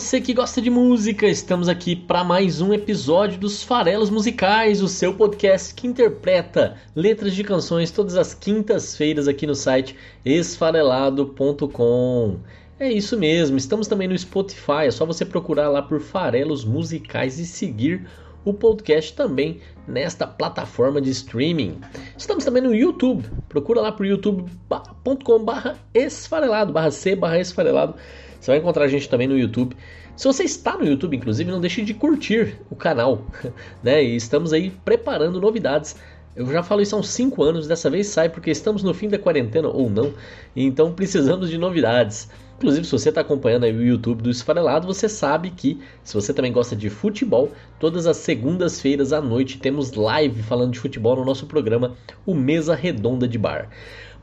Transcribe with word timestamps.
Você 0.00 0.18
que 0.18 0.32
gosta 0.32 0.62
de 0.62 0.70
música, 0.70 1.26
estamos 1.26 1.68
aqui 1.68 1.94
para 1.94 2.24
mais 2.24 2.62
um 2.62 2.72
episódio 2.72 3.38
dos 3.38 3.62
Farelos 3.62 4.08
Musicais, 4.08 4.82
o 4.82 4.88
seu 4.88 5.12
podcast 5.12 5.74
que 5.74 5.86
interpreta 5.86 6.78
letras 6.96 7.34
de 7.34 7.44
canções 7.44 7.90
todas 7.90 8.16
as 8.16 8.32
quintas-feiras 8.32 9.28
aqui 9.28 9.46
no 9.46 9.54
site 9.54 9.94
esfarelado.com. 10.24 12.38
É 12.78 12.90
isso 12.90 13.18
mesmo, 13.18 13.58
estamos 13.58 13.88
também 13.88 14.08
no 14.08 14.16
Spotify, 14.16 14.86
é 14.86 14.90
só 14.90 15.04
você 15.04 15.22
procurar 15.22 15.68
lá 15.68 15.82
por 15.82 16.00
Farelos 16.00 16.64
Musicais 16.64 17.38
e 17.38 17.44
seguir 17.44 18.08
o 18.42 18.54
podcast 18.54 19.12
também 19.12 19.60
nesta 19.86 20.26
plataforma 20.26 20.98
de 20.98 21.10
streaming. 21.10 21.78
Estamos 22.16 22.42
também 22.42 22.62
no 22.62 22.74
YouTube, 22.74 23.28
procura 23.50 23.82
lá 23.82 23.92
por 23.92 24.06
youtube.com/barra 24.06 25.76
esfarelado, 25.92 26.72
barra 26.72 26.90
C, 26.90 27.14
barra 27.14 27.38
esfarelado. 27.38 27.96
Você 28.40 28.52
vai 28.52 28.58
encontrar 28.58 28.84
a 28.84 28.88
gente 28.88 29.08
também 29.08 29.28
no 29.28 29.38
YouTube. 29.38 29.76
Se 30.20 30.26
você 30.26 30.44
está 30.44 30.76
no 30.76 30.84
YouTube, 30.84 31.16
inclusive, 31.16 31.50
não 31.50 31.62
deixe 31.62 31.80
de 31.80 31.94
curtir 31.94 32.58
o 32.68 32.76
canal, 32.76 33.24
né? 33.82 34.04
E 34.04 34.16
estamos 34.16 34.52
aí 34.52 34.70
preparando 34.84 35.40
novidades. 35.40 35.96
Eu 36.36 36.44
já 36.52 36.62
falo 36.62 36.82
isso 36.82 36.94
há 36.94 36.98
uns 36.98 37.08
5 37.08 37.42
anos, 37.42 37.66
dessa 37.66 37.88
vez 37.88 38.08
sai 38.08 38.28
porque 38.28 38.50
estamos 38.50 38.82
no 38.82 38.92
fim 38.92 39.08
da 39.08 39.18
quarentena 39.18 39.68
ou 39.68 39.88
não, 39.88 40.12
então 40.54 40.92
precisamos 40.92 41.48
de 41.48 41.56
novidades. 41.56 42.28
Inclusive, 42.58 42.84
se 42.84 42.92
você 42.92 43.08
está 43.08 43.22
acompanhando 43.22 43.62
o 43.62 43.82
YouTube 43.82 44.22
do 44.22 44.28
Esfarelado, 44.28 44.86
você 44.86 45.08
sabe 45.08 45.52
que, 45.52 45.80
se 46.04 46.12
você 46.12 46.34
também 46.34 46.52
gosta 46.52 46.76
de 46.76 46.90
futebol, 46.90 47.50
todas 47.78 48.06
as 48.06 48.18
segundas-feiras 48.18 49.14
à 49.14 49.22
noite 49.22 49.58
temos 49.58 49.94
live 49.94 50.42
falando 50.42 50.72
de 50.72 50.80
futebol 50.80 51.16
no 51.16 51.24
nosso 51.24 51.46
programa, 51.46 51.96
o 52.26 52.34
Mesa 52.34 52.74
Redonda 52.74 53.26
de 53.26 53.38
Bar. 53.38 53.70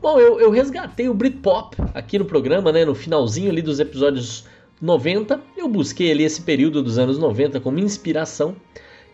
Bom, 0.00 0.20
eu, 0.20 0.38
eu 0.38 0.52
resgatei 0.52 1.08
o 1.08 1.14
Britpop 1.14 1.76
aqui 1.92 2.20
no 2.20 2.24
programa, 2.24 2.70
né? 2.70 2.84
No 2.84 2.94
finalzinho 2.94 3.50
ali 3.50 3.60
dos 3.60 3.80
episódios 3.80 4.44
90. 4.80 5.40
Eu 5.56 5.68
busquei 5.68 6.10
ali 6.10 6.24
esse 6.24 6.40
período 6.40 6.82
dos 6.82 6.98
anos 6.98 7.18
90 7.18 7.60
como 7.60 7.78
inspiração 7.78 8.56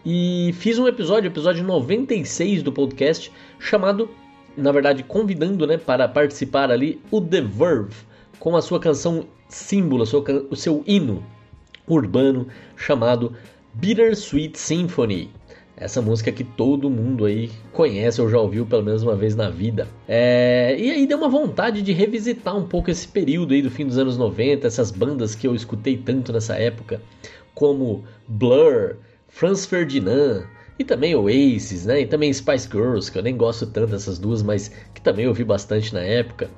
e 0.05 0.55
fiz 0.59 0.79
um 0.79 0.87
episódio, 0.87 1.29
episódio 1.29 1.65
96 1.65 2.63
do 2.63 2.71
podcast, 2.71 3.33
chamado, 3.59 4.11
na 4.55 4.71
verdade, 4.71 5.03
convidando 5.03 5.67
né, 5.67 5.79
para 5.79 6.07
participar 6.07 6.71
ali 6.71 7.01
o 7.11 7.21
The 7.21 7.41
Verve, 7.41 7.95
com 8.39 8.55
a 8.55 8.61
sua 8.61 8.79
canção 8.79 9.27
símbolo, 9.49 10.05
seu, 10.05 10.23
o 10.51 10.57
seu 10.57 10.83
hino 10.87 11.25
urbano 11.89 12.49
chamado 12.77 13.35
Bittersweet 13.73 14.59
Symphony. 14.59 15.31
Essa 15.77 16.01
música 16.01 16.31
que 16.31 16.45
todo 16.45 16.89
mundo 16.89 17.25
aí 17.25 17.51
conhece 17.73 18.21
ou 18.21 18.29
já 18.29 18.39
ouviu 18.39 18.65
pelo 18.65 18.85
menos 18.85 19.03
uma 19.03 19.17
vez 19.17 19.35
na 19.35 19.51
vida. 19.51 19.89
É... 20.07 20.77
E 20.79 20.91
aí 20.91 21.07
deu 21.07 21.19
uma 21.19 21.29
vontade 21.29 21.83
de 21.83 21.93
revisitar 21.93 22.57
um 22.57 22.67
pouco 22.67 22.91
esse 22.91 23.09
período 23.09 23.55
aí 23.55 23.61
do 23.61 23.71
fim 23.71 23.85
dos 23.85 23.99
anos 23.99 24.17
90, 24.17 24.67
essas 24.67 24.93
bandas 24.93 25.35
que 25.35 25.49
eu 25.49 25.55
escutei 25.55 25.97
tanto 25.97 26.33
nessa 26.33 26.55
época, 26.55 27.03
como 27.55 28.05
Blur, 28.29 28.97
Franz 29.29 29.67
Ferdinand 29.67 30.47
e 30.79 30.85
também 30.85 31.15
Oasis, 31.15 31.87
né? 31.87 32.03
E 32.03 32.07
também 32.07 32.33
Spice 32.33 32.69
Girls, 32.71 33.11
que 33.11 33.19
eu 33.19 33.23
nem 33.23 33.37
gosto 33.37 33.67
tanto 33.67 33.91
dessas 33.91 34.19
duas, 34.19 34.43
mas 34.43 34.71
que 34.95 35.01
também 35.01 35.27
ouvi 35.27 35.43
bastante 35.43 35.93
na 35.93 36.01
época. 36.01 36.49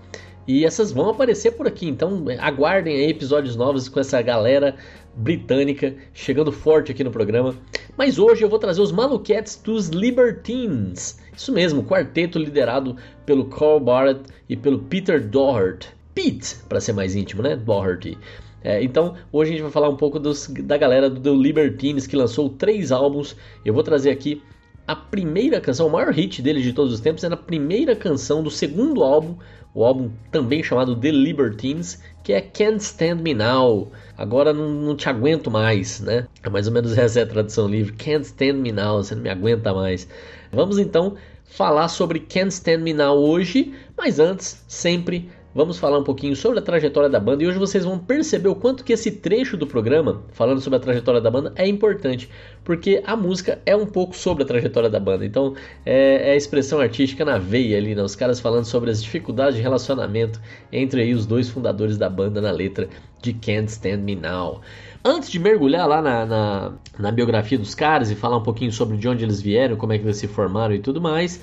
E 0.46 0.64
essas 0.64 0.92
vão 0.92 1.10
aparecer 1.10 1.52
por 1.52 1.66
aqui, 1.66 1.88
então 1.88 2.24
aguardem 2.38 2.94
aí 2.94 3.10
episódios 3.10 3.56
novos 3.56 3.88
com 3.88 3.98
essa 3.98 4.22
galera 4.22 4.76
britânica 5.16 5.94
chegando 6.12 6.52
forte 6.52 6.92
aqui 6.92 7.02
no 7.02 7.10
programa. 7.10 7.54
Mas 7.96 8.18
hoje 8.18 8.42
eu 8.42 8.48
vou 8.48 8.58
trazer 8.58 8.80
os 8.80 8.92
Maluquettes 8.92 9.56
dos 9.56 9.88
Libertines. 9.88 11.18
Isso 11.34 11.52
mesmo, 11.52 11.82
quarteto 11.82 12.38
liderado 12.38 12.96
pelo 13.24 13.46
Carl 13.46 13.80
Barrett 13.80 14.20
e 14.48 14.56
pelo 14.56 14.78
Peter 14.80 15.26
Doherty. 15.26 15.88
Pete, 16.14 16.56
para 16.68 16.80
ser 16.80 16.92
mais 16.92 17.14
íntimo, 17.14 17.42
né? 17.42 17.56
Doherty. 17.56 18.16
É, 18.62 18.82
então, 18.82 19.14
hoje 19.30 19.50
a 19.50 19.52
gente 19.52 19.62
vai 19.62 19.70
falar 19.70 19.88
um 19.88 19.96
pouco 19.96 20.18
dos, 20.18 20.48
da 20.48 20.76
galera 20.76 21.08
do 21.08 21.20
The 21.20 21.30
Libertines 21.30 22.06
que 22.06 22.16
lançou 22.16 22.48
três 22.48 22.90
álbuns. 22.90 23.36
Eu 23.64 23.72
vou 23.72 23.82
trazer 23.82 24.10
aqui 24.10 24.42
a 24.86 24.94
primeira 24.94 25.60
canção, 25.60 25.88
o 25.88 25.90
maior 25.90 26.12
hit 26.12 26.40
deles 26.40 26.62
de 26.62 26.72
todos 26.72 26.92
os 26.92 27.00
tempos, 27.00 27.24
é 27.24 27.28
na 27.28 27.36
primeira 27.36 27.96
canção 27.96 28.42
do 28.42 28.50
segundo 28.50 29.02
álbum, 29.02 29.36
o 29.76 29.84
álbum 29.84 30.10
também 30.32 30.62
chamado 30.62 30.96
The 30.96 31.10
Libertines, 31.10 32.02
que 32.24 32.32
é 32.32 32.40
Can't 32.40 32.82
Stand 32.82 33.16
Me 33.16 33.34
Now. 33.34 33.92
Agora 34.16 34.50
não, 34.50 34.70
não, 34.70 34.96
te 34.96 35.06
aguento 35.06 35.50
mais, 35.50 36.00
né? 36.00 36.26
É 36.42 36.48
mais 36.48 36.66
ou 36.66 36.72
menos 36.72 36.96
essa 36.96 37.20
é 37.20 37.24
a 37.24 37.26
tradução 37.26 37.68
livre. 37.68 37.92
Can't 37.92 38.24
Stand 38.24 38.54
Me 38.54 38.72
Now, 38.72 39.04
você 39.04 39.14
não 39.14 39.22
me 39.22 39.28
aguenta 39.28 39.74
mais. 39.74 40.08
Vamos 40.50 40.78
então 40.78 41.16
falar 41.44 41.88
sobre 41.88 42.20
Can't 42.20 42.48
Stand 42.48 42.78
Me 42.78 42.94
Now 42.94 43.18
hoje, 43.18 43.74
mas 43.94 44.18
antes, 44.18 44.64
sempre 44.66 45.28
vamos 45.56 45.78
falar 45.78 45.98
um 45.98 46.04
pouquinho 46.04 46.36
sobre 46.36 46.58
a 46.58 46.62
trajetória 46.62 47.08
da 47.08 47.18
banda 47.18 47.42
e 47.42 47.46
hoje 47.46 47.58
vocês 47.58 47.82
vão 47.82 47.98
perceber 47.98 48.48
o 48.48 48.54
quanto 48.54 48.84
que 48.84 48.92
esse 48.92 49.10
trecho 49.10 49.56
do 49.56 49.66
programa, 49.66 50.22
falando 50.32 50.60
sobre 50.60 50.76
a 50.76 50.80
trajetória 50.80 51.18
da 51.18 51.30
banda, 51.30 51.50
é 51.56 51.66
importante, 51.66 52.28
porque 52.62 53.02
a 53.06 53.16
música 53.16 53.58
é 53.64 53.74
um 53.74 53.86
pouco 53.86 54.14
sobre 54.14 54.44
a 54.44 54.46
trajetória 54.46 54.90
da 54.90 55.00
banda. 55.00 55.24
Então 55.24 55.54
é, 55.86 56.28
é 56.28 56.32
a 56.32 56.36
expressão 56.36 56.78
artística 56.78 57.24
na 57.24 57.38
veia 57.38 57.78
ali, 57.78 57.94
né? 57.94 58.02
os 58.02 58.14
caras 58.14 58.38
falando 58.38 58.66
sobre 58.66 58.90
as 58.90 59.02
dificuldades 59.02 59.56
de 59.56 59.62
relacionamento 59.62 60.38
entre 60.70 61.00
aí 61.00 61.14
os 61.14 61.24
dois 61.24 61.48
fundadores 61.48 61.96
da 61.96 62.10
banda 62.10 62.38
na 62.42 62.50
letra 62.50 62.86
de 63.22 63.32
Can't 63.32 63.72
Stand 63.72 64.02
Me 64.02 64.14
Now. 64.14 64.60
Antes 65.02 65.30
de 65.30 65.38
mergulhar 65.38 65.88
lá 65.88 66.02
na, 66.02 66.26
na, 66.26 66.72
na 66.98 67.10
biografia 67.10 67.56
dos 67.56 67.74
caras 67.74 68.10
e 68.10 68.14
falar 68.14 68.36
um 68.36 68.42
pouquinho 68.42 68.72
sobre 68.72 68.98
de 68.98 69.08
onde 69.08 69.24
eles 69.24 69.40
vieram, 69.40 69.74
como 69.76 69.94
é 69.94 69.98
que 69.98 70.04
eles 70.04 70.18
se 70.18 70.28
formaram 70.28 70.74
e 70.74 70.80
tudo 70.80 71.00
mais, 71.00 71.40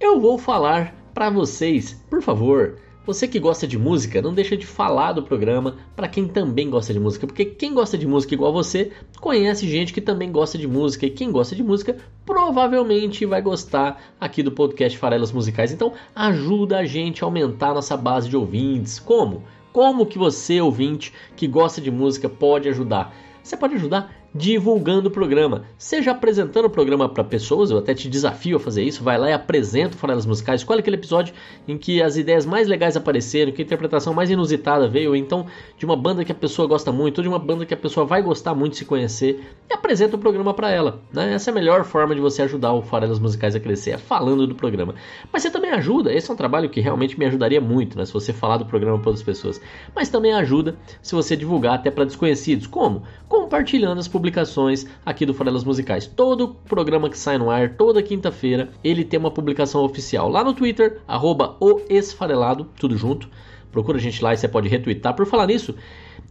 eu 0.00 0.18
vou 0.18 0.38
falar 0.38 0.94
para 1.12 1.28
vocês, 1.28 2.02
por 2.08 2.22
favor, 2.22 2.76
você 3.06 3.28
que 3.28 3.38
gosta 3.38 3.66
de 3.66 3.78
música, 3.78 4.22
não 4.22 4.32
deixa 4.32 4.56
de 4.56 4.66
falar 4.66 5.12
do 5.12 5.22
programa 5.22 5.76
para 5.94 6.08
quem 6.08 6.26
também 6.26 6.70
gosta 6.70 6.92
de 6.92 6.98
música, 6.98 7.26
porque 7.26 7.44
quem 7.44 7.74
gosta 7.74 7.98
de 7.98 8.06
música 8.06 8.34
igual 8.34 8.52
você 8.52 8.92
conhece 9.20 9.68
gente 9.68 9.92
que 9.92 10.00
também 10.00 10.32
gosta 10.32 10.56
de 10.56 10.66
música 10.66 11.04
e 11.04 11.10
quem 11.10 11.30
gosta 11.30 11.54
de 11.54 11.62
música 11.62 11.96
provavelmente 12.24 13.26
vai 13.26 13.42
gostar 13.42 14.02
aqui 14.18 14.42
do 14.42 14.52
podcast 14.52 14.96
Farelas 14.96 15.32
Musicais. 15.32 15.70
Então, 15.70 15.92
ajuda 16.14 16.78
a 16.78 16.84
gente 16.86 17.22
a 17.22 17.26
aumentar 17.26 17.74
nossa 17.74 17.96
base 17.96 18.28
de 18.28 18.36
ouvintes. 18.36 18.98
Como? 18.98 19.44
Como 19.72 20.06
que 20.06 20.18
você, 20.18 20.60
ouvinte, 20.60 21.12
que 21.36 21.46
gosta 21.46 21.80
de 21.80 21.90
música, 21.90 22.28
pode 22.28 22.68
ajudar? 22.68 23.14
Você 23.42 23.56
pode 23.56 23.74
ajudar 23.74 24.23
divulgando 24.34 25.08
o 25.08 25.12
programa, 25.12 25.62
seja 25.78 26.10
apresentando 26.10 26.64
o 26.64 26.70
programa 26.70 27.08
para 27.08 27.22
pessoas, 27.22 27.70
eu 27.70 27.78
até 27.78 27.94
te 27.94 28.08
desafio 28.08 28.56
a 28.56 28.60
fazer 28.60 28.82
isso, 28.82 29.04
vai 29.04 29.16
lá 29.16 29.30
e 29.30 29.32
apresenta 29.32 29.94
o 29.94 29.98
Farelas 29.98 30.26
Musicais, 30.26 30.60
escolhe 30.62 30.80
aquele 30.80 30.96
episódio 30.96 31.32
em 31.68 31.78
que 31.78 32.02
as 32.02 32.16
ideias 32.16 32.44
mais 32.44 32.66
legais 32.66 32.96
apareceram, 32.96 33.52
que 33.52 33.62
a 33.62 33.64
interpretação 33.64 34.12
mais 34.12 34.30
inusitada 34.30 34.88
veio, 34.88 35.14
então 35.14 35.46
de 35.78 35.84
uma 35.84 35.94
banda 35.94 36.24
que 36.24 36.32
a 36.32 36.34
pessoa 36.34 36.66
gosta 36.66 36.90
muito, 36.90 37.18
ou 37.18 37.22
de 37.22 37.28
uma 37.28 37.38
banda 37.38 37.64
que 37.64 37.72
a 37.72 37.76
pessoa 37.76 38.04
vai 38.04 38.22
gostar 38.22 38.56
muito 38.56 38.72
de 38.72 38.78
se 38.78 38.84
conhecer, 38.84 39.40
e 39.70 39.72
apresenta 39.72 40.16
o 40.16 40.18
programa 40.18 40.52
para 40.52 40.68
ela. 40.68 41.00
Né? 41.12 41.34
Essa 41.34 41.50
é 41.50 41.52
a 41.52 41.54
melhor 41.54 41.84
forma 41.84 42.12
de 42.12 42.20
você 42.20 42.42
ajudar 42.42 42.72
o 42.72 42.82
Farelas 42.82 43.20
Musicais 43.20 43.54
a 43.54 43.60
crescer, 43.60 43.92
é 43.92 43.98
falando 43.98 44.48
do 44.48 44.54
programa. 44.56 44.96
Mas 45.32 45.42
você 45.42 45.50
também 45.50 45.70
ajuda, 45.70 46.12
esse 46.12 46.28
é 46.28 46.34
um 46.34 46.36
trabalho 46.36 46.68
que 46.68 46.80
realmente 46.80 47.16
me 47.16 47.24
ajudaria 47.24 47.60
muito, 47.60 47.96
né? 47.96 48.04
se 48.04 48.12
você 48.12 48.32
falar 48.32 48.56
do 48.56 48.66
programa 48.66 48.98
para 48.98 49.10
outras 49.10 49.24
pessoas. 49.24 49.60
Mas 49.94 50.08
também 50.08 50.32
ajuda 50.32 50.76
se 51.00 51.14
você 51.14 51.36
divulgar 51.36 51.74
até 51.74 51.88
para 51.88 52.04
desconhecidos. 52.04 52.66
Como? 52.66 53.04
Compartilhando 53.28 53.98
as 53.98 54.08
publicações 54.08 54.23
publicações 54.24 54.86
aqui 55.04 55.26
do 55.26 55.34
Farelas 55.34 55.64
Musicais. 55.64 56.06
Todo 56.06 56.54
programa 56.66 57.10
que 57.10 57.18
sai 57.18 57.36
no 57.36 57.50
ar, 57.50 57.76
toda 57.76 58.02
quinta-feira, 58.02 58.70
ele 58.82 59.04
tem 59.04 59.20
uma 59.20 59.30
publicação 59.30 59.84
oficial 59.84 60.30
lá 60.30 60.42
no 60.42 60.54
Twitter, 60.54 61.02
arroba 61.06 61.56
o 61.60 61.82
Esfarelado, 61.90 62.66
tudo 62.78 62.96
junto. 62.96 63.28
Procura 63.70 63.98
a 63.98 64.00
gente 64.00 64.22
lá 64.22 64.32
e 64.32 64.38
você 64.38 64.48
pode 64.48 64.66
retweetar. 64.66 65.14
Por 65.14 65.26
falar 65.26 65.46
nisso, 65.46 65.74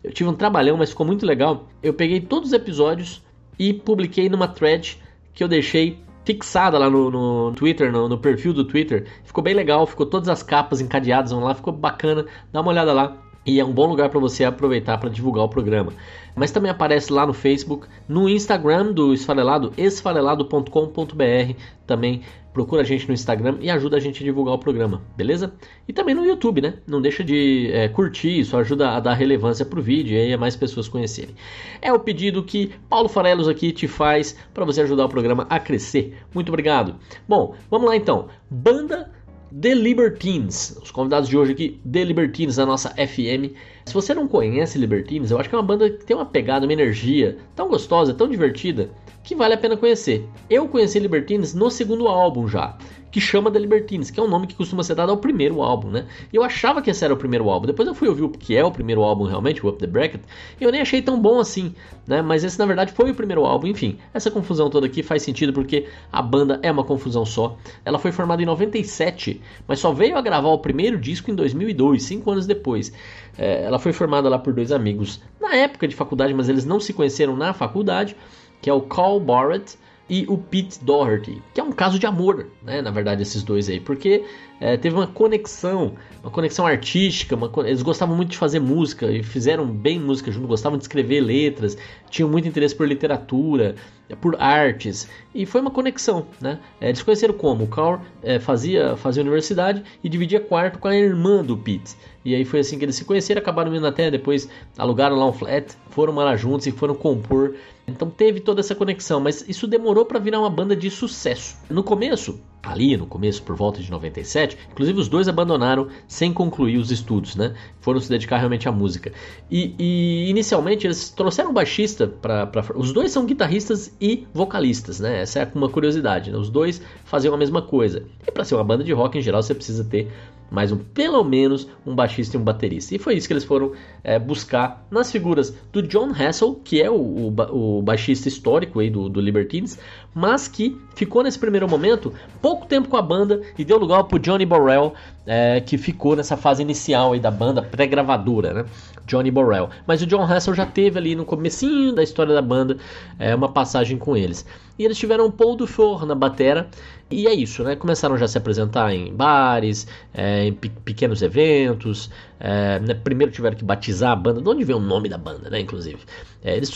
eu 0.03 0.12
tive 0.12 0.27
um 0.27 0.33
trabalhão, 0.33 0.75
mas 0.75 0.89
ficou 0.89 1.06
muito 1.06 1.23
legal. 1.23 1.68
Eu 1.83 1.94
peguei 1.94 2.19
todos 2.19 2.50
os 2.50 2.53
episódios 2.53 3.21
e 3.59 3.71
publiquei 3.71 4.27
numa 4.27 4.47
thread 4.47 4.97
que 5.35 5.44
eu 5.44 5.47
deixei 5.47 6.00
fixada 6.25 6.79
lá 6.79 6.89
no, 6.89 7.12
no 7.12 7.53
Twitter, 7.53 7.91
no, 7.91 8.09
no, 8.09 8.18
perfil 8.18 8.53
do 8.53 8.63
Twitter. 8.63 9.06
Ficou 9.23 9.44
bem 9.44 9.53
legal, 9.53 9.85
ficou 9.85 10.07
todas 10.07 10.29
as 10.29 10.41
capas 10.41 10.81
encadeadas 10.81 11.31
lá, 11.31 11.53
ficou 11.53 11.71
bacana. 11.71 12.25
Dá 12.51 12.62
uma 12.62 12.71
olhada 12.71 12.91
lá 12.91 13.22
e 13.45 13.60
é 13.60 13.66
um 13.66 13.72
bom 13.72 13.86
lugar 13.86 14.10
para 14.10 14.19
você 14.19 14.44
aproveitar 14.44 14.98
para 14.98 15.10
divulgar 15.10 15.44
o 15.44 15.50
programa. 15.50 15.94
Mas 16.36 16.51
também 16.51 16.72
aparece 16.72 17.12
lá 17.12 17.25
no 17.25 17.34
Facebook, 17.34 17.88
no 18.07 18.28
Instagram 18.28 18.92
do 18.92 19.13
Esfarelado, 19.13 19.74
esfarelado.com.br. 19.78 21.54
Também 21.86 22.22
procura 22.54 22.81
a 22.84 22.86
gente 22.86 23.07
no 23.07 23.13
Instagram 23.13 23.57
e 23.60 23.69
ajuda 23.69 23.98
a 23.98 24.00
gente 24.00 24.22
a 24.22 24.25
divulgar 24.25 24.54
o 24.54 24.60
programa, 24.60 25.01
beleza? 25.18 25.54
E 25.88 25.92
também 25.92 26.13
no 26.13 26.24
YouTube, 26.24 26.62
né? 26.62 26.75
Não 26.88 27.01
deixa 27.01 27.24
de 27.24 27.69
é, 27.74 27.88
curtir, 27.90 28.40
isso 28.40 28.56
ajuda 28.56 28.92
a 28.92 29.00
dar 29.00 29.16
relevância 29.16 29.66
pro 29.66 29.81
vídeo 29.81 30.16
e 30.16 30.22
aí 30.22 30.34
a 30.34 30.38
mais 30.38 30.56
pessoas 30.56 30.88
conhecerem. 30.88 31.36
É 31.81 31.92
o 31.92 32.00
pedido 32.00 32.44
que 32.44 32.72
Paulo 32.88 33.10
Farelos 33.10 33.48
aqui 33.48 33.72
te 33.72 33.88
faz 33.88 34.38
para 34.54 34.63
você 34.63 34.81
ajudar 34.81 35.06
o 35.06 35.10
programa 35.10 35.48
a 35.50 35.60
crescer. 35.60 36.16
Muito 36.34 36.50
obrigado. 36.50 36.95
Bom, 37.28 37.56
vamos 37.69 37.88
lá 37.88 37.95
então. 37.95 38.28
Banda 38.50 39.12
The 39.61 39.75
Libertines. 39.75 40.75
Os 40.81 40.89
convidados 40.89 41.29
de 41.29 41.38
hoje 41.38 41.51
aqui, 41.51 41.79
The 41.89 42.03
Libertines, 42.05 42.55
da 42.55 42.65
nossa 42.65 42.89
FM. 42.89 43.53
Se 43.85 43.94
você 43.94 44.13
não 44.13 44.27
conhece 44.27 44.77
Libertines, 44.77 45.31
eu 45.31 45.39
acho 45.39 45.50
que 45.50 45.56
é 45.56 45.57
uma 45.57 45.63
banda 45.63 45.89
que 45.89 46.06
tem 46.06 46.15
uma 46.15 46.25
pegada, 46.25 46.65
uma 46.65 46.74
energia 46.74 47.38
tão 47.56 47.68
gostosa, 47.68 48.13
tão 48.13 48.30
divertida, 48.30 48.89
que 49.24 49.35
vale 49.35 49.53
a 49.53 49.57
pena 49.57 49.77
conhecer. 49.77 50.27
Eu 50.50 50.68
conheci 50.68 51.00
Libertines 51.00 51.53
no 51.53 51.69
segundo 51.69 52.07
álbum 52.07 52.47
já 52.47 52.77
que 53.13 53.21
chama 53.21 53.51
The 53.51 53.59
Libertines, 53.59 54.09
que 54.09 54.19
é 54.19 54.24
um 54.24 54.27
nome 54.27 54.47
que 54.47 54.56
costuma 54.56 54.81
ser 54.81 54.95
dado 54.95 55.12
ao 55.12 55.18
primeiro 55.18 55.62
álbum, 55.62 55.91
né? 55.91 56.07
Eu 56.33 56.44
achava 56.44 56.81
que 56.81 56.89
esse 56.89 57.06
era 57.06 57.13
o 57.13 57.18
primeiro 57.18 57.47
álbum. 57.47 57.68
Depois 57.68 57.88
eu 57.88 57.94
fui 57.94 58.09
ouvir 58.09 58.24
o 58.24 58.30
que 58.30 58.57
é 58.57 58.65
o 58.65 58.71
primeiro 58.71 59.03
álbum 59.03 59.25
realmente, 59.25 59.63
o 59.63 59.69
Up 59.69 59.77
the 59.77 59.85
Bracket, 59.85 60.21
e 60.59 60.63
eu 60.63 60.71
nem 60.71 60.81
achei 60.81 61.00
tão 61.00 61.21
bom 61.21 61.39
assim, 61.39 61.75
né? 62.07 62.24
Mas 62.24 62.44
esse 62.44 62.57
na 62.57 62.65
verdade 62.65 62.91
foi 62.91 63.12
o 63.12 63.13
primeiro 63.13 63.45
álbum. 63.45 63.68
Enfim, 63.68 64.00
essa 64.15 64.31
confusão 64.31 64.68
toda 64.68 64.88
aqui 64.88 65.03
faz 65.03 65.21
sentido 65.21 65.53
porque 65.53 65.85
a 66.12 66.24
banda 66.24 66.59
é 66.63 66.71
uma 66.71 66.83
confusão 66.83 67.24
só. 67.24 67.56
Ela 67.85 68.00
foi 68.00 68.12
formada 68.12 68.41
em 68.41 68.47
97, 68.47 69.39
mas 69.68 69.77
só 69.77 69.94
veio 69.94 70.18
a 70.18 70.21
gravar 70.21 70.50
o 70.50 70.57
primeiro 70.57 70.97
disco 70.97 71.30
em 71.30 71.35
2002, 71.35 72.01
cinco 72.01 72.31
anos 72.31 72.47
depois. 72.47 72.91
É, 73.38 73.65
ela 73.73 73.79
foi 73.79 73.91
formada 73.91 74.29
lá 74.29 74.37
por 74.37 74.53
dois 74.53 74.71
amigos 74.71 75.19
na 75.41 75.55
época 75.55 75.87
de 75.87 75.95
faculdade, 75.95 76.31
mas 76.31 76.47
eles 76.47 76.63
não 76.63 76.79
se 76.79 76.93
conheceram 76.93 77.35
na 77.35 77.53
faculdade, 77.53 78.15
que 78.61 78.69
é 78.69 78.73
o 78.73 78.81
Carl 78.81 79.19
Barrett 79.19 79.79
e 80.09 80.25
o 80.27 80.38
Pete 80.38 80.83
Doherty, 80.83 81.41
que 81.53 81.61
é 81.61 81.63
um 81.63 81.71
caso 81.71 81.97
de 81.97 82.05
amor, 82.05 82.47
né? 82.61 82.81
Na 82.81 82.91
verdade, 82.91 83.21
esses 83.21 83.41
dois 83.41 83.69
aí, 83.69 83.79
porque 83.79 84.25
é, 84.59 84.75
teve 84.75 84.95
uma 84.95 85.07
conexão, 85.07 85.94
uma 86.21 86.29
conexão 86.31 86.67
artística, 86.67 87.35
uma, 87.35 87.51
eles 87.65 87.81
gostavam 87.81 88.15
muito 88.15 88.31
de 88.31 88.38
fazer 88.38 88.59
música 88.59 89.11
e 89.11 89.23
fizeram 89.23 89.65
bem 89.65 90.00
música 90.00 90.31
junto, 90.31 90.47
gostavam 90.47 90.77
de 90.77 90.83
escrever 90.83 91.21
letras, 91.21 91.77
tinham 92.09 92.29
muito 92.29 92.47
interesse 92.47 92.75
por 92.75 92.88
literatura, 92.88 93.75
por 94.19 94.35
artes, 94.39 95.09
e 95.33 95.45
foi 95.45 95.61
uma 95.61 95.71
conexão, 95.71 96.27
né? 96.39 96.59
É, 96.79 96.89
eles 96.89 97.01
conheceram 97.01 97.33
como? 97.33 97.63
O 97.63 97.67
Carl 97.67 98.01
é, 98.21 98.39
fazia, 98.39 98.95
fazia 98.97 99.23
universidade 99.23 99.83
e 100.03 100.09
dividia 100.09 100.39
quarto 100.39 100.79
com 100.79 100.88
a 100.88 100.95
irmã 100.95 101.44
do 101.44 101.57
Pete. 101.57 101.95
E 102.25 102.35
aí 102.35 102.45
foi 102.45 102.59
assim 102.59 102.77
que 102.77 102.85
eles 102.85 102.95
se 102.95 103.06
conheceram, 103.06 103.41
acabaram 103.41 103.73
indo 103.75 103.88
até 103.88 104.11
depois, 104.11 104.47
alugaram 104.77 105.15
lá 105.15 105.25
um 105.25 105.33
flat, 105.33 105.75
foram 105.89 106.13
lá 106.15 106.35
juntos 106.35 106.67
e 106.67 106.71
foram 106.71 106.94
compor. 106.94 107.56
Então 107.88 108.09
teve 108.09 108.39
toda 108.39 108.62
essa 108.62 108.74
conexão, 108.74 109.19
mas 109.19 109.44
isso 109.47 109.68
demorou 109.68 110.06
para 110.06 110.19
virar 110.19 110.39
uma 110.39 110.50
banda 110.50 110.75
de 110.75 110.89
sucesso. 110.89 111.57
No 111.69 111.83
começo, 111.83 112.39
ali 112.62 112.95
no 112.95 113.06
começo, 113.06 113.44
por 113.44 113.56
volta 113.56 113.81
de 113.81 113.91
97, 113.91 114.57
inclusive 114.71 115.00
os 115.00 115.09
dois 115.09 115.27
abandonaram 115.27 115.89
sem 116.07 116.31
concluir 116.31 116.77
os 116.77 116.91
estudos, 116.91 117.35
né? 117.35 117.53
Foram 117.81 118.00
se 118.00 118.09
dedicar 118.09 118.38
realmente 118.38 118.69
à 118.69 118.71
música. 118.71 119.12
E, 119.51 119.75
e 119.77 120.30
inicialmente 120.30 120.88
eles 120.88 121.09
trouxeram 121.09 121.51
um 121.51 121.53
baixista 121.53 122.07
para. 122.07 122.50
Os 122.75 122.94
dois 122.94 123.12
são 123.12 123.25
guitarristas 123.25 123.94
e 124.00 124.25
vocalistas, 124.33 125.01
né? 125.01 125.21
Essa 125.21 125.39
é 125.39 125.51
uma 125.53 125.68
curiosidade, 125.68 126.31
né? 126.31 126.38
Os 126.38 126.50
dois 126.50 126.81
faziam 127.03 127.33
a 127.33 127.38
mesma 127.38 127.62
coisa. 127.62 128.06
E 128.25 128.31
para 128.31 128.45
ser 128.45 128.56
uma 128.56 128.63
banda 128.63 128.83
de 128.83 128.94
rock 128.94 129.18
em 129.18 129.21
geral 129.21 129.44
você 129.44 129.53
precisa 129.53 129.83
ter 129.83 130.09
mais 130.53 130.71
um, 130.71 130.77
pelo 130.77 131.23
menos 131.23 131.67
um 131.83 131.95
baixista 131.95 132.38
e 132.38 132.39
um 132.39 132.44
baterista. 132.44 132.94
E 132.94 133.00
foi 133.00 133.15
isso 133.15 133.25
que 133.25 133.33
eles 133.33 133.44
foram 133.44 133.71
é, 134.03 134.19
buscar 134.19 134.85
nas 134.91 135.11
figuras 135.11 135.51
do 135.71 135.81
John 135.81 136.11
Hassel, 136.11 136.61
que 136.63 136.79
é 136.79 136.91
o, 136.91 136.94
o, 136.94 137.77
o 137.79 137.81
baixista 137.81 138.27
histórico 138.27 138.79
aí 138.79 138.88
do, 138.88 139.09
do, 139.09 139.19
Libertines, 139.19 139.79
mas 140.13 140.47
que 140.47 140.77
ficou 140.94 141.23
nesse 141.23 141.39
primeiro 141.39 141.67
momento 141.67 142.13
pouco 142.39 142.67
tempo 142.67 142.88
com 142.88 142.97
a 142.97 143.01
banda 143.01 143.41
e 143.57 143.65
deu 143.65 143.79
lugar 143.79 144.03
para 144.03 144.15
o 144.15 144.19
Johnny 144.19 144.45
Borrell, 144.45 144.94
é, 145.25 145.59
que 145.59 145.75
ficou 145.75 146.15
nessa 146.15 146.38
fase 146.38 146.61
inicial 146.61 147.13
aí 147.13 147.19
da 147.19 147.31
banda, 147.31 147.63
pré-gravadora, 147.63 148.53
né? 148.53 148.65
Johnny 149.05 149.31
Borrell. 149.31 149.69
Mas 149.88 150.01
o 150.01 150.05
John 150.05 150.23
Hassel 150.23 150.53
já 150.53 150.65
teve 150.65 150.97
ali 150.97 151.15
no 151.15 151.25
comecinho 151.25 151.94
da 151.94 152.03
história 152.03 152.33
da 152.33 152.41
banda 152.41 152.77
é, 153.19 153.33
uma 153.35 153.50
passagem 153.50 153.97
com 153.97 154.15
eles. 154.15 154.45
E 154.77 154.85
eles 154.85 154.97
tiveram 154.97 155.27
um 155.27 155.31
Paul 155.31 155.55
Dufour 155.55 156.05
na 156.05 156.15
batera. 156.15 156.67
E 157.11 157.27
é 157.27 157.33
isso, 157.33 157.63
né? 157.63 157.75
Começaram 157.75 158.17
já 158.17 158.25
a 158.25 158.27
se 158.27 158.39
apresentar 158.39 158.91
em 158.91 159.13
bares, 159.13 159.85
é, 160.13 160.45
em 160.45 160.53
pequenos 160.53 161.21
eventos. 161.21 162.09
É, 162.39 162.79
né? 162.79 162.95
Primeiro 162.95 163.31
tiveram 163.31 163.55
que 163.55 163.63
batizar 163.63 164.11
a 164.11 164.15
banda. 164.15 164.41
De 164.41 164.50
onde 164.50 164.63
vem 164.63 164.75
o 164.75 164.79
nome 164.79 165.09
da 165.09 165.17
banda, 165.17 165.47
né? 165.49 165.59
Inclusive. 165.59 165.99
É, 166.44 166.57
eles 166.57 166.71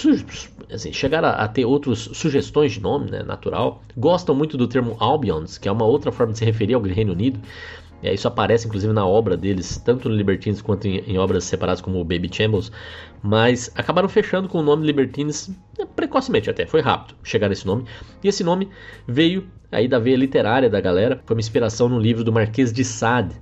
assim, 0.71 0.93
chegaram 0.93 1.29
a, 1.29 1.47
ter 1.47 1.65
outras 1.65 2.09
sugestões 2.13 2.73
de 2.73 2.81
nome, 2.81 3.09
né? 3.09 3.23
Natural. 3.23 3.81
Gostam 3.97 4.35
muito 4.35 4.57
do 4.57 4.67
termo 4.67 4.95
Albions, 4.99 5.57
que 5.57 5.67
é 5.67 5.71
uma 5.71 5.85
outra 5.85 6.11
forma 6.11 6.33
de 6.33 6.39
se 6.39 6.45
referir 6.45 6.75
ao 6.75 6.81
Reino 6.81 7.13
Unido. 7.13 7.39
É, 8.01 8.13
isso 8.13 8.27
aparece 8.27 8.67
inclusive 8.67 8.93
na 8.93 9.05
obra 9.05 9.35
deles, 9.35 9.77
tanto 9.83 10.07
no 10.07 10.15
Libertines 10.15 10.61
quanto 10.61 10.87
em, 10.87 10.99
em, 10.99 11.17
obras 11.17 11.43
separadas 11.45 11.81
como 11.81 11.99
o 11.99 12.03
Baby 12.03 12.29
Chambles, 12.31 12.71
mas 13.23 13.71
acabaram 13.75 14.07
fechando 14.07 14.47
com 14.47 14.59
o 14.59 14.63
nome 14.63 14.85
Libertines 14.85 15.49
é, 15.79 15.85
precocemente 15.85 16.49
até, 16.49 16.65
foi 16.65 16.81
rápido 16.81 17.15
chegar 17.23 17.49
nesse 17.49 17.65
nome. 17.65 17.85
E 18.23 18.27
esse 18.27 18.43
nome 18.43 18.69
veio 19.07 19.47
aí 19.71 19.87
da 19.87 19.99
veia 19.99 20.15
literária 20.15 20.69
da 20.69 20.79
galera, 20.79 21.21
foi 21.25 21.35
uma 21.35 21.41
inspiração 21.41 21.89
no 21.89 21.99
livro 21.99 22.23
do 22.23 22.31
Marquês 22.31 22.71
de 22.71 22.83
Sade, 22.83 23.35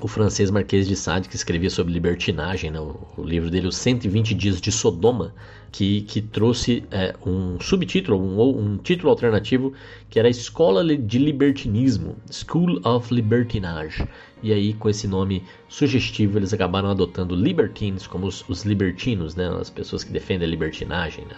o 0.00 0.06
francês 0.06 0.50
Marquês 0.50 0.86
de 0.86 0.94
Sade, 0.94 1.28
que 1.28 1.36
escrevia 1.36 1.70
sobre 1.70 1.92
libertinagem, 1.92 2.70
né? 2.70 2.80
o, 2.80 2.96
o, 3.16 3.22
livro 3.22 3.50
dele, 3.50 3.66
Os 3.66 3.76
120 3.76 4.34
Dias 4.34 4.60
de 4.60 4.70
Sodoma, 4.70 5.34
que, 5.72 6.02
que 6.02 6.20
trouxe 6.20 6.84
é, 6.90 7.14
um 7.26 7.60
subtítulo, 7.60 8.18
um, 8.18 8.58
um, 8.58 8.76
título 8.78 9.10
alternativo, 9.10 9.72
que 10.08 10.18
era 10.18 10.28
Escola 10.28 10.84
de 10.84 11.18
Libertinismo, 11.18 12.16
School 12.30 12.80
of 12.84 13.12
Libertinage. 13.12 14.06
E 14.42 14.52
aí, 14.52 14.72
com 14.72 14.88
esse 14.88 15.08
nome 15.08 15.42
sugestivo, 15.68 16.38
eles 16.38 16.54
acabaram 16.54 16.90
adotando 16.90 17.34
libertines 17.34 18.06
como 18.06 18.26
os, 18.26 18.48
os 18.48 18.64
libertinos, 18.64 19.34
né? 19.34 19.48
as 19.60 19.68
pessoas 19.68 20.04
que 20.04 20.12
defendem 20.12 20.46
a 20.46 20.50
libertinagem, 20.50 21.24
né? 21.24 21.34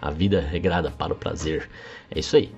a 0.00 0.10
vida 0.10 0.40
regrada 0.40 0.90
para 0.90 1.12
o 1.12 1.16
prazer. 1.16 1.68
É 2.10 2.18
isso 2.18 2.36
aí. 2.36 2.50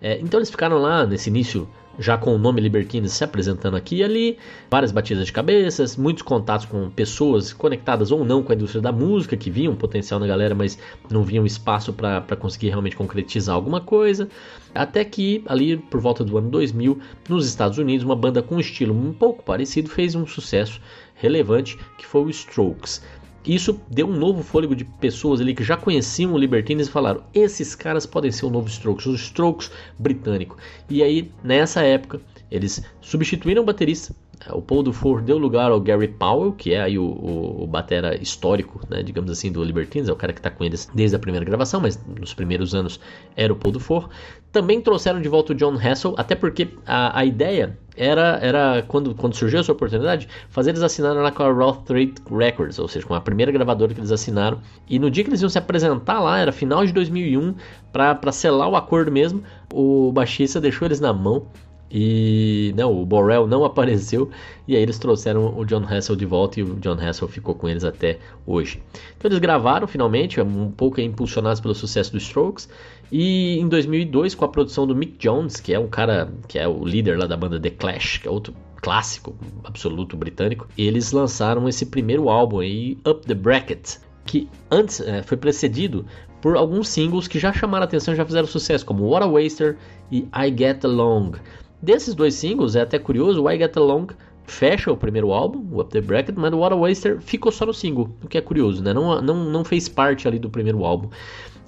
É, 0.00 0.18
então 0.20 0.38
eles 0.38 0.50
ficaram 0.50 0.78
lá 0.78 1.06
nesse 1.06 1.30
início 1.30 1.66
já 1.98 2.16
com 2.18 2.34
o 2.34 2.38
nome 2.38 2.60
Libertines 2.60 3.12
se 3.12 3.24
apresentando 3.24 3.76
aqui 3.76 3.96
e 3.96 4.04
ali, 4.04 4.38
várias 4.70 4.92
batidas 4.92 5.26
de 5.26 5.32
cabeças, 5.32 5.96
muitos 5.96 6.22
contatos 6.22 6.66
com 6.66 6.90
pessoas 6.90 7.52
conectadas 7.52 8.10
ou 8.10 8.24
não 8.24 8.42
com 8.42 8.52
a 8.52 8.54
indústria 8.54 8.82
da 8.82 8.92
música, 8.92 9.36
que 9.36 9.50
viam 9.50 9.74
potencial 9.74 10.20
na 10.20 10.26
galera, 10.26 10.54
mas 10.54 10.78
não 11.10 11.22
viam 11.22 11.46
espaço 11.46 11.92
para 11.92 12.36
conseguir 12.36 12.68
realmente 12.68 12.96
concretizar 12.96 13.54
alguma 13.54 13.80
coisa. 13.80 14.28
Até 14.74 15.04
que, 15.04 15.42
ali 15.46 15.76
por 15.76 16.00
volta 16.00 16.22
do 16.22 16.36
ano 16.36 16.50
2000, 16.50 16.98
nos 17.28 17.46
Estados 17.46 17.78
Unidos, 17.78 18.04
uma 18.04 18.16
banda 18.16 18.42
com 18.42 18.56
um 18.56 18.60
estilo 18.60 18.94
um 18.94 19.12
pouco 19.12 19.42
parecido 19.42 19.88
fez 19.88 20.14
um 20.14 20.26
sucesso 20.26 20.80
relevante, 21.14 21.78
que 21.96 22.06
foi 22.06 22.22
o 22.22 22.30
Strokes. 22.30 23.02
Isso 23.46 23.80
deu 23.88 24.08
um 24.08 24.16
novo 24.16 24.42
fôlego 24.42 24.74
de 24.74 24.84
pessoas 24.84 25.40
ali 25.40 25.54
que 25.54 25.62
já 25.62 25.76
conheciam 25.76 26.32
o 26.32 26.38
Libertines 26.38 26.88
e 26.88 26.90
falaram: 26.90 27.22
esses 27.32 27.74
caras 27.74 28.04
podem 28.04 28.32
ser 28.32 28.46
o 28.46 28.50
novo 28.50 28.68
Strokes, 28.68 29.06
os 29.06 29.20
Strokes 29.20 29.70
britânico. 29.98 30.56
E 30.90 31.02
aí, 31.02 31.30
nessa 31.44 31.82
época, 31.82 32.20
eles 32.50 32.82
substituíram 33.00 33.62
o 33.62 33.66
baterista. 33.66 34.14
O 34.50 34.62
Paul 34.62 34.82
Dufour 34.82 35.22
deu 35.22 35.38
lugar 35.38 35.70
ao 35.70 35.80
Gary 35.80 36.08
Powell, 36.08 36.52
que 36.52 36.72
é 36.72 36.82
aí 36.82 36.98
o, 36.98 37.04
o, 37.04 37.64
o 37.64 37.66
batera 37.66 38.16
histórico, 38.20 38.80
né, 38.88 39.02
digamos 39.02 39.30
assim, 39.30 39.50
do 39.50 39.62
Libertines, 39.64 40.08
é 40.08 40.12
o 40.12 40.16
cara 40.16 40.32
que 40.32 40.38
está 40.38 40.50
com 40.50 40.62
eles 40.62 40.88
desde 40.94 41.16
a 41.16 41.18
primeira 41.18 41.44
gravação, 41.44 41.80
mas 41.80 41.98
nos 42.18 42.34
primeiros 42.34 42.74
anos 42.74 43.00
era 43.34 43.52
o 43.52 43.56
Paul 43.56 43.72
Dufour. 43.72 44.08
Também 44.52 44.80
trouxeram 44.80 45.20
de 45.20 45.28
volta 45.28 45.52
o 45.52 45.56
John 45.56 45.74
Hassel, 45.74 46.14
até 46.16 46.34
porque 46.34 46.68
a, 46.86 47.18
a 47.18 47.24
ideia 47.24 47.76
era, 47.96 48.38
era 48.40 48.84
quando, 48.86 49.14
quando 49.14 49.34
surgiu 49.34 49.60
essa 49.60 49.72
oportunidade, 49.72 50.28
fazer 50.48 50.70
eles 50.70 50.82
assinarem 50.82 51.22
lá 51.22 51.32
com 51.32 51.42
a 51.42 51.50
Roth 51.50 51.84
Trade 51.84 52.14
Records, 52.30 52.78
ou 52.78 52.86
seja, 52.86 53.06
com 53.06 53.14
a 53.14 53.20
primeira 53.20 53.50
gravadora 53.50 53.92
que 53.92 54.00
eles 54.00 54.12
assinaram. 54.12 54.60
E 54.88 54.98
no 54.98 55.10
dia 55.10 55.24
que 55.24 55.30
eles 55.30 55.40
iam 55.40 55.48
se 55.48 55.58
apresentar 55.58 56.20
lá, 56.20 56.38
era 56.38 56.52
final 56.52 56.86
de 56.86 56.92
2001, 56.92 57.54
para 57.92 58.32
selar 58.32 58.68
o 58.68 58.76
acordo 58.76 59.10
mesmo, 59.10 59.42
o 59.72 60.12
baixista 60.12 60.60
deixou 60.60 60.86
eles 60.86 61.00
na 61.00 61.12
mão 61.12 61.46
e 61.90 62.72
não, 62.76 62.92
o 63.00 63.06
Borrell 63.06 63.46
não 63.46 63.64
apareceu 63.66 64.30
e 64.66 64.74
aí 64.76 64.82
eles 64.82 64.98
trouxeram 64.98 65.56
o 65.56 65.64
John 65.64 65.84
Hassel 65.84 66.16
de 66.16 66.26
volta 66.26 66.60
e 66.60 66.62
o 66.62 66.74
John 66.76 66.94
Hassel 67.00 67.28
ficou 67.28 67.54
com 67.54 67.68
eles 67.68 67.84
até 67.84 68.18
hoje. 68.46 68.82
Então 69.16 69.28
eles 69.28 69.38
gravaram 69.38 69.86
finalmente, 69.86 70.40
um 70.40 70.70
pouco 70.70 71.00
impulsionados 71.00 71.60
pelo 71.60 71.74
sucesso 71.74 72.12
dos 72.12 72.24
Strokes 72.24 72.68
e 73.10 73.58
em 73.58 73.68
2002 73.68 74.34
com 74.34 74.44
a 74.44 74.48
produção 74.48 74.86
do 74.86 74.94
Mick 74.94 75.16
Jones, 75.18 75.60
que 75.60 75.72
é 75.72 75.78
um 75.78 75.88
cara 75.88 76.32
que 76.48 76.58
é 76.58 76.66
o 76.66 76.84
líder 76.84 77.18
lá 77.18 77.26
da 77.26 77.36
banda 77.36 77.60
The 77.60 77.70
Clash, 77.70 78.18
que 78.18 78.28
é 78.28 78.30
outro 78.30 78.54
clássico 78.86 79.34
absoluto 79.64 80.16
britânico, 80.16 80.68
eles 80.78 81.10
lançaram 81.10 81.68
esse 81.68 81.86
primeiro 81.86 82.28
álbum 82.28 82.60
aí, 82.60 82.98
Up 83.06 83.26
the 83.26 83.34
Bracket, 83.34 83.96
que 84.24 84.48
antes 84.70 85.00
é, 85.00 85.22
foi 85.22 85.36
precedido 85.36 86.04
por 86.40 86.56
alguns 86.56 86.88
singles 86.88 87.26
que 87.26 87.38
já 87.38 87.52
chamaram 87.52 87.84
atenção 87.84 88.14
já 88.14 88.24
fizeram 88.24 88.46
sucesso, 88.46 88.86
como 88.86 89.04
What 89.08 89.24
a 89.24 89.28
Waster 89.28 89.76
e 90.12 90.28
I 90.32 90.56
Get 90.56 90.84
Along. 90.84 91.32
Desses 91.80 92.14
dois 92.14 92.34
singles, 92.34 92.74
é 92.74 92.80
até 92.80 92.98
curioso, 92.98 93.42
o 93.42 93.50
I 93.50 93.58
Get 93.58 93.76
Along 93.76 94.08
fecha 94.46 94.90
o 94.92 94.96
primeiro 94.96 95.32
álbum, 95.32 95.66
o 95.72 95.80
Up 95.80 95.90
The 95.90 96.00
Bracket, 96.00 96.36
mas 96.36 96.52
o 96.52 96.58
What 96.58 96.72
a 96.72 96.76
Waster 96.76 97.20
ficou 97.20 97.50
só 97.50 97.66
no 97.66 97.74
single, 97.74 98.10
o 98.22 98.28
que 98.28 98.38
é 98.38 98.40
curioso, 98.40 98.82
né? 98.82 98.92
Não, 98.92 99.20
não, 99.20 99.44
não 99.44 99.64
fez 99.64 99.88
parte 99.88 100.26
ali 100.26 100.38
do 100.38 100.48
primeiro 100.48 100.84
álbum. 100.84 101.08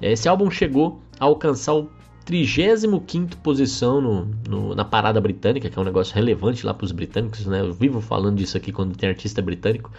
Esse 0.00 0.28
álbum 0.28 0.50
chegou 0.50 1.00
a 1.18 1.24
alcançar 1.24 1.74
o 1.74 1.90
35 2.24 3.36
posição 3.38 4.00
no, 4.00 4.28
no, 4.48 4.74
na 4.74 4.84
parada 4.84 5.20
britânica, 5.20 5.68
que 5.68 5.78
é 5.78 5.82
um 5.82 5.84
negócio 5.84 6.14
relevante 6.14 6.64
lá 6.64 6.72
para 6.72 6.84
os 6.84 6.92
britânicos, 6.92 7.46
né? 7.46 7.60
Eu 7.60 7.72
vivo 7.72 8.00
falando 8.00 8.36
disso 8.36 8.56
aqui 8.56 8.70
quando 8.70 8.96
tem 8.96 9.08
artista 9.08 9.42
britânico. 9.42 9.90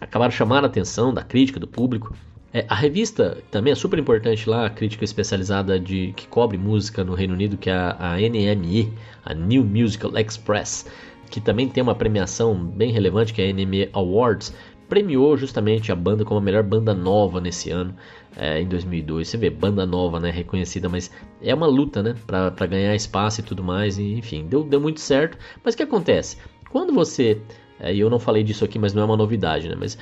Acabaram 0.00 0.30
chamando 0.30 0.64
a 0.64 0.66
atenção 0.66 1.12
da 1.12 1.22
crítica, 1.22 1.58
do 1.58 1.66
público. 1.66 2.14
É, 2.52 2.64
a 2.68 2.74
revista 2.74 3.38
também 3.50 3.72
é 3.72 3.76
super 3.76 3.98
importante 3.98 4.48
lá, 4.48 4.66
a 4.66 4.70
crítica 4.70 5.04
especializada 5.04 5.78
de 5.78 6.12
que 6.16 6.26
cobre 6.26 6.58
música 6.58 7.04
no 7.04 7.14
Reino 7.14 7.34
Unido, 7.34 7.56
que 7.56 7.70
é 7.70 7.72
a, 7.72 7.96
a 7.98 8.16
NME, 8.16 8.92
a 9.24 9.32
New 9.34 9.64
Musical 9.64 10.16
Express. 10.18 10.86
que 11.30 11.40
também 11.40 11.68
tem 11.68 11.80
uma 11.80 11.94
premiação 11.94 12.54
bem 12.56 12.90
relevante, 12.90 13.32
que 13.32 13.40
é 13.40 13.48
a 13.48 13.52
NME 13.52 13.90
Awards, 13.92 14.52
premiou 14.88 15.36
justamente 15.36 15.92
a 15.92 15.94
banda 15.94 16.24
como 16.24 16.40
a 16.40 16.42
melhor 16.42 16.64
banda 16.64 16.92
nova 16.92 17.40
nesse 17.40 17.70
ano, 17.70 17.94
é, 18.36 18.60
em 18.60 18.66
2002. 18.66 19.28
Você 19.28 19.36
vê, 19.36 19.48
banda 19.48 19.86
nova, 19.86 20.18
né, 20.18 20.30
reconhecida, 20.30 20.88
mas 20.88 21.08
é 21.40 21.54
uma 21.54 21.68
luta, 21.68 22.02
né, 22.02 22.16
para 22.26 22.66
ganhar 22.66 22.94
espaço 22.96 23.40
e 23.40 23.44
tudo 23.44 23.62
mais, 23.62 23.96
e, 23.96 24.14
enfim, 24.14 24.46
deu, 24.48 24.64
deu 24.64 24.80
muito 24.80 24.98
certo. 24.98 25.38
Mas 25.62 25.74
o 25.74 25.76
que 25.76 25.84
acontece? 25.84 26.38
Quando 26.68 26.92
você, 26.92 27.40
é, 27.78 27.94
e 27.94 28.00
eu 28.00 28.10
não 28.10 28.18
falei 28.18 28.42
disso 28.42 28.64
aqui, 28.64 28.78
mas 28.78 28.92
não 28.92 29.02
é 29.02 29.04
uma 29.04 29.16
novidade, 29.16 29.68
né, 29.68 29.76
mas 29.78 29.96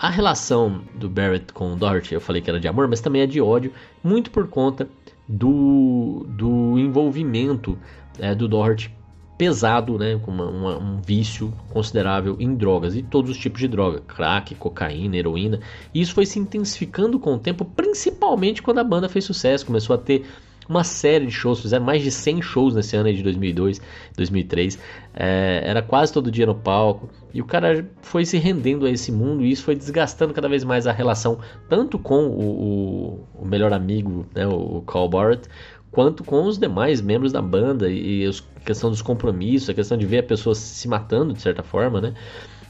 a 0.00 0.08
relação 0.08 0.80
do 0.94 1.10
Barrett 1.10 1.52
com 1.52 1.74
o 1.74 1.76
Doherty, 1.76 2.14
eu 2.14 2.22
falei 2.22 2.40
que 2.40 2.48
era 2.48 2.58
de 2.58 2.66
amor, 2.66 2.88
mas 2.88 3.02
também 3.02 3.20
é 3.20 3.26
de 3.26 3.38
ódio, 3.38 3.70
muito 4.02 4.30
por 4.30 4.48
conta 4.48 4.88
do, 5.28 6.24
do 6.26 6.78
envolvimento 6.78 7.78
é, 8.18 8.34
do 8.34 8.48
Doherty 8.48 8.90
pesado, 9.36 9.98
né, 9.98 10.18
com 10.22 10.30
uma, 10.30 10.46
uma, 10.46 10.78
um 10.78 11.00
vício 11.02 11.52
considerável 11.68 12.36
em 12.40 12.54
drogas 12.54 12.96
e 12.96 13.02
todos 13.02 13.30
os 13.30 13.36
tipos 13.36 13.60
de 13.60 13.68
droga, 13.68 14.00
crack, 14.00 14.54
cocaína, 14.54 15.16
heroína. 15.16 15.60
E 15.92 16.00
isso 16.00 16.14
foi 16.14 16.24
se 16.24 16.38
intensificando 16.38 17.18
com 17.18 17.34
o 17.34 17.38
tempo, 17.38 17.64
principalmente 17.64 18.62
quando 18.62 18.78
a 18.78 18.84
banda 18.84 19.08
fez 19.08 19.26
sucesso, 19.26 19.66
começou 19.66 19.94
a 19.94 19.98
ter 19.98 20.26
uma 20.70 20.84
série 20.84 21.26
de 21.26 21.32
shows, 21.32 21.60
fizeram 21.60 21.84
mais 21.84 22.02
de 22.02 22.10
100 22.10 22.42
shows 22.42 22.74
nesse 22.74 22.96
ano 22.96 23.12
de 23.12 23.22
2002, 23.22 23.80
2003, 24.16 24.78
é, 25.14 25.62
era 25.64 25.82
quase 25.82 26.12
todo 26.12 26.30
dia 26.30 26.46
no 26.46 26.54
palco, 26.54 27.10
e 27.34 27.42
o 27.42 27.44
cara 27.44 27.86
foi 28.02 28.24
se 28.24 28.38
rendendo 28.38 28.86
a 28.86 28.90
esse 28.90 29.10
mundo, 29.10 29.44
e 29.44 29.50
isso 29.50 29.64
foi 29.64 29.74
desgastando 29.74 30.32
cada 30.32 30.48
vez 30.48 30.62
mais 30.62 30.86
a 30.86 30.92
relação, 30.92 31.38
tanto 31.68 31.98
com 31.98 32.26
o, 32.26 32.40
o, 32.40 33.42
o 33.42 33.44
melhor 33.44 33.72
amigo, 33.72 34.24
né, 34.34 34.46
o 34.46 34.80
Carl 34.86 35.08
Barrett, 35.08 35.48
quanto 35.90 36.22
com 36.22 36.44
os 36.44 36.56
demais 36.56 37.00
membros 37.00 37.32
da 37.32 37.42
banda 37.42 37.90
e 37.90 38.24
a 38.26 38.60
questão 38.60 38.90
dos 38.90 39.02
compromissos, 39.02 39.68
a 39.68 39.74
questão 39.74 39.98
de 39.98 40.06
ver 40.06 40.18
a 40.18 40.22
pessoa 40.22 40.54
se 40.54 40.86
matando 40.86 41.32
de 41.32 41.42
certa 41.42 41.62
forma, 41.62 42.00
né? 42.00 42.14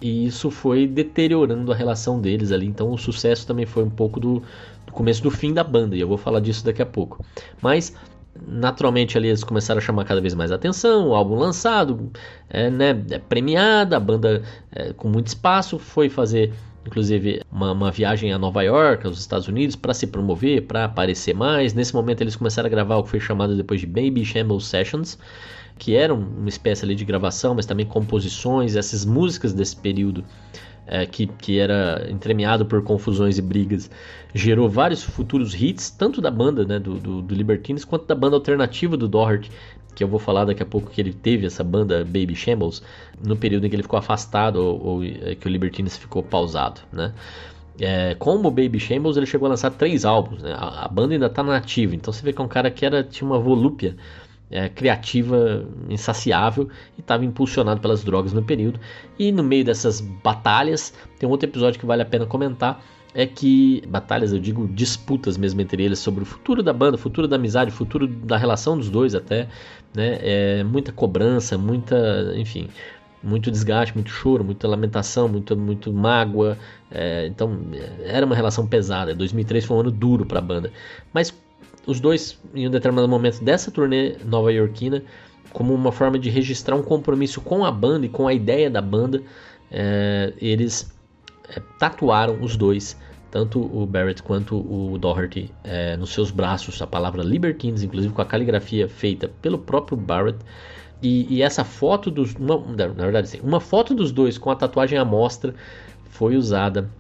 E 0.00 0.25
isso 0.25 0.50
foi 0.50 0.87
deteriorando 0.87 1.71
a 1.71 1.75
relação 1.75 2.19
deles 2.19 2.50
ali. 2.52 2.66
Então 2.66 2.90
o 2.90 2.97
sucesso 2.97 3.47
também 3.47 3.66
foi 3.66 3.85
um 3.85 3.90
pouco 3.90 4.19
do, 4.19 4.42
do 4.90 4.92
começo 4.92 5.23
do 5.23 5.30
fim 5.30 5.54
da 5.54 5.62
banda, 5.62 5.97
e 5.97 6.00
eu 6.00 6.09
vou 6.09 6.18
falar 6.18 6.40
disso 6.40 6.64
daqui 6.64 6.82
a 6.82 6.87
pouco. 6.87 7.25
Mas 7.62 7.94
naturalmente 8.47 9.16
ali 9.16 9.28
eles 9.28 9.44
começaram 9.44 9.78
a 9.78 9.82
chamar 9.82 10.04
cada 10.04 10.20
vez 10.20 10.35
mais 10.35 10.52
atenção, 10.52 11.09
o 11.09 11.14
álbum 11.14 11.37
lançado, 11.37 12.11
é, 12.49 12.70
né, 12.70 12.90
é 13.11 13.18
premiada, 13.18 13.97
a 13.97 14.00
banda 14.00 14.42
é, 14.73 14.92
com 14.92 15.09
muito 15.09 15.28
espaço 15.28 15.78
foi 15.78 16.09
fazer 16.09 16.52
inclusive 16.87 17.42
uma, 17.52 17.73
uma, 17.73 17.90
viagem 17.90 18.32
a 18.32 18.38
Nova 18.38 18.62
York, 18.62 19.06
aos 19.06 19.18
Estados 19.18 19.47
Unidos, 19.49 19.76
para 19.76 19.92
se 19.92 20.06
promover, 20.06 20.62
para 20.62 20.87
aparecer 20.87 21.35
mais. 21.35 21.75
Nesse 21.75 21.94
momento 21.94 22.23
eles 22.23 22.35
começaram 22.35 22.66
a 22.66 22.70
gravar 22.70 22.97
o 22.97 23.02
que 23.02 23.11
foi 23.11 23.20
chamado 23.20 23.54
depois 23.54 23.80
de 23.80 23.87
Baby 23.87 24.25
Shambles 24.25 24.64
Sessions, 24.64 25.18
que 25.78 25.94
era 25.94 26.12
uma 26.14 26.49
espécie 26.49 26.85
ali 26.85 26.94
de 26.94 27.04
gravação, 27.04 27.54
mas 27.54 27.66
também 27.66 27.85
composições, 27.85 28.76
essas 28.76 29.04
músicas 29.04 29.52
desse 29.52 29.76
período. 29.76 30.25
É, 30.87 31.06
que, 31.06 31.26
que 31.26 31.58
era 31.58 32.08
entremeado 32.10 32.66
por 32.66 32.82
confusões 32.82 33.38
e 33.38 33.42
brigas, 33.42 33.88
gerou 34.34 34.68
vários 34.68 35.04
futuros 35.04 35.54
hits, 35.54 35.88
tanto 35.88 36.20
da 36.20 36.32
banda 36.32 36.64
né, 36.64 36.80
do, 36.80 36.94
do, 36.94 37.22
do 37.22 37.34
Libertines 37.34 37.84
quanto 37.84 38.06
da 38.06 38.14
banda 38.14 38.34
alternativa 38.34 38.96
do 38.96 39.06
Doherty, 39.06 39.52
que 39.94 40.02
eu 40.02 40.08
vou 40.08 40.18
falar 40.18 40.44
daqui 40.44 40.62
a 40.62 40.66
pouco 40.66 40.90
que 40.90 41.00
ele 41.00 41.12
teve 41.12 41.46
essa 41.46 41.62
banda 41.62 42.04
Baby 42.04 42.34
Shambles 42.34 42.82
no 43.22 43.37
período 43.37 43.66
em 43.66 43.70
que 43.70 43.76
ele 43.76 43.82
ficou 43.82 43.99
afastado 43.99 44.56
ou, 44.56 44.84
ou 44.84 45.04
é, 45.04 45.34
que 45.34 45.46
o 45.46 45.50
Libertines 45.50 45.96
ficou 45.96 46.22
pausado, 46.22 46.80
né? 46.92 47.12
É, 47.78 48.14
como 48.16 48.50
Baby 48.50 48.78
Shambles, 48.78 49.16
ele 49.16 49.25
chegou 49.25 49.46
a 49.46 49.50
lançar 49.50 49.70
três 49.70 50.04
álbuns, 50.04 50.42
né? 50.42 50.52
a, 50.54 50.84
a, 50.84 50.88
banda 50.88 51.14
ainda 51.14 51.26
está 51.26 51.42
nativa, 51.42 51.94
então 51.94 52.12
você 52.12 52.22
vê 52.22 52.32
que 52.32 52.40
é 52.40 52.44
um 52.44 52.49
cara 52.49 52.70
que 52.70 52.84
era, 52.84 53.02
tinha 53.02 53.26
uma 53.26 53.38
volúpia 53.38 53.96
é, 54.50 54.69
criativa 54.69 55.64
insaciável 55.88 56.69
e 56.99 57.00
estava 57.00 57.25
impulsionado 57.25 57.80
pelas 57.80 58.02
drogas 58.02 58.33
no 58.33 58.42
período. 58.42 58.80
E 59.19 59.30
no 59.30 59.42
meio 59.42 59.64
dessas 59.64 60.00
batalhas, 60.00 60.92
tem 61.19 61.28
um 61.28 61.33
outro 61.33 61.49
episódio 61.49 61.78
que 61.78 61.87
vale 61.87 62.02
a 62.02 62.07
pena 62.07 62.26
comentar, 62.26 62.83
é 63.14 63.26
que 63.26 63.83
batalhas, 63.88 64.33
eu 64.33 64.38
digo 64.38 64.69
disputas 64.69 65.37
mesmo 65.37 65.61
entre 65.61 65.83
eles 65.83 65.99
sobre 65.99 66.23
o 66.23 66.26
futuro 66.26 66.62
da 66.62 66.73
banda, 66.73 66.97
futuro 66.97 67.26
da 67.26 67.37
amizade, 67.37 67.71
futuro 67.71 68.07
da 68.07 68.37
relação 68.37 68.76
dos 68.76 68.88
dois 68.88 69.14
até, 69.14 69.49
né? 69.95 70.19
É 70.21 70.64
muita 70.64 70.92
cobrança, 70.92 71.59
muita, 71.59 72.33
enfim, 72.37 72.69
muito 73.23 73.50
desgaste, 73.50 73.95
muito 73.95 74.11
choro, 74.11 74.45
muita 74.45 74.69
lamentação, 74.69 75.28
muito, 75.28 75.57
muito 75.57 75.92
mágoa. 75.92 76.57
É, 76.90 77.26
então 77.26 77.59
era 78.04 78.25
uma 78.25 78.35
relação 78.35 78.66
pesada. 78.66 79.14
2003 79.14 79.64
foi 79.64 79.76
um 79.76 79.80
ano 79.80 79.90
duro 79.90 80.25
para 80.25 80.38
a 80.38 80.42
banda, 80.42 80.73
mas 81.12 81.35
os 81.87 82.00
dois 82.00 82.38
em 82.54 82.66
um 82.66 82.70
determinado 82.70 83.08
momento 83.08 83.42
dessa 83.42 83.70
turnê 83.70 84.16
nova 84.25 84.52
iorquina, 84.52 85.02
como 85.52 85.75
uma 85.75 85.92
forma 85.92 86.18
de 86.18 86.30
registrar 86.30 86.76
um 86.76 86.82
compromisso 86.82 87.40
com 87.40 87.64
a 87.64 87.70
banda 87.70 88.06
e 88.06 88.08
com 88.08 88.28
a 88.28 88.34
ideia 88.34 88.70
da 88.70 88.80
banda, 88.80 89.22
é, 89.70 90.32
eles 90.38 90.92
é, 91.49 91.60
tatuaram 91.78 92.40
os 92.40 92.56
dois, 92.56 92.96
tanto 93.30 93.60
o 93.60 93.87
Barrett 93.87 94.22
quanto 94.22 94.56
o 94.56 94.99
Doherty, 94.99 95.52
é, 95.64 95.96
nos 95.96 96.10
seus 96.10 96.30
braços 96.30 96.80
a 96.82 96.87
palavra 96.87 97.22
Libertines, 97.22 97.82
inclusive 97.82 98.12
com 98.12 98.22
a 98.22 98.26
caligrafia 98.26 98.88
feita 98.88 99.28
pelo 99.40 99.58
próprio 99.58 99.96
Barrett. 99.96 100.38
E, 101.02 101.26
e 101.34 101.42
essa 101.42 101.64
foto 101.64 102.10
dos. 102.10 102.34
Uma, 102.34 102.58
na 102.58 102.87
verdade, 102.88 103.28
sim, 103.28 103.40
uma 103.42 103.58
foto 103.58 103.94
dos 103.94 104.12
dois 104.12 104.37
com 104.37 104.50
a 104.50 104.56
tatuagem 104.56 104.99
à 104.99 105.04
mostra 105.04 105.54
foi 106.10 106.37
usada 106.37 106.90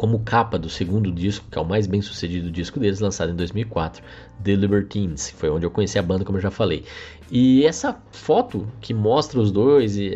como 0.00 0.18
capa 0.20 0.58
do 0.58 0.70
segundo 0.70 1.12
disco, 1.12 1.44
que 1.50 1.58
é 1.58 1.60
o 1.60 1.64
mais 1.64 1.86
bem 1.86 2.00
sucedido 2.00 2.50
disco 2.50 2.80
deles, 2.80 3.00
lançado 3.00 3.32
em 3.32 3.36
2004, 3.36 4.02
The 4.42 4.54
Libertines, 4.54 5.28
que 5.28 5.36
foi 5.36 5.50
onde 5.50 5.66
eu 5.66 5.70
conheci 5.70 5.98
a 5.98 6.02
banda, 6.02 6.24
como 6.24 6.38
eu 6.38 6.42
já 6.42 6.50
falei. 6.50 6.86
E 7.30 7.64
essa 7.64 7.96
foto 8.10 8.66
que 8.80 8.92
mostra 8.92 9.38
os 9.38 9.52
dois, 9.52 9.96
e, 9.96 10.10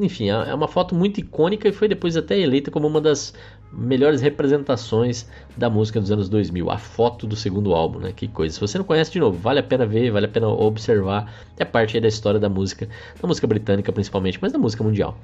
enfim, 0.00 0.30
é, 0.30 0.50
é 0.50 0.54
uma 0.54 0.66
foto 0.66 0.94
muito 0.94 1.20
icônica 1.20 1.68
e 1.68 1.72
foi 1.72 1.88
depois 1.88 2.16
até 2.16 2.38
eleita 2.38 2.70
como 2.70 2.86
uma 2.86 3.02
das 3.02 3.34
melhores 3.76 4.20
representações 4.20 5.26
da 5.56 5.68
música 5.68 6.00
dos 6.00 6.10
anos 6.10 6.28
2000, 6.28 6.70
a 6.70 6.78
foto 6.78 7.26
do 7.26 7.36
segundo 7.36 7.74
álbum, 7.74 7.98
né? 7.98 8.12
Que 8.14 8.28
coisa. 8.28 8.54
Se 8.54 8.60
você 8.60 8.78
não 8.78 8.84
conhece 8.84 9.12
de 9.12 9.20
novo, 9.20 9.36
vale 9.36 9.60
a 9.60 9.62
pena 9.62 9.84
ver, 9.84 10.10
vale 10.10 10.26
a 10.26 10.28
pena 10.28 10.48
observar. 10.48 11.32
É 11.58 11.64
parte 11.64 11.98
da 12.00 12.08
história 12.08 12.38
da 12.40 12.48
música, 12.48 12.88
da 13.20 13.28
música 13.28 13.46
britânica 13.46 13.92
principalmente, 13.92 14.38
mas 14.40 14.52
da 14.52 14.58
música 14.58 14.82
mundial. 14.82 15.18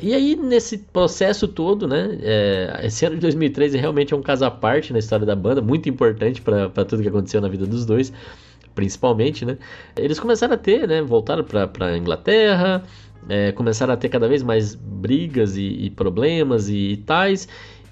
E 0.00 0.14
aí 0.14 0.34
nesse 0.34 0.78
processo 0.78 1.46
todo, 1.46 1.86
né? 1.86 2.18
É, 2.22 2.80
esse 2.84 3.04
ano 3.04 3.16
de 3.16 3.20
2013 3.20 3.78
realmente 3.78 4.14
é 4.14 4.16
um 4.16 4.22
caso 4.22 4.44
à 4.44 4.50
parte 4.50 4.92
na 4.92 4.98
história 4.98 5.26
da 5.26 5.36
banda, 5.36 5.60
muito 5.60 5.88
importante 5.88 6.40
para 6.40 6.68
tudo 6.84 7.02
que 7.02 7.08
aconteceu 7.08 7.40
na 7.40 7.48
vida 7.48 7.66
dos 7.66 7.84
dois, 7.84 8.12
principalmente, 8.80 9.44
né? 9.44 9.58
Eles 9.94 10.18
começaram 10.18 10.54
a 10.54 10.56
ter, 10.56 10.88
né? 10.88 11.02
Voltaram 11.02 11.44
para 11.44 11.98
Inglaterra. 11.98 12.82
É, 13.28 13.52
começaram 13.52 13.92
a 13.92 13.96
ter 13.98 14.08
cada 14.08 14.26
vez 14.26 14.42
mais 14.42 14.74
brigas 14.74 15.54
e, 15.54 15.62
e 15.62 15.90
problemas 15.90 16.70
e, 16.70 16.92
e 16.92 16.96
tais, 16.96 17.46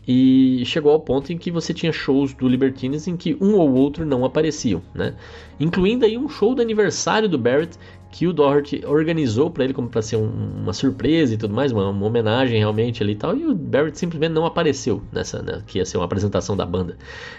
e 0.06 0.62
chegou 0.64 0.90
ao 0.90 1.00
ponto 1.00 1.30
em 1.30 1.36
que 1.36 1.50
você 1.50 1.74
tinha 1.74 1.92
shows 1.92 2.32
do 2.32 2.48
Libertines 2.48 3.06
em 3.06 3.14
que 3.14 3.36
um 3.38 3.54
ou 3.56 3.74
outro 3.74 4.06
não 4.06 4.24
apareciam, 4.24 4.82
né? 4.94 5.14
Incluindo 5.60 6.06
aí 6.06 6.16
um 6.16 6.30
show 6.30 6.54
do 6.54 6.62
aniversário 6.62 7.28
do 7.28 7.36
Barrett 7.36 7.78
que 8.10 8.26
o 8.26 8.32
Doherty 8.32 8.82
organizou 8.86 9.50
para 9.50 9.64
ele 9.64 9.74
como 9.74 9.88
para 9.88 10.00
ser 10.00 10.16
um, 10.16 10.30
uma 10.62 10.72
surpresa 10.72 11.34
e 11.34 11.36
tudo 11.36 11.52
mais, 11.52 11.72
uma, 11.72 11.90
uma, 11.90 12.06
homenagem 12.06 12.58
realmente 12.58 13.02
ali 13.02 13.12
e 13.12 13.16
tal, 13.16 13.36
e 13.36 13.44
o 13.44 13.54
Barrett 13.54 13.98
simplesmente 13.98 14.32
não 14.32 14.46
apareceu 14.46 15.02
nessa, 15.12 15.42
né, 15.42 15.62
que 15.66 15.78
ia 15.78 15.84
ser 15.84 15.98
uma 15.98 16.06
apresentação 16.06 16.56
da 16.56 16.64
banda. 16.64 16.96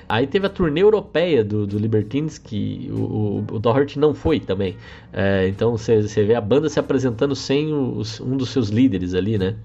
Aí 0.07 0.27
teve 0.27 0.45
a 0.45 0.49
turnê 0.49 0.81
europeia 0.81 1.43
do, 1.43 1.65
do 1.65 1.77
Libertines, 1.77 2.37
que 2.37 2.89
o, 2.91 3.43
o, 3.51 3.59
Doherty 3.59 3.97
não 3.97 4.13
foi 4.13 4.39
também. 4.39 4.77
É, 5.11 5.47
então 5.47 5.71
você 5.71 6.23
vê 6.23 6.35
a 6.35 6.41
banda 6.41 6.69
se 6.69 6.79
apresentando 6.79 7.35
sem 7.35 7.73
os, 7.73 8.19
um 8.19 8.37
dos 8.37 8.49
seus 8.49 8.69
líderes 8.69 9.13
ali, 9.13 9.37
né? 9.37 9.55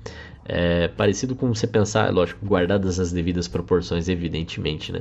É 0.47 0.89
parecido 0.89 1.35
com 1.35 1.55
você 1.55 1.67
pensar, 1.67 2.13
lógico, 2.13 2.45
guardadas 2.45 3.01
as 3.01 3.11
devidas 3.11 3.49
proporções, 3.49 4.09
evidentemente, 4.09 4.93
né? 4.93 5.01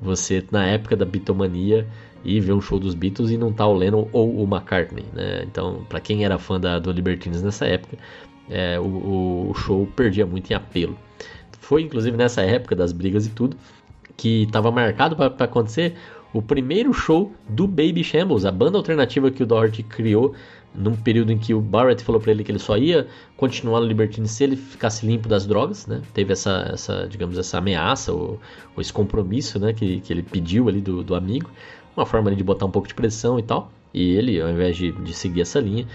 Você, 0.00 0.44
na 0.50 0.64
época 0.66 0.94
da 0.94 1.04
bitomania, 1.04 1.86
ir 2.26 2.40
ver 2.40 2.52
um 2.52 2.60
show 2.60 2.78
dos 2.78 2.94
Beatles 2.94 3.30
e 3.30 3.38
não 3.38 3.52
tá 3.52 3.66
o 3.66 3.72
Lennon 3.72 4.08
ou 4.12 4.42
o 4.42 4.44
McCartney, 4.44 5.04
né? 5.12 5.44
Então, 5.44 5.84
para 5.88 6.00
quem 6.00 6.24
era 6.24 6.38
fã 6.38 6.60
da, 6.60 6.78
do 6.78 6.90
Libertines 6.90 7.42
nessa 7.42 7.66
época, 7.66 7.96
é, 8.50 8.78
o, 8.78 9.50
o, 9.50 9.54
show 9.54 9.86
perdia 9.94 10.26
muito 10.26 10.50
em 10.50 10.54
apelo. 10.54 10.96
Foi, 11.60 11.82
inclusive, 11.82 12.16
nessa 12.16 12.42
época 12.42 12.76
das 12.76 12.92
brigas 12.92 13.26
e 13.26 13.30
tudo, 13.30 13.56
que 14.16 14.42
estava 14.42 14.70
marcado 14.70 15.16
para 15.16 15.44
acontecer 15.44 15.94
o 16.32 16.42
primeiro 16.42 16.92
show 16.92 17.32
do 17.48 17.66
Baby 17.66 18.04
Shambles, 18.04 18.44
a 18.44 18.52
banda 18.52 18.76
alternativa 18.76 19.30
que 19.30 19.42
o 19.42 19.46
Doherty 19.46 19.82
criou 19.82 20.34
num 20.76 20.94
período 20.94 21.32
em 21.32 21.38
que 21.38 21.54
o 21.54 21.60
Barrett 21.60 22.04
falou 22.04 22.20
para 22.20 22.30
ele 22.30 22.44
que 22.44 22.52
ele 22.52 22.58
só 22.58 22.76
ia 22.76 23.06
continuar 23.36 23.80
no 23.80 23.86
Libertine 23.86 24.28
se 24.28 24.44
ele 24.44 24.56
ficasse 24.56 25.06
limpo 25.06 25.28
das 25.28 25.46
drogas, 25.46 25.86
né? 25.86 26.02
Teve 26.12 26.34
essa, 26.34 26.70
essa 26.72 27.06
digamos, 27.08 27.38
essa 27.38 27.58
ameaça 27.58 28.12
ou, 28.12 28.38
ou 28.74 28.80
esse 28.80 28.92
compromisso, 28.92 29.58
né? 29.58 29.72
Que, 29.72 30.00
que 30.00 30.12
ele 30.12 30.22
pediu 30.22 30.68
ali 30.68 30.80
do, 30.80 31.02
do 31.02 31.14
amigo, 31.14 31.50
uma 31.96 32.06
forma 32.06 32.34
de 32.34 32.44
botar 32.44 32.66
um 32.66 32.70
pouco 32.70 32.88
de 32.88 32.94
pressão 32.94 33.38
e 33.38 33.42
tal. 33.42 33.70
E 33.92 34.14
ele, 34.14 34.40
ao 34.40 34.50
invés 34.50 34.76
de, 34.76 34.92
de 34.92 35.14
seguir 35.14 35.40
essa 35.40 35.58
linha, 35.58 35.86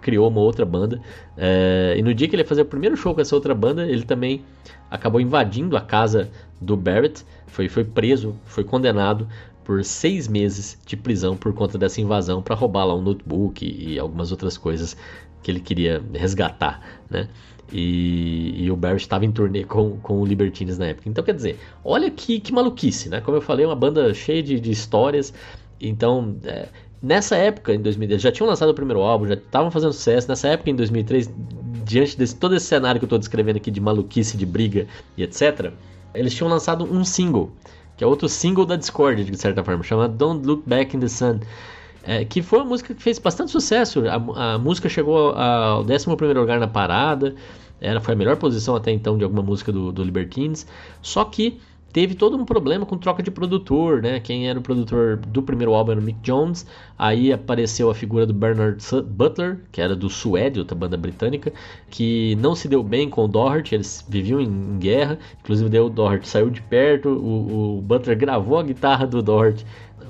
criou 0.00 0.28
uma 0.28 0.40
outra 0.40 0.66
banda. 0.66 1.00
É, 1.36 1.94
e 1.96 2.02
no 2.02 2.12
dia 2.12 2.28
que 2.28 2.34
ele 2.34 2.42
ia 2.42 2.48
fazer 2.48 2.62
o 2.62 2.66
primeiro 2.66 2.96
show 2.96 3.14
com 3.14 3.20
essa 3.20 3.34
outra 3.34 3.54
banda, 3.54 3.86
ele 3.86 4.02
também 4.02 4.44
acabou 4.90 5.20
invadindo 5.20 5.76
a 5.76 5.80
casa 5.80 6.30
do 6.60 6.76
Barrett, 6.76 7.24
foi, 7.46 7.68
foi 7.68 7.84
preso, 7.84 8.36
foi 8.44 8.64
condenado 8.64 9.26
por 9.64 9.82
seis 9.82 10.28
meses 10.28 10.78
de 10.84 10.96
prisão 10.96 11.36
por 11.36 11.54
conta 11.54 11.78
dessa 11.78 12.00
invasão 12.00 12.42
para 12.42 12.54
roubar 12.54 12.84
lá 12.84 12.94
um 12.94 13.00
notebook 13.00 13.64
e 13.64 13.98
algumas 13.98 14.30
outras 14.30 14.58
coisas 14.58 14.94
que 15.42 15.50
ele 15.50 15.60
queria 15.60 16.02
resgatar, 16.12 16.80
né? 17.08 17.28
E, 17.76 18.54
e, 18.64 18.70
o 18.70 18.76
Barrett 18.76 19.02
estava 19.02 19.24
em 19.24 19.32
turnê 19.32 19.64
com, 19.64 19.98
com 19.98 20.20
o 20.20 20.24
Libertines 20.24 20.78
na 20.78 20.86
época. 20.86 21.08
Então, 21.08 21.24
quer 21.24 21.34
dizer, 21.34 21.58
olha 21.84 22.08
que, 22.08 22.38
que 22.38 22.52
maluquice, 22.52 23.08
né? 23.08 23.20
Como 23.20 23.36
eu 23.36 23.40
falei, 23.40 23.66
uma 23.66 23.74
banda 23.74 24.14
cheia 24.14 24.40
de, 24.40 24.60
de 24.60 24.70
histórias. 24.70 25.34
Então, 25.80 26.36
é, 26.44 26.68
nessa 27.02 27.34
época, 27.34 27.74
em 27.74 27.80
2010, 27.80 28.22
já 28.22 28.30
tinham 28.30 28.48
lançado 28.48 28.68
o 28.68 28.74
primeiro 28.74 29.02
álbum, 29.02 29.26
já 29.26 29.34
estavam 29.34 29.72
fazendo 29.72 29.92
sucesso. 29.92 30.28
Nessa 30.28 30.46
época, 30.46 30.70
em 30.70 30.76
2003, 30.76 31.28
diante 31.84 32.16
de 32.16 32.32
todo 32.36 32.54
esse 32.54 32.66
cenário 32.66 33.00
que 33.00 33.04
eu 33.04 33.08
estou 33.08 33.18
descrevendo 33.18 33.56
aqui 33.56 33.72
de 33.72 33.80
maluquice, 33.80 34.36
de 34.36 34.46
briga 34.46 34.86
e 35.16 35.24
etc., 35.24 35.72
eles 36.14 36.32
tinham 36.32 36.48
lançado 36.48 36.84
um 36.84 37.04
single, 37.04 37.50
que 37.96 38.04
é 38.04 38.06
outro 38.06 38.28
single 38.28 38.64
da 38.64 38.76
Discord, 38.76 39.24
de 39.24 39.36
certa 39.36 39.64
forma, 39.64 39.82
chamado 39.82 40.14
Don't 40.16 40.46
Look 40.46 40.62
Back 40.64 40.96
in 40.96 41.00
the 41.00 41.08
Sun. 41.08 41.40
É, 42.06 42.24
que 42.24 42.40
foi 42.40 42.60
uma 42.60 42.66
música 42.66 42.94
que 42.94 43.02
fez 43.02 43.18
bastante 43.18 43.50
sucesso. 43.50 44.04
A, 44.06 44.54
a 44.54 44.58
música 44.58 44.88
chegou 44.88 45.30
ao 45.30 45.80
11 45.80 46.06
lugar 46.34 46.60
na 46.60 46.68
parada. 46.68 47.34
Era, 47.80 48.00
foi 48.00 48.14
a 48.14 48.16
melhor 48.16 48.36
posição 48.36 48.74
até 48.74 48.90
então 48.90 49.18
de 49.18 49.24
alguma 49.24 49.42
música 49.42 49.70
do, 49.70 49.92
do 49.92 50.02
Libertines. 50.02 50.66
Só 51.02 51.24
que 51.24 51.60
teve 51.94 52.16
todo 52.16 52.36
um 52.36 52.44
problema 52.44 52.84
com 52.84 52.98
troca 52.98 53.22
de 53.22 53.30
produtor, 53.30 54.02
né? 54.02 54.18
Quem 54.18 54.48
era 54.48 54.58
o 54.58 54.62
produtor 54.62 55.16
do 55.16 55.40
primeiro 55.40 55.72
álbum 55.74 55.92
era 55.92 56.00
o 56.00 56.02
Mick 56.02 56.18
Jones. 56.22 56.66
Aí 56.98 57.32
apareceu 57.32 57.88
a 57.88 57.94
figura 57.94 58.26
do 58.26 58.34
Bernard 58.34 58.84
Butler, 59.06 59.60
que 59.70 59.80
era 59.80 59.94
do 59.94 60.10
Suede, 60.10 60.58
outra 60.58 60.76
banda 60.76 60.96
britânica, 60.96 61.52
que 61.88 62.36
não 62.40 62.56
se 62.56 62.66
deu 62.66 62.82
bem 62.82 63.08
com 63.08 63.24
o 63.24 63.28
Doherty, 63.28 63.76
eles 63.76 64.04
viviam 64.08 64.40
em, 64.40 64.76
guerra. 64.76 65.20
Inclusive, 65.40 65.78
o 65.78 65.88
Doherty 65.88 66.26
saiu 66.26 66.50
de 66.50 66.60
perto, 66.62 67.10
o, 67.10 67.78
o 67.78 67.80
Butler 67.80 68.18
gravou 68.18 68.58
a 68.58 68.64
guitarra 68.64 69.06
do 69.06 69.22
Doherty 69.22 69.64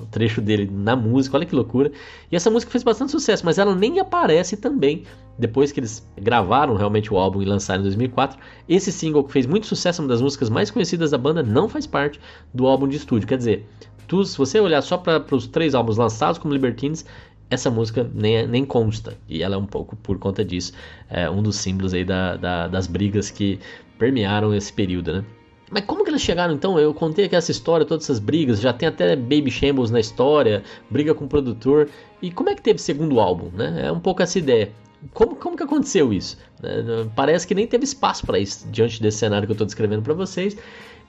o 0.05 0.07
trecho 0.07 0.39
dele 0.39 0.69
na 0.71 0.95
música, 0.95 1.35
olha 1.35 1.45
que 1.45 1.55
loucura. 1.55 1.91
E 2.31 2.35
essa 2.35 2.49
música 2.49 2.71
fez 2.71 2.83
bastante 2.83 3.11
sucesso, 3.11 3.45
mas 3.45 3.57
ela 3.57 3.75
nem 3.75 3.99
aparece 3.99 4.55
também 4.55 5.03
depois 5.37 5.71
que 5.71 5.79
eles 5.79 6.07
gravaram 6.19 6.75
realmente 6.75 7.13
o 7.13 7.17
álbum 7.17 7.41
e 7.41 7.45
lançaram 7.45 7.81
em 7.81 7.83
2004. 7.83 8.39
Esse 8.69 8.91
single 8.91 9.23
que 9.23 9.33
fez 9.33 9.45
muito 9.45 9.67
sucesso, 9.67 10.01
uma 10.01 10.07
das 10.07 10.21
músicas 10.21 10.49
mais 10.49 10.71
conhecidas 10.71 11.11
da 11.11 11.17
banda, 11.17 11.43
não 11.43 11.67
faz 11.67 11.85
parte 11.85 12.19
do 12.53 12.67
álbum 12.67 12.87
de 12.87 12.97
estúdio. 12.97 13.27
Quer 13.27 13.37
dizer, 13.37 13.67
tu, 14.07 14.23
se 14.23 14.37
você 14.37 14.59
olhar 14.59 14.81
só 14.81 14.97
para 14.97 15.23
os 15.35 15.47
três 15.47 15.75
álbuns 15.75 15.97
lançados 15.97 16.37
como 16.37 16.53
Libertines, 16.53 17.05
essa 17.49 17.69
música 17.69 18.09
nem, 18.13 18.47
nem 18.47 18.65
consta. 18.65 19.17
E 19.27 19.43
ela 19.43 19.55
é 19.55 19.57
um 19.57 19.65
pouco 19.65 19.95
por 19.95 20.17
conta 20.17 20.43
disso, 20.43 20.73
é 21.09 21.29
um 21.29 21.43
dos 21.43 21.57
símbolos 21.57 21.93
aí 21.93 22.05
da, 22.05 22.37
da, 22.37 22.67
das 22.67 22.87
brigas 22.87 23.29
que 23.29 23.59
permearam 23.97 24.53
esse 24.53 24.71
período, 24.71 25.13
né? 25.13 25.25
Mas 25.69 25.83
como 25.85 26.03
que 26.03 26.09
eles 26.09 26.21
chegaram 26.21 26.53
então? 26.53 26.77
Eu 26.79 26.93
contei 26.93 27.25
aqui 27.25 27.35
essa 27.35 27.51
história, 27.51 27.85
todas 27.85 28.05
essas 28.05 28.19
brigas, 28.19 28.61
já 28.61 28.71
tem 28.71 28.87
até 28.87 29.15
Baby 29.15 29.49
Shambles 29.49 29.89
na 29.89 29.99
história, 29.99 30.63
briga 30.89 31.13
com 31.13 31.25
o 31.25 31.27
produtor. 31.27 31.89
E 32.21 32.31
como 32.31 32.49
é 32.49 32.55
que 32.55 32.61
teve 32.61 32.79
segundo 32.79 33.19
álbum, 33.19 33.49
né? 33.55 33.87
É 33.87 33.91
um 33.91 33.99
pouco 33.99 34.21
essa 34.21 34.37
ideia. 34.37 34.71
Como, 35.13 35.35
como 35.35 35.57
que 35.57 35.63
aconteceu 35.63 36.13
isso? 36.13 36.37
É, 36.63 37.05
parece 37.15 37.47
que 37.47 37.55
nem 37.55 37.67
teve 37.67 37.83
espaço 37.83 38.25
para 38.25 38.39
isso 38.39 38.67
diante 38.69 39.01
desse 39.01 39.17
cenário 39.17 39.47
que 39.47 39.51
eu 39.51 39.55
estou 39.55 39.65
descrevendo 39.65 40.01
para 40.01 40.13
vocês. 40.13 40.57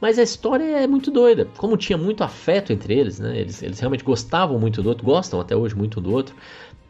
Mas 0.00 0.18
a 0.18 0.22
história 0.22 0.64
é 0.64 0.86
muito 0.86 1.10
doida. 1.10 1.48
Como 1.56 1.76
tinha 1.76 1.96
muito 1.96 2.22
afeto 2.22 2.72
entre 2.72 2.94
eles, 2.94 3.18
né? 3.18 3.38
Eles, 3.38 3.62
eles 3.62 3.80
realmente 3.80 4.04
gostavam 4.04 4.58
muito 4.58 4.82
do 4.82 4.88
outro, 4.88 5.04
gostam 5.04 5.40
até 5.40 5.56
hoje 5.56 5.74
muito 5.74 6.00
do 6.00 6.12
outro. 6.12 6.34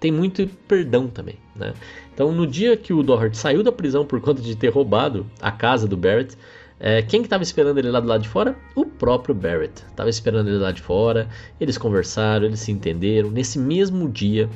Tem 0.00 0.10
muito 0.10 0.46
perdão 0.68 1.08
também, 1.08 1.36
né? 1.54 1.72
Então, 2.12 2.32
no 2.32 2.46
dia 2.46 2.76
que 2.76 2.92
o 2.92 3.02
Doherty 3.02 3.36
saiu 3.36 3.62
da 3.62 3.72
prisão 3.72 4.04
por 4.04 4.20
conta 4.20 4.42
de 4.42 4.54
ter 4.56 4.68
roubado 4.68 5.26
a 5.40 5.50
casa 5.50 5.86
do 5.86 5.96
Barrett, 5.96 6.36
é, 6.78 7.00
quem 7.00 7.20
que 7.20 7.26
estava 7.26 7.42
esperando 7.42 7.78
ele 7.78 7.90
lá 7.90 8.00
do 8.00 8.08
lado 8.08 8.22
de 8.22 8.28
fora? 8.28 8.54
O 8.74 8.84
próprio 8.84 9.34
Barrett. 9.34 9.82
Estava 9.88 10.10
esperando 10.10 10.48
ele 10.48 10.58
lá 10.58 10.72
de 10.72 10.82
fora. 10.82 11.28
Eles 11.58 11.78
conversaram, 11.78 12.44
eles 12.44 12.60
se 12.60 12.70
entenderam. 12.70 13.30
Nesse 13.30 13.58
mesmo 13.58 14.08
dia, 14.08 14.48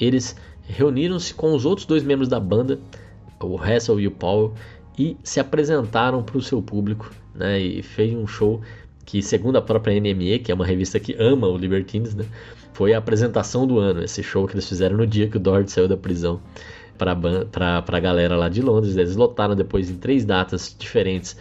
eles 0.00 0.36
reuniram-se 0.66 1.32
com 1.32 1.54
os 1.54 1.64
outros 1.64 1.86
dois 1.86 2.02
membros 2.02 2.28
da 2.28 2.40
banda, 2.40 2.78
o 3.40 3.56
Hassel 3.56 4.00
e 4.00 4.06
o 4.06 4.10
Paul, 4.10 4.54
e 4.98 5.16
se 5.22 5.38
apresentaram 5.38 6.22
para 6.22 6.38
o 6.38 6.42
seu 6.42 6.60
público, 6.60 7.10
né? 7.34 7.58
E 7.60 7.82
fez 7.82 8.14
um 8.14 8.26
show 8.26 8.60
que, 9.04 9.22
segundo 9.22 9.56
a 9.56 9.62
própria 9.62 9.98
NME, 9.98 10.40
que 10.40 10.52
é 10.52 10.54
uma 10.54 10.66
revista 10.66 10.98
que 11.00 11.14
ama 11.18 11.46
o 11.46 11.56
Libertines, 11.56 12.14
né? 12.14 12.24
Foi 12.72 12.94
a 12.94 12.98
apresentação 12.98 13.66
do 13.66 13.78
ano, 13.78 14.02
esse 14.02 14.22
show 14.22 14.46
que 14.46 14.54
eles 14.54 14.68
fizeram 14.68 14.96
no 14.96 15.06
dia 15.06 15.28
que 15.28 15.36
o 15.36 15.40
Doherty 15.40 15.70
saiu 15.70 15.88
da 15.88 15.96
prisão 15.96 16.40
para 17.00 17.84
a 17.86 18.00
galera 18.00 18.36
lá 18.36 18.48
de 18.48 18.60
Londres. 18.60 18.96
Eles 18.96 19.16
lotaram 19.16 19.56
depois 19.56 19.88
em 19.88 19.96
três 19.96 20.24
datas 20.24 20.74
diferentes 20.78 21.36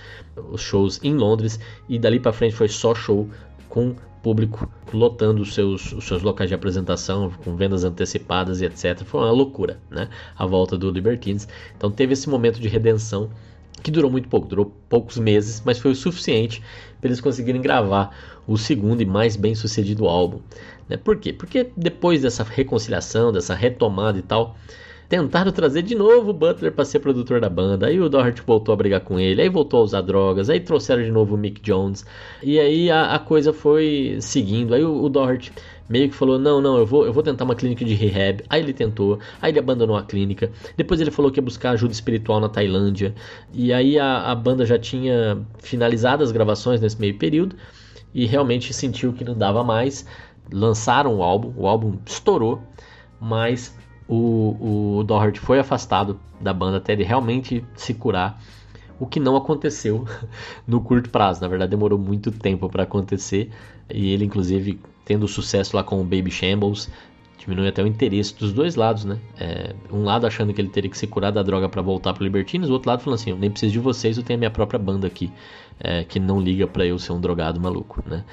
os 0.52 0.62
shows 0.62 1.00
em 1.04 1.14
Londres 1.14 1.60
e 1.90 2.00
dali 2.00 2.20
para 2.20 2.32
frente 2.32 2.56
foi 2.56 2.70
só 2.70 2.96
show 2.96 3.28
com 3.68 3.94
público 4.24 4.70
lotando 4.94 5.42
os 5.42 5.54
seus, 5.54 5.92
os 5.94 6.06
seus 6.06 6.22
locais 6.22 6.50
de 6.50 6.54
apresentação, 6.54 7.32
com 7.44 7.56
vendas 7.56 7.84
antecipadas 7.84 8.62
e 8.62 8.66
etc. 8.66 9.04
Foi 9.04 9.22
uma 9.22 9.32
loucura, 9.32 9.80
né? 9.90 10.10
A 10.38 10.46
volta 10.46 10.78
do 10.78 10.90
Libertines. 10.90 11.48
Então 11.78 11.92
teve 11.92 12.14
esse 12.14 12.30
momento 12.30 12.60
de 12.60 12.68
redenção 12.68 13.30
que 13.82 13.92
durou 13.92 14.12
muito 14.12 14.28
pouco, 14.28 14.48
durou 14.48 14.74
poucos 14.90 15.18
meses, 15.18 15.62
mas 15.66 15.80
foi 15.80 15.92
o 15.92 15.96
suficiente 15.96 16.62
para 17.00 17.08
eles 17.08 17.22
conseguirem 17.22 17.62
gravar 17.62 18.14
o 18.46 18.58
segundo 18.58 19.02
e 19.02 19.06
mais 19.06 19.38
bem 19.38 19.56
sucedido 19.56 20.06
álbum. 20.06 20.42
Né? 20.90 20.98
Por 20.98 21.18
quê? 21.18 21.32
Porque 21.32 21.72
depois 21.78 22.22
dessa 22.22 22.44
reconciliação, 22.44 23.32
dessa 23.32 23.56
retomada 23.56 24.18
e 24.18 24.22
tal, 24.22 24.58
tentaram 25.10 25.52
trazer 25.52 25.82
de 25.82 25.96
novo 25.96 26.30
o 26.30 26.34
Butler 26.34 26.72
para 26.72 26.86
ser 26.86 27.00
produtor 27.00 27.42
da 27.42 27.50
banda. 27.50 27.88
Aí 27.88 28.00
o 28.00 28.08
Doherty 28.08 28.44
voltou 28.46 28.72
a 28.72 28.76
brigar 28.76 29.02
com 29.02 29.20
ele, 29.20 29.42
aí 29.42 29.50
voltou 29.50 29.80
a 29.82 29.84
usar 29.84 30.02
drogas, 30.02 30.52
aí 30.52 30.60
trouxeram 30.60 31.02
de 31.02 31.12
novo 31.12 31.34
o 31.34 31.38
Mick 31.38 31.60
Jones. 31.62 32.06
E 32.44 32.60
aí 32.60 32.92
a, 32.92 33.16
a 33.16 33.20
coisa 33.20 33.52
foi 33.52 34.18
seguindo. 34.22 34.76
Aí 34.76 34.84
o, 34.84 35.04
o 35.04 35.10
Doherty 35.10 35.52
meio 35.90 36.10
que 36.10 36.16
falou: 36.16 36.38
Não, 36.38 36.62
não, 36.62 36.78
eu 36.78 36.86
vou, 36.86 37.08
eu 37.08 37.12
vou 37.12 37.24
tentar 37.24 37.44
uma 37.44 37.56
clínica 37.56 37.84
de 37.84 37.96
rehab. 37.96 38.44
Aí 38.48 38.62
ele 38.62 38.72
tentou, 38.72 39.18
aí 39.42 39.52
ele 39.52 39.58
abandonou 39.58 39.98
a 39.98 40.04
clínica. 40.04 40.52
Depois 40.78 41.02
ele 41.02 41.10
falou 41.10 41.32
que 41.32 41.40
ia 41.40 41.44
buscar 41.44 41.72
ajuda 41.72 41.92
espiritual 41.92 42.40
na 42.40 42.48
Tailândia. 42.48 43.16
E 43.52 43.74
aí 43.74 43.98
a, 43.98 44.32
a 44.32 44.36
banda 44.36 44.64
já 44.64 44.78
tinha 44.78 45.40
finalizado 45.58 46.24
as 46.24 46.32
gravações 46.32 46.80
nesse 46.80 47.02
meio 47.02 47.18
período 47.18 47.56
e 48.14 48.28
realmente 48.28 48.72
sentiu 48.74 49.12
que 49.12 49.24
não 49.24 49.36
dava 49.36 49.64
mais. 49.64 50.06
Lançaram 50.52 51.18
o 51.18 51.24
álbum, 51.24 51.52
o 51.56 51.68
álbum 51.68 51.98
estourou, 52.06 52.62
mas 53.20 53.76
o, 54.10 54.98
o 54.98 55.04
Doherty 55.04 55.40
foi 55.40 55.60
afastado 55.60 56.20
da 56.42 56.52
banda 56.52 56.78
até 56.78 56.94
ele 56.94 57.04
realmente 57.04 57.64
se 57.76 57.94
curar, 57.94 58.42
o 59.00 59.06
que 59.06 59.20
não 59.20 59.36
aconteceu 59.36 60.06
no 60.68 60.82
curto 60.82 61.10
prazo. 61.10 61.42
Na 61.42 61.48
verdade, 61.48 61.70
demorou 61.70 61.98
muito 61.98 62.32
tempo 62.32 62.68
para 62.68 62.84
acontecer 62.84 63.52
e 63.90 64.12
ele, 64.12 64.26
inclusive, 64.26 64.82
tendo 65.06 65.28
sucesso 65.28 65.76
lá 65.76 65.84
com 65.84 66.02
o 66.02 66.04
Baby 66.04 66.32
Shambles, 66.32 66.90
diminui 67.40 67.68
até 67.70 67.82
o 67.82 67.88
interesse 67.88 68.36
dos 68.36 68.52
dois 68.52 68.76
lados, 68.76 69.06
né? 69.06 69.18
É, 69.40 69.74
um 69.92 70.04
lado 70.04 70.28
achando 70.28 70.54
que 70.54 70.60
ele 70.60 70.70
teria 70.70 70.90
que 70.90 70.98
se 70.98 71.08
curar 71.08 71.32
da 71.32 71.42
droga 71.42 71.70
para 71.70 71.82
voltar 71.82 72.14
para 72.14 72.24
Libertines, 72.24 72.70
o 72.70 72.74
outro 72.74 72.90
lado 72.90 73.02
falando 73.02 73.20
assim: 73.20 73.32
eu 73.32 73.38
nem 73.38 73.50
preciso 73.50 73.72
de 73.72 73.80
vocês, 73.80 74.18
eu 74.18 74.24
tenho 74.24 74.38
a 74.38 74.40
minha 74.40 74.52
própria 74.52 74.78
banda 74.78 75.08
aqui, 75.08 75.32
é, 75.80 76.04
que 76.04 76.20
não 76.20 76.40
liga 76.40 76.68
para 76.68 76.86
eu 76.86 77.00
ser 77.00 77.14
um 77.14 77.22
drogado 77.22 77.60
maluco, 77.60 78.04
né? 78.06 78.24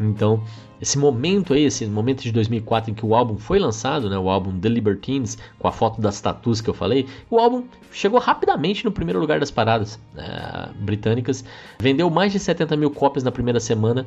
Então, 0.00 0.42
esse 0.80 0.98
momento 0.98 1.54
aí, 1.54 1.64
esse 1.64 1.86
momento 1.86 2.22
de 2.22 2.32
2004 2.32 2.90
em 2.90 2.94
que 2.94 3.06
o 3.06 3.14
álbum 3.14 3.36
foi 3.36 3.60
lançado, 3.60 4.10
né, 4.10 4.18
o 4.18 4.28
álbum 4.28 4.58
The 4.58 4.68
Libertines, 4.68 5.38
com 5.56 5.68
a 5.68 5.72
foto 5.72 6.00
das 6.00 6.20
tatuas 6.20 6.60
que 6.60 6.68
eu 6.68 6.74
falei, 6.74 7.06
o 7.30 7.38
álbum 7.38 7.62
chegou 7.92 8.18
rapidamente 8.18 8.84
no 8.84 8.90
primeiro 8.90 9.20
lugar 9.20 9.38
das 9.38 9.52
paradas 9.52 10.00
é, 10.16 10.68
britânicas, 10.80 11.44
vendeu 11.78 12.10
mais 12.10 12.32
de 12.32 12.40
70 12.40 12.76
mil 12.76 12.90
cópias 12.90 13.22
na 13.22 13.30
primeira 13.30 13.60
semana 13.60 14.04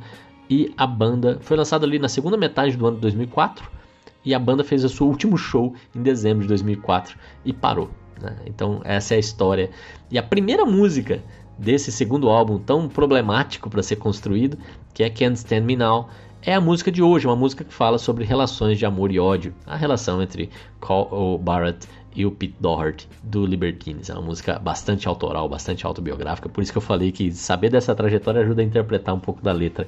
e 0.49 0.73
a 0.77 0.85
banda 0.85 1.37
foi 1.39 1.55
lançada 1.55 1.85
ali 1.85 1.99
na 1.99 2.09
segunda 2.09 2.35
metade 2.35 2.75
do 2.75 2.85
ano 2.85 2.97
de 2.97 3.01
2004 3.03 3.77
e 4.23 4.33
a 4.33 4.39
banda 4.39 4.63
fez 4.63 4.83
o 4.83 4.89
seu 4.89 5.07
último 5.07 5.37
show 5.37 5.73
em 5.95 6.01
dezembro 6.01 6.41
de 6.41 6.47
2004 6.47 7.17
e 7.45 7.53
parou. 7.53 7.89
Né? 8.21 8.35
Então 8.45 8.81
essa 8.83 9.13
é 9.13 9.17
a 9.17 9.19
história. 9.19 9.69
E 10.11 10.17
a 10.17 10.23
primeira 10.23 10.65
música 10.65 11.23
desse 11.57 11.91
segundo 11.91 12.29
álbum 12.29 12.59
tão 12.59 12.87
problemático 12.87 13.69
para 13.69 13.81
ser 13.81 13.95
construído, 13.95 14.57
que 14.93 15.03
é 15.03 15.09
Can't 15.09 15.37
Stand 15.37 15.61
Me 15.61 15.75
Now, 15.75 16.09
é 16.41 16.53
a 16.53 16.61
música 16.61 16.91
de 16.91 17.01
hoje, 17.01 17.25
uma 17.25 17.35
música 17.35 17.63
que 17.63 17.73
fala 17.73 17.97
sobre 17.97 18.23
relações 18.23 18.77
de 18.77 18.85
amor 18.85 19.11
e 19.11 19.19
ódio, 19.19 19.53
a 19.65 19.75
relação 19.75 20.21
entre 20.21 20.49
Cole 20.79 21.37
Barrett 21.39 21.87
e 22.15 22.25
o 22.25 22.31
Pete 22.31 22.55
Doherty 22.59 23.07
do 23.23 23.45
Libertines. 23.45 24.09
É 24.09 24.13
uma 24.13 24.21
música 24.21 24.59
bastante 24.59 25.07
autoral, 25.07 25.49
bastante 25.49 25.85
autobiográfica, 25.85 26.47
por 26.47 26.61
isso 26.61 26.71
que 26.71 26.77
eu 26.77 26.81
falei 26.81 27.11
que 27.11 27.31
saber 27.31 27.69
dessa 27.69 27.93
trajetória 27.95 28.41
ajuda 28.41 28.61
a 28.61 28.65
interpretar 28.65 29.13
um 29.15 29.19
pouco 29.19 29.41
da 29.41 29.51
letra 29.51 29.87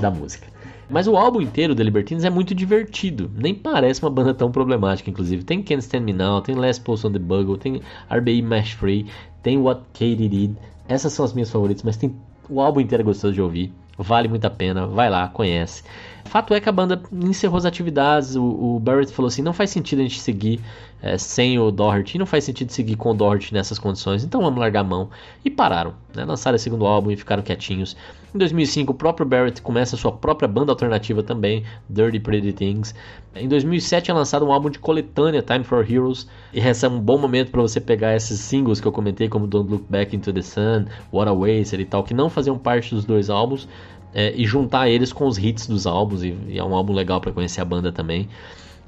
da 0.00 0.10
música. 0.10 0.46
Mas 0.88 1.06
o 1.06 1.16
álbum 1.16 1.40
inteiro 1.40 1.74
The 1.74 1.82
Libertines 1.82 2.24
é 2.24 2.30
muito 2.30 2.54
divertido. 2.54 3.30
Nem 3.34 3.54
parece 3.54 4.02
uma 4.02 4.10
banda 4.10 4.34
tão 4.34 4.50
problemática, 4.50 5.10
inclusive. 5.10 5.44
Tem 5.44 5.62
Can't 5.62 5.82
Stand 5.82 6.00
Me 6.00 6.12
Now, 6.12 6.40
tem 6.40 6.54
Last 6.54 6.82
Post 6.82 7.06
on 7.06 7.12
the 7.12 7.18
Bugle, 7.18 7.56
tem 7.56 7.80
RBI 8.10 8.42
Mash 8.42 8.72
Free, 8.72 9.06
tem 9.42 9.58
What 9.58 9.82
Katie 9.92 10.28
Did. 10.28 10.56
Essas 10.88 11.12
são 11.12 11.24
as 11.24 11.32
minhas 11.32 11.50
favoritas, 11.50 11.82
mas 11.82 11.96
tem 11.96 12.14
o 12.48 12.60
álbum 12.60 12.80
inteiro 12.80 13.02
é 13.02 13.04
gostoso 13.04 13.32
de 13.32 13.40
ouvir. 13.40 13.72
Vale 13.96 14.28
muito 14.28 14.44
a 14.44 14.50
pena, 14.50 14.86
vai 14.86 15.08
lá, 15.08 15.28
conhece. 15.28 15.84
Fato 16.24 16.52
é 16.52 16.60
que 16.60 16.68
a 16.68 16.72
banda 16.72 17.00
encerrou 17.12 17.56
as 17.56 17.64
atividades. 17.64 18.34
O, 18.34 18.42
o 18.42 18.80
Barrett 18.80 19.12
falou 19.12 19.28
assim: 19.28 19.40
não 19.40 19.52
faz 19.52 19.70
sentido 19.70 20.00
a 20.00 20.02
gente 20.02 20.20
seguir 20.20 20.60
é, 21.04 21.18
sem 21.18 21.58
o 21.58 21.70
Doherty. 21.70 22.16
Não 22.16 22.24
faz 22.24 22.44
sentido 22.44 22.72
seguir 22.72 22.96
com 22.96 23.10
o 23.10 23.14
Doherty 23.14 23.52
nessas 23.52 23.78
condições, 23.78 24.24
então 24.24 24.40
vamos 24.40 24.58
largar 24.58 24.80
a 24.80 24.84
mão. 24.84 25.10
E 25.44 25.50
pararam, 25.50 25.92
né? 26.16 26.24
lançaram 26.24 26.56
o 26.56 26.58
segundo 26.58 26.86
álbum 26.86 27.10
e 27.10 27.16
ficaram 27.16 27.42
quietinhos. 27.42 27.94
Em 28.34 28.38
2005, 28.38 28.90
o 28.90 28.94
próprio 28.94 29.26
Barrett 29.26 29.60
começa 29.60 29.96
a 29.96 29.98
sua 29.98 30.10
própria 30.10 30.48
banda 30.48 30.72
alternativa 30.72 31.22
também, 31.22 31.62
Dirty 31.90 32.18
Pretty 32.18 32.54
Things. 32.54 32.94
Em 33.36 33.46
2007 33.46 34.10
é 34.10 34.14
lançado 34.14 34.46
um 34.46 34.50
álbum 34.50 34.70
de 34.70 34.78
coletânea, 34.78 35.42
Time 35.42 35.62
for 35.62 35.88
Heroes, 35.88 36.26
e 36.54 36.58
esse 36.58 36.86
é 36.86 36.88
um 36.88 36.98
bom 36.98 37.18
momento 37.18 37.50
para 37.50 37.60
você 37.60 37.80
pegar 37.80 38.16
esses 38.16 38.40
singles 38.40 38.80
que 38.80 38.88
eu 38.88 38.92
comentei, 38.92 39.28
como 39.28 39.46
Don't 39.46 39.70
Look 39.70 39.84
Back 39.88 40.16
into 40.16 40.32
the 40.32 40.40
Sun, 40.40 40.86
What 41.12 41.28
a 41.28 41.32
Waster 41.34 41.78
e 41.80 41.84
tal, 41.84 42.02
que 42.02 42.14
não 42.14 42.30
faziam 42.30 42.58
parte 42.58 42.94
dos 42.94 43.04
dois 43.04 43.28
álbuns, 43.28 43.68
é, 44.14 44.32
e 44.34 44.46
juntar 44.46 44.88
eles 44.88 45.12
com 45.12 45.26
os 45.26 45.36
hits 45.36 45.66
dos 45.66 45.86
álbuns, 45.86 46.24
e, 46.24 46.34
e 46.48 46.58
é 46.58 46.64
um 46.64 46.74
álbum 46.74 46.94
legal 46.94 47.20
para 47.20 47.30
conhecer 47.30 47.60
a 47.60 47.64
banda 47.64 47.92
também. 47.92 48.28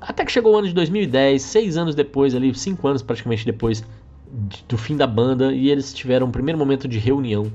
Até 0.00 0.24
que 0.24 0.32
chegou 0.32 0.54
o 0.54 0.58
ano 0.58 0.68
de 0.68 0.74
2010, 0.74 1.42
seis 1.42 1.76
anos 1.76 1.94
depois, 1.94 2.34
ali, 2.34 2.54
cinco 2.54 2.86
anos 2.86 3.02
praticamente 3.02 3.44
depois 3.44 3.84
do 4.68 4.76
fim 4.76 4.96
da 4.96 5.06
banda, 5.06 5.52
e 5.52 5.70
eles 5.70 5.94
tiveram 5.94 6.26
um 6.26 6.30
primeiro 6.30 6.58
momento 6.58 6.86
de 6.86 6.98
reunião 6.98 7.50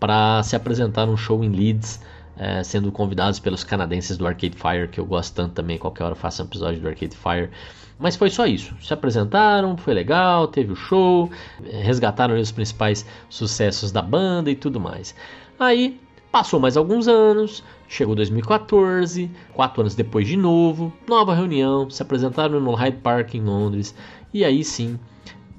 para 0.00 0.42
se 0.42 0.56
apresentar 0.56 1.06
num 1.06 1.16
show 1.16 1.42
em 1.44 1.50
Leeds, 1.50 2.00
é, 2.36 2.62
sendo 2.62 2.90
convidados 2.90 3.38
pelos 3.38 3.64
canadenses 3.64 4.16
do 4.18 4.26
Arcade 4.26 4.56
Fire, 4.56 4.88
que 4.88 4.98
eu 4.98 5.06
gosto 5.06 5.34
tanto 5.34 5.54
também, 5.54 5.78
qualquer 5.78 6.04
hora 6.04 6.14
faço 6.14 6.42
um 6.42 6.46
episódio 6.46 6.80
do 6.80 6.88
Arcade 6.88 7.16
Fire. 7.16 7.50
Mas 7.98 8.14
foi 8.14 8.28
só 8.28 8.46
isso. 8.46 8.74
Se 8.82 8.92
apresentaram, 8.92 9.76
foi 9.76 9.94
legal, 9.94 10.48
teve 10.48 10.72
o 10.72 10.76
show, 10.76 11.30
resgataram 11.64 12.38
os 12.38 12.52
principais 12.52 13.06
sucessos 13.30 13.90
da 13.90 14.02
banda 14.02 14.50
e 14.50 14.54
tudo 14.54 14.78
mais. 14.78 15.14
Aí 15.58 15.98
Passou 16.36 16.60
mais 16.60 16.76
alguns 16.76 17.08
anos, 17.08 17.64
chegou 17.88 18.14
2014, 18.14 19.30
quatro 19.52 19.80
anos 19.80 19.94
depois 19.94 20.26
de 20.26 20.36
novo, 20.36 20.92
nova 21.08 21.34
reunião, 21.34 21.88
se 21.90 22.02
apresentaram 22.02 22.60
no 22.60 22.74
Hyde 22.74 22.98
Park 22.98 23.34
em 23.34 23.42
Londres, 23.42 23.94
e 24.32 24.44
aí 24.44 24.62
sim, 24.64 24.98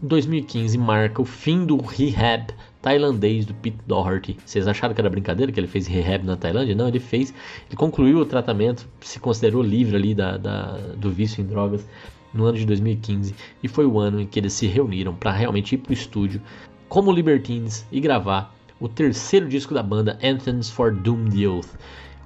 2015 0.01 0.77
marca 0.77 1.21
o 1.21 1.25
fim 1.25 1.65
do 1.65 1.77
rehab 1.77 2.53
tailandês 2.81 3.45
do 3.45 3.53
Pete 3.53 3.79
Doherty. 3.87 4.37
Vocês 4.45 4.67
acharam 4.67 4.93
que 4.93 5.01
era 5.01 5.09
brincadeira 5.09 5.51
que 5.51 5.59
ele 5.59 5.67
fez 5.67 5.87
rehab 5.87 6.25
na 6.25 6.37
Tailândia? 6.37 6.75
Não, 6.75 6.87
ele 6.87 6.99
fez, 6.99 7.33
ele 7.67 7.75
concluiu 7.75 8.19
o 8.19 8.25
tratamento, 8.25 8.87
se 9.01 9.19
considerou 9.19 9.61
livre 9.61 9.95
ali 9.95 10.13
da, 10.13 10.37
da 10.37 10.77
do 10.95 11.09
vício 11.09 11.41
em 11.41 11.45
drogas 11.45 11.87
no 12.33 12.45
ano 12.45 12.57
de 12.57 12.65
2015 12.65 13.33
e 13.63 13.67
foi 13.67 13.85
o 13.85 13.99
ano 13.99 14.21
em 14.21 14.27
que 14.27 14.39
eles 14.39 14.53
se 14.53 14.67
reuniram 14.67 15.13
para 15.13 15.31
realmente 15.31 15.75
ir 15.75 15.79
para 15.79 15.89
o 15.89 15.93
estúdio 15.93 16.41
como 16.87 17.11
Libertines 17.11 17.85
e 17.91 17.99
gravar 17.99 18.55
o 18.79 18.87
terceiro 18.87 19.47
disco 19.47 19.73
da 19.73 19.81
banda, 19.81 20.19
Anthems 20.23 20.69
for 20.69 20.93
Doomed 20.93 21.41
Youth. 21.41 21.69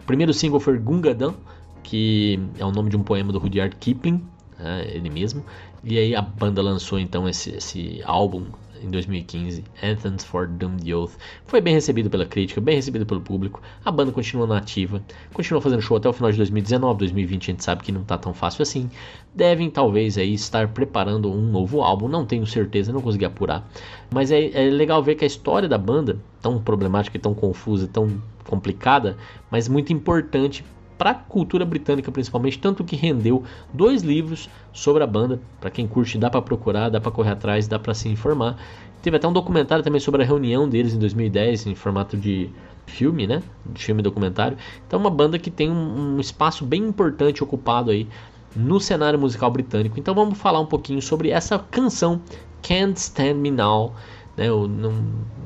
O 0.01 0.05
primeiro 0.05 0.33
single 0.33 0.59
foi 0.59 0.77
Gungadam, 0.77 1.35
que 1.83 2.39
é 2.57 2.65
o 2.65 2.71
nome 2.71 2.89
de 2.89 2.97
um 2.97 3.03
poema 3.03 3.31
do 3.31 3.39
Rudyard 3.39 3.75
Kipling, 3.75 4.23
né, 4.57 4.85
ele 4.89 5.09
mesmo. 5.09 5.43
E 5.83 5.97
aí 5.97 6.15
a 6.15 6.21
banda 6.21 6.61
lançou 6.61 6.99
então 6.99 7.27
esse, 7.27 7.51
esse 7.51 8.01
álbum 8.05 8.45
em 8.83 8.89
2015, 8.89 9.63
Anthems 9.83 10.23
for 10.23 10.47
Doomed 10.47 10.89
Youth. 10.89 11.11
Foi 11.45 11.61
bem 11.61 11.73
recebido 11.73 12.09
pela 12.09 12.25
crítica, 12.25 12.59
bem 12.59 12.75
recebido 12.75 13.05
pelo 13.05 13.21
público. 13.21 13.61
A 13.83 13.91
banda 13.91 14.11
continua 14.11 14.47
nativa, 14.47 15.01
continua 15.33 15.61
fazendo 15.61 15.81
show 15.81 15.97
até 15.97 16.09
o 16.09 16.13
final 16.13 16.31
de 16.31 16.37
2019, 16.37 16.99
2020 16.99 17.43
a 17.43 17.45
gente 17.53 17.63
sabe 17.63 17.83
que 17.83 17.91
não 17.91 18.03
tá 18.03 18.17
tão 18.17 18.33
fácil 18.33 18.63
assim. 18.63 18.89
Devem 19.33 19.69
talvez 19.69 20.17
aí 20.17 20.33
estar 20.33 20.67
preparando 20.69 21.31
um 21.31 21.41
novo 21.41 21.81
álbum, 21.81 22.07
não 22.07 22.25
tenho 22.25 22.45
certeza, 22.45 22.91
não 22.91 23.01
consegui 23.01 23.25
apurar. 23.25 23.69
Mas 24.09 24.31
é, 24.31 24.51
é 24.51 24.69
legal 24.69 25.01
ver 25.01 25.15
que 25.15 25.23
a 25.23 25.27
história 25.27 25.69
da 25.69 25.77
banda, 25.77 26.19
tão 26.41 26.61
problemática, 26.61 27.17
tão 27.17 27.33
confusa, 27.33 27.87
tão 27.87 28.21
complicada, 28.45 29.17
mas 29.49 29.67
muito 29.67 29.93
importante 29.93 30.63
para 31.01 31.09
a 31.09 31.15
cultura 31.15 31.65
britânica 31.65 32.11
principalmente, 32.11 32.59
tanto 32.59 32.83
que 32.83 32.95
rendeu 32.95 33.43
dois 33.73 34.03
livros 34.03 34.47
sobre 34.71 35.01
a 35.01 35.07
banda. 35.07 35.41
Para 35.59 35.71
quem 35.71 35.87
curte, 35.87 36.15
dá 36.15 36.29
para 36.29 36.43
procurar, 36.43 36.89
dá 36.89 37.01
para 37.01 37.09
correr 37.09 37.31
atrás, 37.31 37.67
dá 37.67 37.79
para 37.79 37.95
se 37.95 38.07
informar. 38.07 38.55
Teve 39.01 39.17
até 39.17 39.27
um 39.27 39.33
documentário 39.33 39.83
também 39.83 39.99
sobre 39.99 40.21
a 40.21 40.25
reunião 40.27 40.69
deles 40.69 40.93
em 40.93 40.99
2010 40.99 41.65
em 41.65 41.73
formato 41.73 42.15
de 42.15 42.51
filme, 42.85 43.25
né? 43.25 43.41
De 43.65 43.83
filme 43.83 44.03
documentário. 44.03 44.55
Então 44.85 44.99
uma 44.99 45.09
banda 45.09 45.39
que 45.39 45.49
tem 45.49 45.71
um, 45.71 46.17
um 46.17 46.19
espaço 46.19 46.63
bem 46.63 46.83
importante 46.83 47.43
ocupado 47.43 47.89
aí 47.89 48.07
no 48.55 48.79
cenário 48.79 49.17
musical 49.17 49.49
britânico. 49.49 49.99
Então 49.99 50.13
vamos 50.13 50.37
falar 50.37 50.59
um 50.59 50.67
pouquinho 50.67 51.01
sobre 51.01 51.31
essa 51.31 51.57
canção 51.57 52.21
Can't 52.61 52.99
Stand 52.99 53.33
Me 53.37 53.49
Now. 53.49 53.95
Né, 54.37 54.49
eu 54.49 54.67
não, 54.67 54.93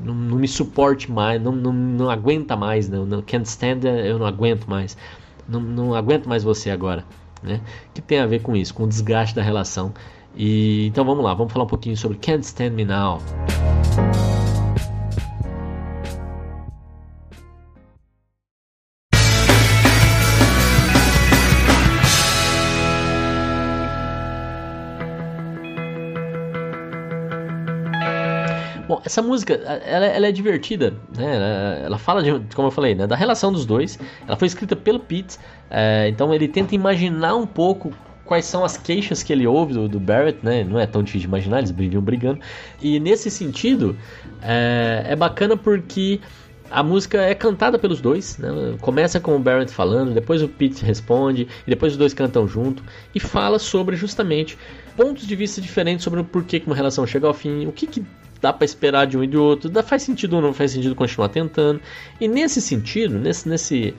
não, 0.04 0.14
não 0.14 0.36
me 0.36 0.46
suporte 0.46 1.10
mais, 1.10 1.40
não, 1.40 1.52
não, 1.52 1.72
não 1.72 2.10
aguenta 2.10 2.54
mais, 2.54 2.90
não, 2.90 3.06
não 3.06 3.20
can't 3.20 3.48
stand, 3.48 3.80
eu 3.84 4.16
não 4.16 4.26
aguento 4.26 4.66
mais 4.66 4.96
não, 5.48 5.60
não 5.60 5.94
aguento 5.94 6.28
mais 6.28 6.42
você 6.42 6.70
agora, 6.70 7.04
né? 7.42 7.60
Que 7.94 8.00
tem 8.00 8.18
a 8.18 8.26
ver 8.26 8.40
com 8.40 8.56
isso, 8.56 8.74
com 8.74 8.84
o 8.84 8.88
desgaste 8.88 9.34
da 9.34 9.42
relação. 9.42 9.92
E 10.34 10.86
então 10.86 11.04
vamos 11.04 11.24
lá, 11.24 11.32
vamos 11.34 11.52
falar 11.52 11.64
um 11.64 11.68
pouquinho 11.68 11.96
sobre 11.96 12.18
Can't 12.18 12.44
Stand 12.44 12.70
Me 12.70 12.84
Now. 12.84 13.20
Essa 29.06 29.22
música, 29.22 29.54
ela, 29.54 30.04
ela 30.04 30.26
é 30.26 30.32
divertida, 30.32 30.94
né? 31.16 31.36
Ela, 31.36 31.84
ela, 31.86 31.98
fala, 31.98 32.22
de, 32.24 32.54
como 32.56 32.66
eu 32.66 32.72
falei, 32.72 32.92
né? 32.92 33.06
da 33.06 33.14
relação 33.14 33.52
dos 33.52 33.64
dois. 33.64 33.96
Ela 34.26 34.36
foi 34.36 34.48
escrita 34.48 34.74
pelo 34.74 34.98
Pete, 34.98 35.38
é, 35.70 36.08
então 36.08 36.34
ele 36.34 36.48
tenta 36.48 36.74
imaginar 36.74 37.36
um 37.36 37.46
pouco 37.46 37.92
quais 38.24 38.44
são 38.44 38.64
as 38.64 38.76
queixas 38.76 39.22
que 39.22 39.32
ele 39.32 39.46
ouve 39.46 39.74
do, 39.74 39.88
do, 39.88 40.00
Barrett, 40.00 40.40
né? 40.42 40.64
Não 40.64 40.80
é 40.80 40.88
tão 40.88 41.04
difícil 41.04 41.20
de 41.20 41.26
imaginar, 41.28 41.58
eles 41.58 41.70
viviam 41.70 42.02
brigando. 42.02 42.40
E 42.82 42.98
nesse 42.98 43.30
sentido, 43.30 43.96
é, 44.42 45.04
é 45.06 45.14
bacana 45.14 45.56
porque 45.56 46.20
a 46.68 46.82
música 46.82 47.22
é 47.22 47.32
cantada 47.32 47.78
pelos 47.78 48.00
dois, 48.00 48.36
né? 48.38 48.48
começa 48.80 49.20
com 49.20 49.36
o 49.36 49.38
Barrett 49.38 49.72
falando, 49.72 50.12
depois 50.12 50.42
o 50.42 50.48
Pete 50.48 50.84
responde, 50.84 51.46
e 51.64 51.70
depois 51.70 51.92
os 51.92 51.98
dois 51.98 52.12
cantam 52.12 52.48
junto 52.48 52.82
e 53.14 53.20
fala 53.20 53.60
sobre 53.60 53.94
justamente 53.94 54.58
pontos 54.96 55.24
de 55.24 55.36
vista 55.36 55.60
diferentes 55.60 56.02
sobre 56.02 56.18
o 56.18 56.24
porquê 56.24 56.58
que 56.58 56.66
uma 56.66 56.74
relação 56.74 57.06
chega 57.06 57.28
ao 57.28 57.34
fim, 57.34 57.66
o 57.66 57.72
que, 57.72 57.86
que 57.86 58.04
dá 58.40 58.52
para 58.52 58.64
esperar 58.64 59.06
de 59.06 59.16
um 59.16 59.24
e 59.24 59.26
de 59.26 59.36
outro, 59.36 59.68
dá, 59.68 59.82
faz 59.82 60.02
sentido 60.02 60.36
ou 60.36 60.42
não 60.42 60.52
faz 60.52 60.72
sentido 60.72 60.94
continuar 60.94 61.28
tentando. 61.28 61.80
E 62.20 62.28
nesse 62.28 62.60
sentido, 62.60 63.18
nesse, 63.18 63.48
nesse, 63.48 63.94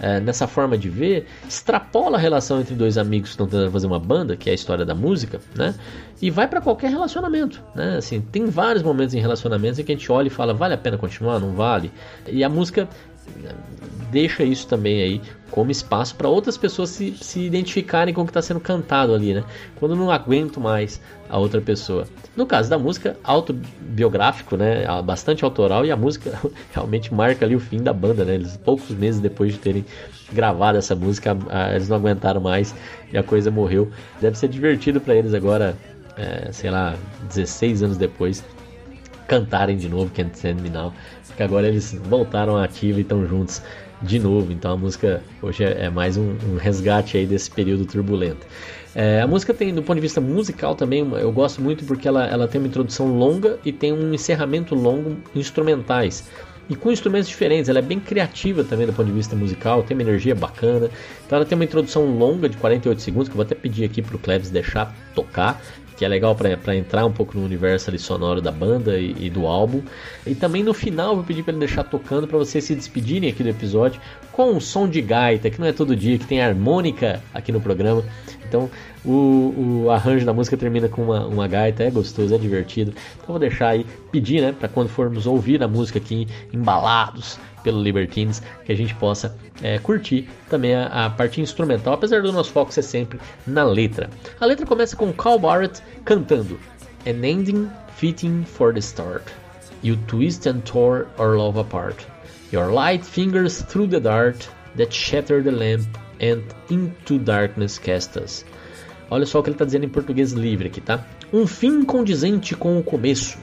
é, 0.00 0.18
nessa 0.18 0.46
forma 0.46 0.78
de 0.78 0.88
ver, 0.88 1.26
extrapola 1.46 2.16
a 2.16 2.20
relação 2.20 2.60
entre 2.60 2.74
dois 2.74 2.96
amigos 2.96 3.30
que 3.30 3.34
estão 3.34 3.46
tentando 3.46 3.70
fazer 3.70 3.86
uma 3.86 3.98
banda, 3.98 4.36
que 4.36 4.48
é 4.48 4.52
a 4.52 4.54
história 4.54 4.84
da 4.84 4.94
música, 4.94 5.40
né? 5.54 5.74
E 6.22 6.30
vai 6.30 6.48
para 6.48 6.60
qualquer 6.60 6.90
relacionamento, 6.90 7.62
né? 7.74 7.96
Assim, 7.98 8.20
tem 8.20 8.46
vários 8.46 8.82
momentos 8.82 9.14
em 9.14 9.20
relacionamentos 9.20 9.78
em 9.78 9.84
que 9.84 9.92
a 9.92 9.94
gente 9.94 10.10
olha 10.10 10.28
e 10.28 10.30
fala, 10.30 10.54
vale 10.54 10.74
a 10.74 10.78
pena 10.78 10.96
continuar, 10.96 11.38
não 11.38 11.52
vale? 11.52 11.92
E 12.26 12.42
a 12.42 12.48
música 12.48 12.88
deixa 14.10 14.42
isso 14.42 14.66
também 14.66 15.02
aí 15.02 15.22
como 15.50 15.70
espaço 15.70 16.14
para 16.14 16.28
outras 16.28 16.56
pessoas 16.56 16.90
se, 16.90 17.12
se 17.20 17.40
identificarem 17.40 18.14
com 18.14 18.22
o 18.22 18.24
que 18.24 18.30
está 18.30 18.40
sendo 18.40 18.60
cantado 18.60 19.14
ali, 19.14 19.34
né? 19.34 19.44
Quando 19.76 19.96
não 19.96 20.10
aguento 20.10 20.60
mais 20.60 21.00
a 21.28 21.38
outra 21.38 21.60
pessoa. 21.60 22.06
No 22.36 22.46
caso 22.46 22.70
da 22.70 22.78
música, 22.78 23.16
autobiográfico, 23.24 24.56
né? 24.56 24.84
Bastante 25.04 25.44
autoral 25.44 25.84
e 25.84 25.90
a 25.90 25.96
música 25.96 26.38
realmente 26.72 27.12
marca 27.12 27.44
ali 27.44 27.56
o 27.56 27.60
fim 27.60 27.82
da 27.82 27.92
banda, 27.92 28.24
né? 28.24 28.34
Eles, 28.34 28.56
poucos 28.56 28.90
meses 28.90 29.20
depois 29.20 29.52
de 29.52 29.58
terem 29.58 29.84
gravado 30.32 30.78
essa 30.78 30.94
música, 30.94 31.36
eles 31.74 31.88
não 31.88 31.96
aguentaram 31.96 32.40
mais 32.40 32.74
e 33.12 33.18
a 33.18 33.22
coisa 33.22 33.50
morreu. 33.50 33.90
Deve 34.20 34.38
ser 34.38 34.48
divertido 34.48 35.00
para 35.00 35.14
eles 35.16 35.34
agora, 35.34 35.76
é, 36.16 36.52
sei 36.52 36.70
lá, 36.70 36.94
16 37.28 37.82
anos 37.82 37.96
depois, 37.96 38.44
cantarem 39.26 39.76
de 39.76 39.88
novo 39.88 40.10
Can't 40.14 40.36
Stand 40.36 40.54
Me 40.54 40.70
Now, 40.70 40.92
porque 41.40 41.44
agora 41.44 41.68
eles 41.68 41.94
voltaram 42.04 42.56
à 42.56 42.64
ativa 42.64 42.98
e 42.98 43.02
estão 43.02 43.26
juntos 43.26 43.62
de 44.02 44.18
novo. 44.18 44.52
Então 44.52 44.72
a 44.72 44.76
música 44.76 45.22
hoje 45.40 45.64
é, 45.64 45.86
é 45.86 45.90
mais 45.90 46.18
um, 46.18 46.36
um, 46.46 46.56
resgate 46.58 47.16
aí 47.16 47.26
desse 47.26 47.50
período 47.50 47.86
turbulento. 47.86 48.46
É, 48.94 49.22
a 49.22 49.26
música 49.26 49.54
tem, 49.54 49.72
do 49.72 49.82
ponto 49.82 49.94
de 49.94 50.02
vista 50.02 50.20
musical 50.20 50.74
também, 50.74 51.08
eu 51.18 51.32
gosto 51.32 51.62
muito 51.62 51.84
porque 51.84 52.06
ela, 52.06 52.26
ela 52.26 52.46
tem 52.46 52.60
uma 52.60 52.66
introdução 52.66 53.06
longa 53.16 53.58
e 53.64 53.72
tem 53.72 53.92
um 53.92 54.12
encerramento 54.12 54.74
longo 54.74 55.16
instrumentais. 55.34 56.28
E 56.68 56.76
com 56.76 56.92
instrumentos 56.92 57.28
diferentes, 57.28 57.68
ela 57.68 57.78
é 57.78 57.82
bem 57.82 57.98
criativa 57.98 58.62
também 58.62 58.86
do 58.86 58.92
ponto 58.92 59.06
de 59.06 59.12
vista 59.12 59.34
musical, 59.34 59.82
tem 59.82 59.96
uma 59.96 60.02
energia 60.02 60.34
bacana. 60.34 60.90
Então 61.26 61.36
ela 61.36 61.46
tem 61.46 61.56
uma 61.56 61.64
introdução 61.64 62.04
longa 62.04 62.48
de 62.48 62.56
48 62.58 63.00
segundos, 63.00 63.28
que 63.28 63.32
eu 63.32 63.36
vou 63.36 63.44
até 63.44 63.54
pedir 63.54 63.84
aqui 63.84 64.02
para 64.02 64.14
o 64.14 64.18
Klebs 64.18 64.50
deixar 64.50 64.94
tocar 65.14 65.60
que 66.00 66.04
é 66.06 66.08
legal 66.08 66.34
para 66.34 66.74
entrar 66.74 67.04
um 67.04 67.12
pouco 67.12 67.36
no 67.36 67.44
universo 67.44 67.90
ali 67.90 67.98
sonoro 67.98 68.40
da 68.40 68.50
banda 68.50 68.98
e, 68.98 69.14
e, 69.26 69.28
do 69.28 69.46
álbum. 69.46 69.82
E 70.26 70.34
também 70.34 70.62
no 70.62 70.72
final 70.72 71.14
vou 71.14 71.22
pedir 71.22 71.42
para 71.42 71.52
ele 71.52 71.60
deixar 71.60 71.84
tocando 71.84 72.26
para 72.26 72.38
vocês 72.38 72.64
se 72.64 72.74
despedirem 72.74 73.28
aqui 73.28 73.42
do 73.42 73.50
episódio 73.50 74.00
com 74.32 74.50
um 74.50 74.60
som 74.60 74.88
de 74.88 75.02
gaita, 75.02 75.50
que 75.50 75.60
não 75.60 75.66
é 75.66 75.74
todo 75.74 75.94
dia, 75.94 76.18
que 76.18 76.26
tem 76.26 76.40
harmônica 76.40 77.22
aqui 77.34 77.52
no 77.52 77.60
programa. 77.60 78.02
Então 78.48 78.70
o, 79.04 79.82
o 79.84 79.90
arranjo 79.90 80.24
da 80.24 80.32
música 80.32 80.56
termina 80.56 80.88
com 80.88 81.02
uma, 81.02 81.26
uma 81.26 81.46
gaita, 81.46 81.84
é 81.84 81.90
gostoso, 81.90 82.34
é 82.34 82.38
divertido. 82.38 82.94
Então 83.16 83.26
vou 83.34 83.38
deixar 83.38 83.68
aí, 83.68 83.84
pedir, 84.10 84.40
né, 84.40 84.54
para 84.58 84.68
quando 84.68 84.88
formos 84.88 85.26
ouvir 85.26 85.62
a 85.62 85.68
música 85.68 85.98
aqui 85.98 86.26
embalados 86.50 87.38
pelo 87.62 87.82
Libertines, 87.82 88.42
que 88.64 88.72
a 88.72 88.76
gente 88.76 88.94
possa 88.94 89.36
é, 89.62 89.78
curtir 89.78 90.28
também 90.48 90.74
a, 90.74 91.06
a, 91.06 91.10
parte 91.10 91.40
instrumental, 91.40 91.94
apesar 91.94 92.22
do 92.22 92.32
nosso 92.32 92.52
foco 92.52 92.72
ser 92.72 92.82
sempre 92.82 93.20
na 93.46 93.64
letra. 93.64 94.10
A 94.40 94.46
letra 94.46 94.66
começa 94.66 94.96
com 94.96 95.12
Carl 95.12 95.38
Barrett 95.38 95.82
cantando 96.04 96.58
An 97.06 97.24
ending 97.24 97.70
fitting 97.96 98.44
for 98.44 98.74
the 98.74 98.80
start. 98.80 99.24
You 99.82 99.96
twist 100.06 100.46
and 100.46 100.60
tore 100.64 101.06
our 101.18 101.36
love 101.36 101.58
apart. 101.58 102.04
Your 102.52 102.70
light 102.70 103.04
fingers 103.04 103.62
through 103.62 103.88
the 103.88 104.00
dart 104.00 104.46
that 104.76 104.92
shattered 104.92 105.44
the 105.44 105.52
lamp 105.52 105.86
and 106.20 106.42
into 106.68 107.18
darkness 107.18 107.78
cast 107.78 108.18
us. 108.18 108.44
Olha 109.10 109.26
só 109.26 109.40
o 109.40 109.42
que 109.42 109.48
ele 109.48 109.54
está 109.54 109.64
dizendo 109.64 109.86
em 109.86 109.88
português 109.88 110.32
livre 110.32 110.68
aqui, 110.68 110.80
tá? 110.80 111.04
Um 111.32 111.46
fim 111.46 111.84
condizente 111.84 112.54
com 112.54 112.78
o 112.78 112.82
começo. 112.82 113.38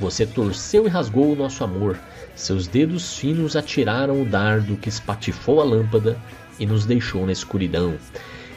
Você 0.00 0.26
torceu 0.26 0.86
e 0.86 0.88
rasgou 0.88 1.32
o 1.32 1.36
nosso 1.36 1.62
amor. 1.62 1.98
Seus 2.34 2.66
dedos 2.66 3.16
finos 3.16 3.56
atiraram 3.56 4.22
o 4.22 4.24
dardo 4.24 4.76
que 4.76 4.88
espatifou 4.88 5.60
a 5.60 5.64
lâmpada 5.64 6.16
e 6.58 6.66
nos 6.66 6.84
deixou 6.84 7.26
na 7.26 7.32
escuridão. 7.32 7.96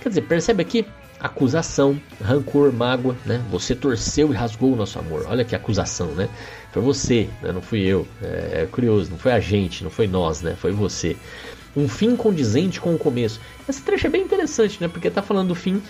Quer 0.01 0.09
dizer, 0.09 0.21
percebe 0.21 0.61
aqui 0.61 0.85
acusação, 1.19 1.99
rancor, 2.23 2.71
mágoa, 2.71 3.15
né? 3.25 3.41
Você 3.49 3.73
torceu 3.73 4.31
e 4.31 4.35
rasgou 4.35 4.73
o 4.73 4.75
nosso 4.75 4.99
amor. 4.99 5.25
Olha 5.27 5.43
que 5.43 5.55
acusação, 5.55 6.07
né? 6.07 6.29
Foi 6.71 6.81
você, 6.81 7.29
né? 7.41 7.51
não 7.51 7.61
fui 7.61 7.81
eu. 7.81 8.07
É, 8.21 8.61
é 8.63 8.67
curioso, 8.69 9.11
não 9.11 9.17
foi 9.17 9.31
a 9.31 9.39
gente, 9.39 9.83
não 9.83 9.89
foi 9.89 10.07
nós, 10.07 10.41
né? 10.41 10.55
Foi 10.55 10.71
você. 10.71 11.15
Um 11.75 11.87
fim 11.87 12.15
condizente 12.15 12.79
com 12.79 12.95
o 12.95 12.97
começo. 12.97 13.39
Esse 13.67 13.81
trecho 13.81 14.07
é 14.07 14.09
bem 14.09 14.21
interessante, 14.21 14.79
né? 14.81 14.87
Porque 14.87 15.09
tá 15.09 15.21
falando 15.21 15.49
do 15.49 15.55
fim, 15.55 15.81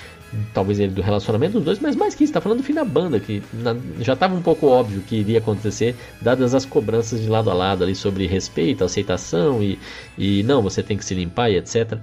talvez 0.54 0.80
ele 0.80 0.94
do 0.94 1.02
relacionamento 1.02 1.54
dos 1.54 1.64
dois, 1.64 1.80
mas 1.80 1.96
mais 1.96 2.16
que 2.16 2.24
isso, 2.24 2.34
tá 2.34 2.42
falando 2.42 2.60
do 2.60 2.64
fim 2.64 2.74
da 2.74 2.84
banda, 2.84 3.20
que 3.20 3.44
na, 3.54 3.76
já 4.00 4.14
estava 4.14 4.36
um 4.36 4.42
pouco 4.42 4.68
óbvio 4.68 5.02
que 5.02 5.18
iria 5.18 5.40
acontecer, 5.40 5.96
dadas 6.22 6.56
as 6.56 6.66
cobranças 6.66 7.22
de 7.22 7.30
lado 7.30 7.50
a 7.50 7.54
lado 7.54 7.84
ali 7.84 7.96
sobre 7.96 8.26
respeito, 8.26 8.84
aceitação 8.84 9.62
e, 9.62 9.78
e 10.18 10.44
não, 10.44 10.62
você 10.62 10.82
tem 10.82 10.98
que 10.98 11.06
se 11.06 11.14
limpar 11.14 11.52
e 11.52 11.58
etc. 11.58 12.00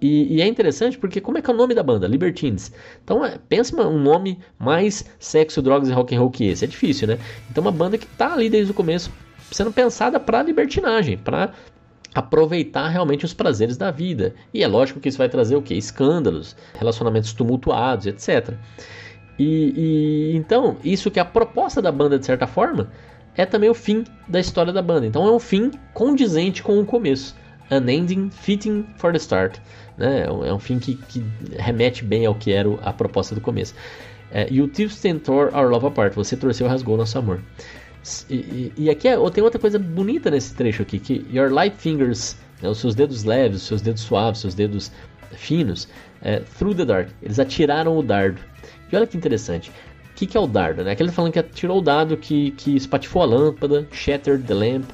E, 0.00 0.36
e, 0.36 0.42
é 0.42 0.46
interessante 0.46 0.98
porque 0.98 1.20
como 1.20 1.38
é 1.38 1.42
que 1.42 1.50
é 1.50 1.54
o 1.54 1.56
nome 1.56 1.74
da 1.74 1.82
banda? 1.82 2.06
Libertines. 2.06 2.70
Então 3.02 3.24
é, 3.24 3.38
pensa 3.48 3.74
um 3.86 3.98
nome 3.98 4.38
mais 4.58 5.06
sexo, 5.18 5.62
drogas 5.62 5.88
e 5.88 5.92
rock 5.92 6.14
and 6.14 6.20
roll 6.20 6.30
que 6.30 6.44
esse. 6.44 6.64
É 6.64 6.68
difícil, 6.68 7.08
né? 7.08 7.18
Então 7.50 7.62
uma 7.62 7.72
banda 7.72 7.96
que 7.96 8.06
tá 8.06 8.34
ali 8.34 8.50
desde 8.50 8.70
o 8.70 8.74
começo 8.74 9.10
sendo 9.50 9.72
pensada 9.72 10.18
para 10.20 10.42
libertinagem, 10.42 11.16
para 11.16 11.52
aproveitar 12.16 12.88
realmente 12.88 13.26
os 13.26 13.34
prazeres 13.34 13.76
da 13.76 13.90
vida. 13.90 14.34
E 14.52 14.62
é 14.62 14.66
lógico 14.66 14.98
que 14.98 15.08
isso 15.08 15.18
vai 15.18 15.28
trazer 15.28 15.54
o 15.54 15.60
que? 15.60 15.74
Escândalos, 15.74 16.56
relacionamentos 16.78 17.34
tumultuados, 17.34 18.06
etc. 18.06 18.54
E, 19.38 19.74
e 19.76 20.36
então 20.36 20.78
isso 20.82 21.10
que 21.10 21.18
é 21.18 21.22
a 21.22 21.26
proposta 21.26 21.82
da 21.82 21.92
banda 21.92 22.18
de 22.18 22.24
certa 22.24 22.46
forma 22.46 22.90
é 23.36 23.44
também 23.44 23.68
o 23.68 23.74
fim 23.74 24.02
da 24.26 24.40
história 24.40 24.72
da 24.72 24.80
banda. 24.80 25.06
Então 25.06 25.26
é 25.26 25.30
um 25.30 25.38
fim 25.38 25.70
condizente 25.92 26.62
com 26.62 26.80
o 26.80 26.86
começo. 26.86 27.36
An 27.70 27.90
ending 27.90 28.30
fitting 28.30 28.86
for 28.96 29.12
the 29.12 29.18
start. 29.18 29.58
Né? 29.98 30.24
É 30.24 30.52
um 30.52 30.58
fim 30.58 30.78
que, 30.78 30.94
que 30.94 31.22
remete 31.58 32.02
bem 32.02 32.24
ao 32.24 32.34
que 32.34 32.50
era 32.50 32.68
a 32.82 32.94
proposta 32.94 33.34
do 33.34 33.42
começo. 33.42 33.74
É, 34.30 34.48
you 34.50 34.70
tore 35.22 35.54
our 35.54 35.68
love 35.68 35.86
apart. 35.86 36.14
Você 36.14 36.34
torceu 36.34 36.66
rasgou 36.66 36.96
nosso 36.96 37.18
amor. 37.18 37.42
E, 38.28 38.72
e, 38.76 38.90
aqui 38.90 39.08
é, 39.08 39.16
tem 39.30 39.42
outra 39.42 39.58
coisa 39.60 39.78
bonita 39.78 40.30
nesse 40.30 40.54
trecho 40.54 40.82
aqui, 40.82 40.98
que 40.98 41.26
your 41.32 41.52
light 41.52 41.76
fingers, 41.76 42.36
né, 42.62 42.68
os 42.68 42.78
seus 42.78 42.94
dedos 42.94 43.24
leves, 43.24 43.62
os 43.62 43.66
seus 43.66 43.82
dedos 43.82 44.02
suaves, 44.02 44.38
os 44.38 44.42
seus 44.42 44.54
dedos 44.54 44.92
finos, 45.32 45.88
é, 46.22 46.40
through 46.58 46.74
the 46.74 46.84
dark, 46.84 47.08
eles 47.22 47.38
atiraram 47.38 47.96
o 47.98 48.02
dardo. 48.02 48.40
E 48.90 48.96
olha 48.96 49.06
que 49.06 49.16
interessante, 49.16 49.70
o 49.70 50.14
que, 50.14 50.26
que 50.26 50.36
é 50.36 50.40
o 50.40 50.46
dardo? 50.46 50.84
Né? 50.84 50.92
Aquele 50.92 51.10
falando 51.10 51.32
que 51.32 51.38
atirou 51.38 51.78
o 51.78 51.82
dado 51.82 52.16
que, 52.16 52.52
que 52.52 52.76
espatifou 52.76 53.22
a 53.22 53.26
lâmpada, 53.26 53.86
shattered 53.92 54.44
the 54.44 54.54
lamp, 54.54 54.84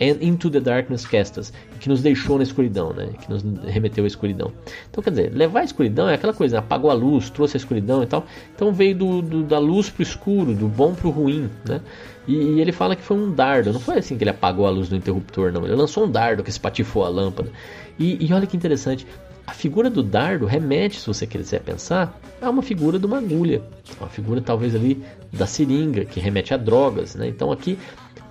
and 0.00 0.20
into 0.20 0.50
the 0.50 0.60
darkness 0.60 1.06
cast 1.06 1.38
us, 1.38 1.52
que 1.78 1.88
nos 1.88 2.02
deixou 2.02 2.36
na 2.36 2.42
escuridão, 2.42 2.92
né? 2.92 3.10
Que 3.20 3.30
nos 3.30 3.42
remeteu 3.64 4.04
à 4.04 4.06
escuridão. 4.06 4.52
Então, 4.90 5.02
quer 5.02 5.10
dizer, 5.10 5.32
levar 5.34 5.60
a 5.60 5.64
escuridão 5.64 6.08
é 6.08 6.14
aquela 6.14 6.32
coisa, 6.32 6.58
apagou 6.58 6.90
a 6.90 6.94
luz, 6.94 7.30
trouxe 7.30 7.56
a 7.56 7.58
escuridão 7.58 8.02
e 8.02 8.06
tal. 8.06 8.24
Então 8.54 8.72
veio 8.72 8.96
do, 8.96 9.22
do 9.22 9.42
da 9.44 9.58
luz 9.58 9.90
pro 9.90 10.02
escuro, 10.02 10.54
do 10.54 10.66
bom 10.66 10.94
pro 10.94 11.10
ruim, 11.10 11.50
né? 11.68 11.80
E, 12.26 12.34
e, 12.34 12.60
ele 12.60 12.72
fala 12.72 12.94
que 12.94 13.02
foi 13.02 13.16
um 13.16 13.32
dardo, 13.32 13.72
não 13.72 13.80
foi 13.80 13.98
assim 13.98 14.16
que 14.16 14.22
ele 14.22 14.30
apagou 14.30 14.66
a 14.66 14.70
luz 14.70 14.88
do 14.88 14.96
interruptor, 14.96 15.52
não. 15.52 15.64
Ele 15.64 15.74
lançou 15.74 16.04
um 16.04 16.10
dardo 16.10 16.42
que 16.42 16.50
espatifou 16.50 17.04
a 17.04 17.08
lâmpada. 17.08 17.50
E, 17.98 18.24
e 18.24 18.32
olha 18.32 18.46
que 18.46 18.56
interessante, 18.56 19.06
a 19.46 19.52
figura 19.52 19.90
do 19.90 20.02
dardo 20.02 20.46
remete, 20.46 21.00
se 21.00 21.06
você 21.06 21.26
quiser 21.26 21.60
pensar, 21.60 22.18
a 22.40 22.48
uma 22.48 22.62
figura 22.62 22.98
de 22.98 23.06
uma 23.06 23.18
agulha, 23.18 23.62
uma 23.98 24.08
figura 24.08 24.40
talvez 24.40 24.74
ali 24.74 25.02
da 25.32 25.46
seringa, 25.46 26.04
que 26.04 26.20
remete 26.20 26.54
a 26.54 26.56
drogas, 26.56 27.14
né? 27.14 27.26
Então 27.28 27.50
aqui, 27.50 27.78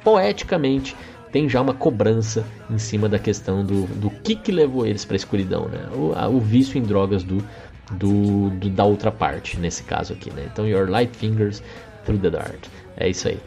poeticamente, 0.03 0.95
tem 1.31 1.47
já 1.47 1.61
uma 1.61 1.73
cobrança 1.73 2.45
em 2.69 2.77
cima 2.77 3.07
da 3.07 3.17
questão 3.17 3.63
do, 3.63 3.87
do 3.87 4.09
que, 4.09 4.35
que 4.35 4.51
levou 4.51 4.85
eles 4.85 5.05
para 5.05 5.15
a 5.15 5.17
escuridão, 5.17 5.67
né? 5.67 5.79
O, 5.95 6.39
vício 6.39 6.77
em 6.77 6.81
drogas 6.81 7.23
do, 7.23 7.43
do, 7.91 8.49
do, 8.51 8.69
da 8.69 8.83
outra 8.83 9.11
parte, 9.11 9.57
nesse 9.57 9.83
caso 9.83 10.13
aqui, 10.13 10.31
né? 10.31 10.47
Então, 10.51 10.67
Your 10.67 10.89
Light 10.89 11.15
Fingers 11.15 11.63
Through 12.05 12.19
the 12.19 12.29
Dark. 12.29 12.65
É 12.97 13.09
isso 13.09 13.27
aí. 13.27 13.39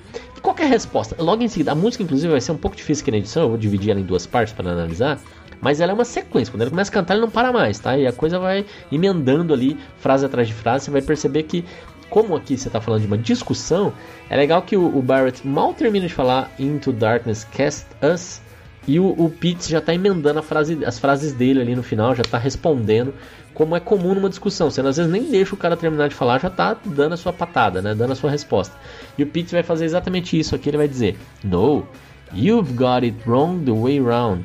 Qual 0.45 0.55
é 0.59 0.65
a 0.65 0.67
resposta? 0.67 1.17
Logo 1.19 1.43
em 1.43 1.49
seguida, 1.49 1.73
a 1.73 1.75
música, 1.75 2.03
inclusive, 2.03 2.31
vai 2.31 2.39
ser 2.39 2.53
um 2.53 2.59
pouco 2.59 2.77
difícil 2.77 3.03
aqui 3.03 3.11
na 3.11 3.17
edição, 3.17 3.45
eu 3.45 3.49
vou 3.49 3.57
dividir 3.57 3.93
ela 3.93 3.99
em 3.99 4.05
duas 4.05 4.27
partes 4.27 4.53
para 4.53 4.71
analisar. 4.71 5.19
Mas 5.59 5.81
ela 5.81 5.93
é 5.93 5.95
uma 5.95 6.05
sequência. 6.05 6.53
Quando 6.53 6.61
ele 6.61 6.71
começa 6.71 6.91
a 6.91 6.93
cantar, 6.93 7.15
ele 7.15 7.23
não 7.23 7.31
para 7.31 7.51
mais, 7.51 7.79
tá? 7.79 7.97
E 7.97 8.07
a 8.07 8.13
coisa 8.13 8.39
vai 8.39 8.67
emendando 8.93 9.55
ali, 9.55 9.79
frase 9.97 10.27
atrás 10.27 10.47
de 10.47 10.53
frase. 10.53 10.85
Você 10.85 10.91
vai 10.91 11.01
perceber 11.01 11.45
que 11.45 11.65
como 12.11 12.37
aqui 12.37 12.59
você 12.59 12.69
está 12.69 12.79
falando 12.79 13.01
de 13.01 13.07
uma 13.07 13.17
discussão, 13.17 13.91
é 14.29 14.37
legal 14.37 14.61
que 14.61 14.77
o, 14.77 14.95
o, 14.95 15.01
Barrett 15.01 15.47
mal 15.47 15.73
termina 15.73 16.07
de 16.07 16.13
falar 16.13 16.53
Into 16.59 16.93
Darkness 16.93 17.45
Cast 17.45 17.87
Us 18.03 18.43
e 18.87 19.01
o, 19.01 19.07
o 19.07 19.31
Pete 19.31 19.71
já 19.71 19.79
está 19.79 19.95
emendando 19.95 20.43
frase, 20.43 20.85
as 20.85 20.99
frases 20.99 21.33
dele 21.33 21.61
ali 21.61 21.75
no 21.75 21.83
final, 21.83 22.15
já 22.15 22.23
está 22.23 22.39
respondendo, 22.39 23.15
como 23.53 23.75
é 23.77 23.81
comum 23.81 24.15
numa 24.15 24.29
discussão. 24.29 24.71
Você 24.71 24.81
às 24.81 24.97
vezes 24.97 25.11
nem 25.11 25.25
deixa 25.31 25.55
o 25.55 25.59
cara 25.59 25.77
terminar 25.77 26.09
de 26.09 26.15
falar, 26.15 26.41
já 26.41 26.49
está 26.49 26.77
dando 26.85 27.15
a 27.15 27.17
sua 27.17 27.33
patada, 27.33 27.81
né? 27.81 27.95
dando 27.95 28.13
a 28.13 28.17
sua 28.17 28.31
resposta. 28.31 28.77
E 29.17 29.23
o 29.23 29.27
Pete 29.27 29.53
vai 29.53 29.63
fazer 29.63 29.85
exatamente 29.85 30.39
isso 30.39 30.55
aqui, 30.55 30.71
ele 30.71 30.79
vai 30.79 30.89
dizer: 30.89 31.17
No, 31.43 31.87
you've 32.33 32.75
got 32.75 33.05
it 33.05 33.17
wrong 33.27 33.65
the 33.65 33.73
way 33.73 34.01
round. 34.01 34.45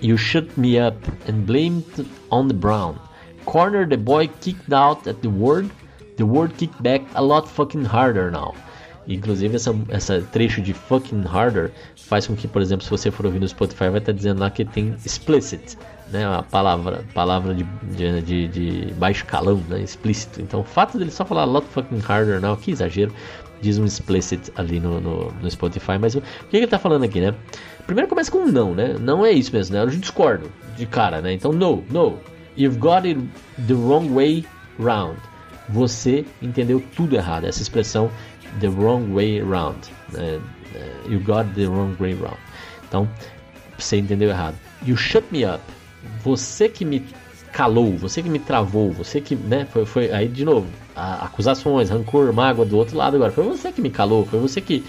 You 0.00 0.16
shut 0.16 0.48
me 0.56 0.78
up 0.78 0.98
and 1.28 1.44
blamed 1.46 2.06
on 2.30 2.48
the 2.48 2.54
brown. 2.54 2.96
Corner 3.44 3.88
the 3.88 3.96
boy 3.96 4.28
kicked 4.40 4.72
out 4.72 5.08
at 5.08 5.20
the 5.22 5.28
word 5.28 5.70
The 6.16 6.24
word 6.24 6.56
kick 6.56 6.72
back 6.80 7.02
a 7.14 7.22
lot 7.22 7.46
fucking 7.46 7.84
harder 7.84 8.30
now. 8.30 8.54
Inclusive, 9.08 9.54
essa, 9.54 9.74
essa 9.88 10.20
trecho 10.32 10.60
de 10.60 10.72
fucking 10.72 11.24
harder 11.26 11.70
faz 11.96 12.26
com 12.26 12.34
que, 12.34 12.48
por 12.48 12.60
exemplo, 12.60 12.84
se 12.84 12.90
você 12.90 13.10
for 13.10 13.26
ouvir 13.26 13.38
no 13.38 13.46
Spotify, 13.46 13.88
vai 13.88 13.98
estar 13.98 14.12
dizendo 14.12 14.40
lá 14.40 14.50
que 14.50 14.64
tem 14.64 14.94
explicit, 15.04 15.78
né? 16.10 16.26
A 16.26 16.42
palavra, 16.42 17.04
palavra 17.14 17.54
de, 17.54 17.64
de, 18.22 18.48
de, 18.48 18.94
baixo 18.94 19.24
calão, 19.24 19.62
né? 19.68 19.80
Explícito. 19.80 20.42
Então, 20.42 20.60
o 20.60 20.64
fato 20.64 20.98
dele 20.98 21.10
só 21.10 21.24
falar 21.24 21.44
lot 21.44 21.66
fucking 21.68 22.02
harder 22.06 22.40
now, 22.40 22.56
que 22.56 22.72
exagero, 22.72 23.12
diz 23.60 23.78
um 23.78 23.84
explicit 23.84 24.52
ali 24.56 24.80
no, 24.80 25.00
no, 25.00 25.32
no 25.32 25.50
Spotify. 25.50 25.98
Mas 26.00 26.16
o, 26.16 26.18
o 26.18 26.22
que 26.50 26.56
ele 26.56 26.64
está 26.64 26.78
falando 26.78 27.04
aqui, 27.04 27.20
né? 27.20 27.32
Primeiro 27.86 28.08
começa 28.08 28.30
com 28.30 28.38
um 28.38 28.50
não, 28.50 28.74
né? 28.74 28.96
Não 28.98 29.24
é 29.24 29.30
isso 29.30 29.52
mesmo, 29.52 29.76
né? 29.76 29.82
Eu 29.82 29.86
discordo 29.86 30.50
de 30.76 30.84
cara, 30.84 31.20
né? 31.20 31.32
Então, 31.32 31.52
no, 31.52 31.84
no. 31.90 32.18
You've 32.58 32.78
got 32.78 33.04
it 33.04 33.20
the 33.68 33.74
wrong 33.74 34.08
way 34.08 34.44
round 34.80 35.20
você 35.68 36.24
entendeu 36.40 36.82
tudo 36.94 37.16
errado. 37.16 37.44
Essa 37.44 37.62
expressão 37.62 38.10
the 38.60 38.68
wrong 38.68 39.12
way 39.14 39.40
round. 39.40 39.78
Né? 40.12 40.40
É, 40.74 40.92
you 41.08 41.20
got 41.20 41.46
the 41.54 41.66
wrong 41.66 41.94
way 41.98 42.14
round. 42.14 42.38
Então, 42.88 43.08
você 43.78 43.98
entendeu 43.98 44.28
errado. 44.28 44.56
You 44.84 44.96
shut 44.96 45.24
me 45.30 45.44
up. 45.44 45.62
Você 46.22 46.68
que 46.68 46.84
me 46.84 47.04
calou, 47.52 47.96
você 47.96 48.22
que 48.22 48.28
me 48.28 48.38
travou, 48.38 48.92
você 48.92 49.20
que, 49.20 49.34
né, 49.34 49.66
foi, 49.72 49.86
foi 49.86 50.12
aí 50.12 50.28
de 50.28 50.44
novo, 50.44 50.66
acusações, 50.94 51.88
rancor, 51.88 52.30
mágoa 52.32 52.66
do 52.66 52.76
outro 52.76 52.96
lado 52.96 53.16
agora. 53.16 53.32
Foi 53.32 53.44
você 53.44 53.72
que 53.72 53.80
me 53.80 53.88
calou, 53.88 54.26
foi 54.26 54.38
você 54.38 54.60
que 54.60 54.84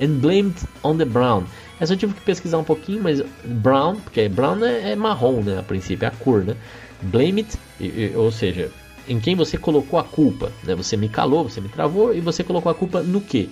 and 0.00 0.18
blamed 0.20 0.54
on 0.82 0.96
the 0.96 1.04
brown. 1.04 1.44
Essa 1.80 1.94
eu 1.94 1.96
tive 1.96 2.12
que 2.12 2.20
pesquisar 2.20 2.58
um 2.58 2.64
pouquinho, 2.64 3.02
mas 3.02 3.22
brown, 3.44 3.96
porque 3.96 4.28
brown 4.28 4.62
é, 4.64 4.92
é 4.92 4.96
marrom, 4.96 5.40
né, 5.40 5.58
a 5.58 5.62
princípio, 5.62 6.04
é 6.04 6.08
a 6.08 6.10
cor, 6.10 6.44
né? 6.44 6.54
Blame 7.02 7.46
it, 7.80 8.14
ou 8.14 8.30
seja, 8.30 8.70
em 9.10 9.18
quem 9.18 9.34
você 9.34 9.58
colocou 9.58 9.98
a 9.98 10.04
culpa. 10.04 10.52
Né? 10.62 10.74
Você 10.76 10.96
me 10.96 11.08
calou, 11.08 11.42
você 11.42 11.60
me 11.60 11.68
travou 11.68 12.14
e 12.14 12.20
você 12.20 12.44
colocou 12.44 12.70
a 12.70 12.74
culpa 12.74 13.02
no 13.02 13.20
que? 13.20 13.50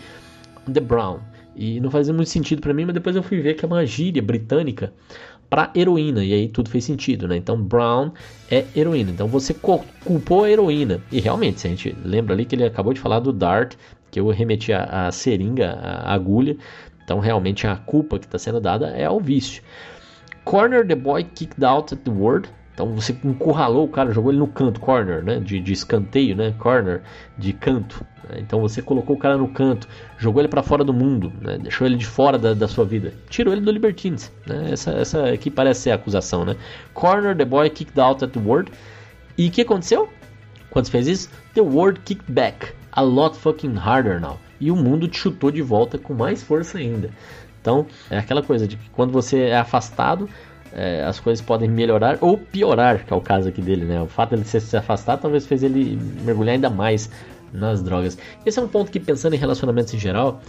The 0.72 0.80
Brown. 0.80 1.18
E 1.56 1.80
não 1.80 1.90
fazia 1.90 2.14
muito 2.14 2.30
sentido 2.30 2.62
para 2.62 2.72
mim, 2.72 2.84
mas 2.84 2.94
depois 2.94 3.16
eu 3.16 3.22
fui 3.22 3.40
ver 3.40 3.54
que 3.54 3.64
é 3.64 3.68
uma 3.68 3.84
gíria 3.84 4.22
britânica 4.22 4.92
para 5.50 5.72
heroína, 5.74 6.22
e 6.22 6.32
aí 6.32 6.46
tudo 6.46 6.68
fez 6.68 6.84
sentido, 6.84 7.26
né? 7.26 7.36
Então 7.36 7.60
Brown 7.60 8.12
é 8.50 8.66
heroína. 8.76 9.10
Então 9.10 9.26
você 9.26 9.52
culpou 9.52 10.44
a 10.44 10.50
heroína. 10.50 11.00
E 11.10 11.20
realmente, 11.20 11.60
se 11.60 11.66
a 11.66 11.70
gente 11.70 11.96
lembra 12.04 12.34
ali 12.34 12.44
que 12.44 12.54
ele 12.54 12.64
acabou 12.64 12.92
de 12.92 13.00
falar 13.00 13.18
do 13.18 13.32
Dart, 13.32 13.74
que 14.10 14.20
eu 14.20 14.28
remeti 14.28 14.72
a, 14.72 15.08
a 15.08 15.10
seringa, 15.10 15.72
a 15.72 16.14
agulha. 16.14 16.56
Então 17.02 17.18
realmente 17.18 17.66
a 17.66 17.74
culpa 17.74 18.18
que 18.18 18.26
está 18.26 18.38
sendo 18.38 18.60
dada 18.60 18.90
é 18.90 19.06
ao 19.06 19.18
vício. 19.18 19.62
Corner 20.44 20.86
the 20.86 20.94
boy 20.94 21.24
kicked 21.24 21.64
out 21.64 21.92
at 21.92 22.00
the 22.00 22.10
word 22.10 22.48
Então 22.78 22.94
você 22.94 23.12
encurralou 23.24 23.86
o 23.86 23.88
cara, 23.88 24.12
jogou 24.12 24.30
ele 24.30 24.38
no 24.38 24.46
canto, 24.46 24.78
corner, 24.78 25.20
né? 25.20 25.40
De, 25.40 25.58
de 25.58 25.72
escanteio, 25.72 26.36
né? 26.36 26.54
Corner, 26.60 27.02
de 27.36 27.52
canto. 27.52 28.06
Né? 28.28 28.36
Então 28.38 28.60
você 28.60 28.80
colocou 28.80 29.16
o 29.16 29.18
cara 29.18 29.36
no 29.36 29.48
canto, 29.48 29.88
jogou 30.16 30.40
ele 30.40 30.46
para 30.46 30.62
fora 30.62 30.84
do 30.84 30.94
mundo, 30.94 31.32
né? 31.40 31.58
deixou 31.58 31.88
ele 31.88 31.96
de 31.96 32.06
fora 32.06 32.38
da, 32.38 32.54
da, 32.54 32.68
sua 32.68 32.84
vida, 32.84 33.12
tirou 33.28 33.52
ele 33.52 33.62
do 33.62 33.72
Libertines. 33.72 34.30
Né? 34.46 34.68
Essa, 34.70 34.92
essa 34.92 35.28
aqui 35.28 35.50
parece 35.50 35.80
ser 35.80 35.90
a 35.90 35.96
acusação, 35.96 36.44
né? 36.44 36.54
Corner, 36.94 37.36
the 37.36 37.44
boy 37.44 37.68
kicked 37.68 37.98
out 37.98 38.24
at 38.24 38.30
the 38.30 38.38
word. 38.38 38.70
E 39.36 39.48
o 39.48 39.50
que 39.50 39.62
aconteceu? 39.62 40.08
Quando 40.70 40.88
fez 40.88 41.08
isso, 41.08 41.30
the 41.54 41.60
word 41.60 41.98
kicked 42.04 42.30
back 42.30 42.72
a 42.92 43.02
lot 43.02 43.36
fucking 43.36 43.74
harder 43.74 44.20
now. 44.20 44.38
E 44.60 44.70
o 44.70 44.76
mundo 44.76 45.08
te 45.08 45.18
chutou 45.18 45.50
de 45.50 45.62
volta 45.62 45.98
com 45.98 46.14
mais 46.14 46.44
força 46.44 46.78
ainda. 46.78 47.10
Então, 47.60 47.86
é 48.08 48.18
aquela 48.18 48.42
coisa 48.42 48.68
de 48.68 48.76
que 48.76 48.88
quando 48.90 49.12
você 49.12 49.46
é 49.46 49.58
afastado, 49.58 50.28
é, 50.72 51.02
as 51.04 51.18
coisas 51.18 51.44
podem 51.44 51.68
melhorar 51.68 52.18
ou 52.20 52.36
piorar, 52.36 53.04
que 53.04 53.12
é 53.12 53.16
o 53.16 53.20
caso 53.20 53.48
aqui 53.48 53.62
dele, 53.62 53.84
né? 53.84 54.00
O 54.00 54.06
fato 54.06 54.30
de 54.30 54.36
ele 54.36 54.44
se 54.44 54.76
afastar 54.76 55.16
talvez 55.16 55.46
fez 55.46 55.62
ele 55.62 55.98
mergulhar 56.24 56.54
ainda 56.54 56.70
mais 56.70 57.10
nas 57.52 57.82
drogas. 57.82 58.18
Esse 58.44 58.58
é 58.58 58.62
um 58.62 58.68
ponto 58.68 58.90
que, 58.90 59.00
pensando 59.00 59.34
em 59.34 59.38
relacionamentos 59.38 59.92
em 59.94 59.98
geral, 59.98 60.40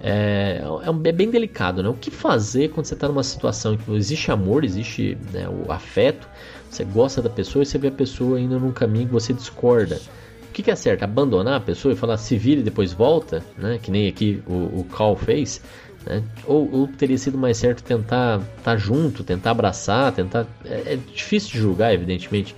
é, 0.00 0.62
é, 0.82 1.08
é 1.08 1.12
bem 1.12 1.30
delicado, 1.30 1.82
né? 1.82 1.88
O 1.88 1.94
que 1.94 2.10
fazer 2.10 2.68
quando 2.68 2.86
você 2.86 2.94
está 2.94 3.08
numa 3.08 3.22
situação 3.22 3.74
em 3.74 3.76
que 3.76 3.94
existe 3.94 4.30
amor, 4.30 4.64
existe 4.64 5.16
né, 5.32 5.48
o 5.48 5.70
afeto, 5.70 6.28
você 6.70 6.84
gosta 6.84 7.22
da 7.22 7.30
pessoa 7.30 7.62
e 7.62 7.66
você 7.66 7.78
vê 7.78 7.88
a 7.88 7.92
pessoa 7.92 8.40
indo 8.40 8.58
num 8.58 8.72
caminho 8.72 9.06
que 9.06 9.12
você 9.12 9.32
discorda. 9.32 10.00
O 10.48 10.52
que, 10.52 10.62
que 10.62 10.70
é 10.70 10.76
certo? 10.76 11.04
Abandonar 11.04 11.54
a 11.54 11.60
pessoa 11.60 11.92
e 11.92 11.96
falar 11.96 12.16
se 12.16 12.36
vira 12.36 12.60
e 12.60 12.64
depois 12.64 12.92
volta, 12.92 13.42
né? 13.56 13.78
Que 13.80 13.90
nem 13.90 14.08
aqui 14.08 14.42
o, 14.46 14.80
o 14.80 14.86
Cal 14.90 15.14
fez. 15.16 15.62
Né? 16.06 16.22
Ou, 16.46 16.70
ou, 16.72 16.86
teria 16.86 17.18
sido 17.18 17.36
mais 17.36 17.56
certo 17.56 17.82
tentar 17.82 18.40
estar 18.40 18.62
tá 18.62 18.76
junto, 18.76 19.24
tentar 19.24 19.50
abraçar, 19.50 20.12
tentar. 20.12 20.46
É, 20.64 20.94
é, 20.94 20.98
difícil 21.14 21.52
de 21.52 21.58
julgar, 21.58 21.92
evidentemente, 21.92 22.54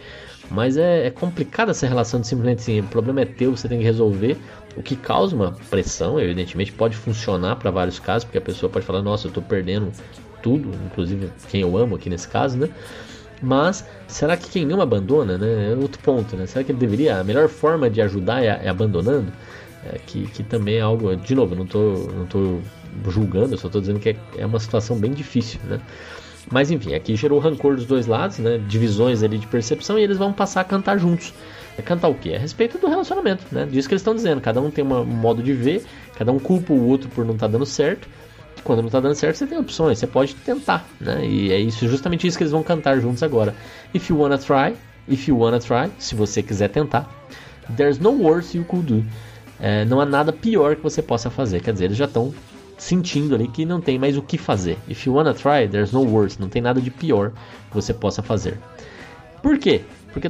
mas 0.51 0.77
é, 0.77 1.07
é 1.07 1.11
complicada 1.11 1.71
essa 1.71 1.87
relação 1.87 2.21
de 2.21 2.27
simplesmente 2.27 2.61
assim, 2.61 2.81
o 2.81 2.85
problema 2.85 3.23
é 3.23 3.25
teu, 3.25 3.57
você 3.57 3.69
tem 3.69 3.79
que 3.79 3.85
resolver. 3.85 4.37
O 4.77 4.83
que 4.83 4.95
causa 4.95 5.35
uma 5.35 5.53
pressão, 5.69 6.21
evidentemente, 6.21 6.73
pode 6.73 6.97
funcionar 6.97 7.57
para 7.57 7.71
vários 7.71 7.99
casos, 7.99 8.25
porque 8.25 8.39
a 8.39 8.41
pessoa 8.41 8.71
pode 8.71 8.87
falar, 8.87 9.03
nossa, 9.03 9.27
eu 9.27 9.31
estou 9.31 9.43
perdendo 9.43 9.91
tudo, 10.43 10.71
inclusive 10.87 11.31
quem 11.49 11.61
eu 11.61 11.77
amo 11.77 11.97
aqui 11.97 12.09
nesse 12.09 12.29
caso, 12.29 12.57
né? 12.57 12.69
Mas 13.43 13.85
será 14.07 14.37
que 14.37 14.49
quem 14.49 14.71
ama 14.71 14.83
abandona, 14.83 15.39
né? 15.39 15.73
É 15.73 15.77
outro 15.77 16.01
ponto, 16.03 16.37
né? 16.37 16.47
Será 16.47 16.65
que 16.65 16.73
ele 16.73 16.79
deveria? 16.79 17.19
A 17.19 17.25
melhor 17.25 17.49
forma 17.49 17.89
de 17.89 18.01
ajudar 18.03 18.43
é, 18.43 18.61
é 18.63 18.69
abandonando? 18.69 19.33
É, 19.85 19.99
que, 19.99 20.27
que 20.27 20.43
também 20.43 20.77
é 20.77 20.81
algo, 20.81 21.17
de 21.17 21.35
novo, 21.35 21.55
não 21.55 21.65
tô, 21.65 22.11
não 22.15 22.27
tô 22.27 22.59
julgando, 23.09 23.55
eu 23.55 23.59
só 23.59 23.69
estou 23.69 23.81
dizendo 23.81 23.99
que 23.99 24.11
é, 24.11 24.17
é, 24.39 24.47
uma 24.47 24.59
situação 24.59 24.97
bem 24.97 25.13
difícil, 25.13 25.61
né? 25.65 25.81
Mas 26.51 26.71
enfim, 26.71 26.95
aqui 26.95 27.15
gerou 27.17 27.39
rancor 27.39 27.77
dos 27.77 27.87
dois 27.87 28.07
lados, 28.07 28.39
né? 28.39 28.59
Divisões 28.69 29.23
ali 29.23 29.39
de 29.39 29.47
percepção 29.47 29.99
e 29.99 30.03
eles 30.03 30.19
vão 30.19 30.33
passar 30.33 30.63
a 30.63 30.65
cantar 30.65 30.99
juntos. 30.99 31.33
É 31.79 31.83
cantar 31.83 32.09
o 32.09 32.15
quê? 32.15 32.31
É 32.31 32.37
a 32.37 32.39
respeito 32.41 32.79
do 32.79 32.89
relacionamento, 32.89 33.45
né? 33.53 33.67
Disso 33.67 33.89
que 33.89 33.95
eles 33.95 34.01
estão 34.01 34.15
dizendo. 34.15 34.41
Cada 34.41 34.61
um 34.61 34.71
tem 34.71 34.85
um 34.85 35.05
modo 35.05 35.43
de 35.43 35.53
ver, 35.53 35.85
cada 36.17 36.33
um 36.33 36.39
culpa 36.39 36.73
o 36.73 36.89
outro 36.89 37.09
por 37.11 37.25
não 37.25 37.35
estar 37.35 37.47
tá 37.47 37.53
dando 37.53 37.67
certo. 37.67 38.09
Quando 38.65 38.81
não 38.81 38.87
está 38.87 39.01
dando 39.01 39.15
certo, 39.15 39.37
você 39.37 39.47
tem 39.47 39.59
opções, 39.59 39.99
você 39.99 40.07
pode 40.07 40.35
tentar, 40.35 40.87
né? 41.01 41.25
E 41.25 41.53
é 41.53 41.59
isso, 41.59 41.89
justamente 41.89 42.27
isso 42.27 42.37
que 42.37 42.43
eles 42.43 42.53
vão 42.53 42.63
cantar 42.63 43.01
juntos 43.01 43.23
agora. 43.23 43.55
If 43.95 44.11
you 44.11 44.19
wanna 44.19 44.37
try, 44.37 44.75
if 45.09 45.29
you 45.29 45.39
wanna 45.39 45.59
try, 45.59 45.91
se 45.99 46.15
você 46.15 46.43
quiser 46.43 46.69
tentar, 46.69 47.09
there's 47.75 47.99
no 47.99 48.11
worse 48.11 48.57
you 48.57 48.65
could 48.65 48.87
do 48.87 49.05
é, 49.61 49.85
não 49.85 50.01
há 50.01 50.07
nada 50.07 50.33
pior 50.33 50.75
que 50.75 50.83
você 50.83 51.03
possa 51.03 51.29
fazer. 51.29 51.61
Quer 51.61 51.73
dizer, 51.73 51.85
eles 51.87 51.97
já 51.97 52.07
estão 52.07 52.33
sentindo 52.81 53.35
ali 53.35 53.47
que 53.47 53.67
não 53.67 53.81
tem 53.81 53.99
mais 53.99 54.17
o 54.17 54.23
que 54.23 54.39
fazer. 54.39 54.79
If 54.89 55.07
you 55.07 55.15
wanna 55.15 55.35
try, 55.35 55.69
there's 55.69 55.93
no 55.93 56.03
worse. 56.03 56.41
Não 56.41 56.49
tem 56.49 56.63
nada 56.63 56.81
de 56.81 56.91
pior 56.91 57.31
que 57.69 57.75
você 57.75 57.93
possa 57.93 58.23
fazer. 58.23 58.59
Por 59.43 59.59
quê? 59.59 59.83
Porque 60.13 60.29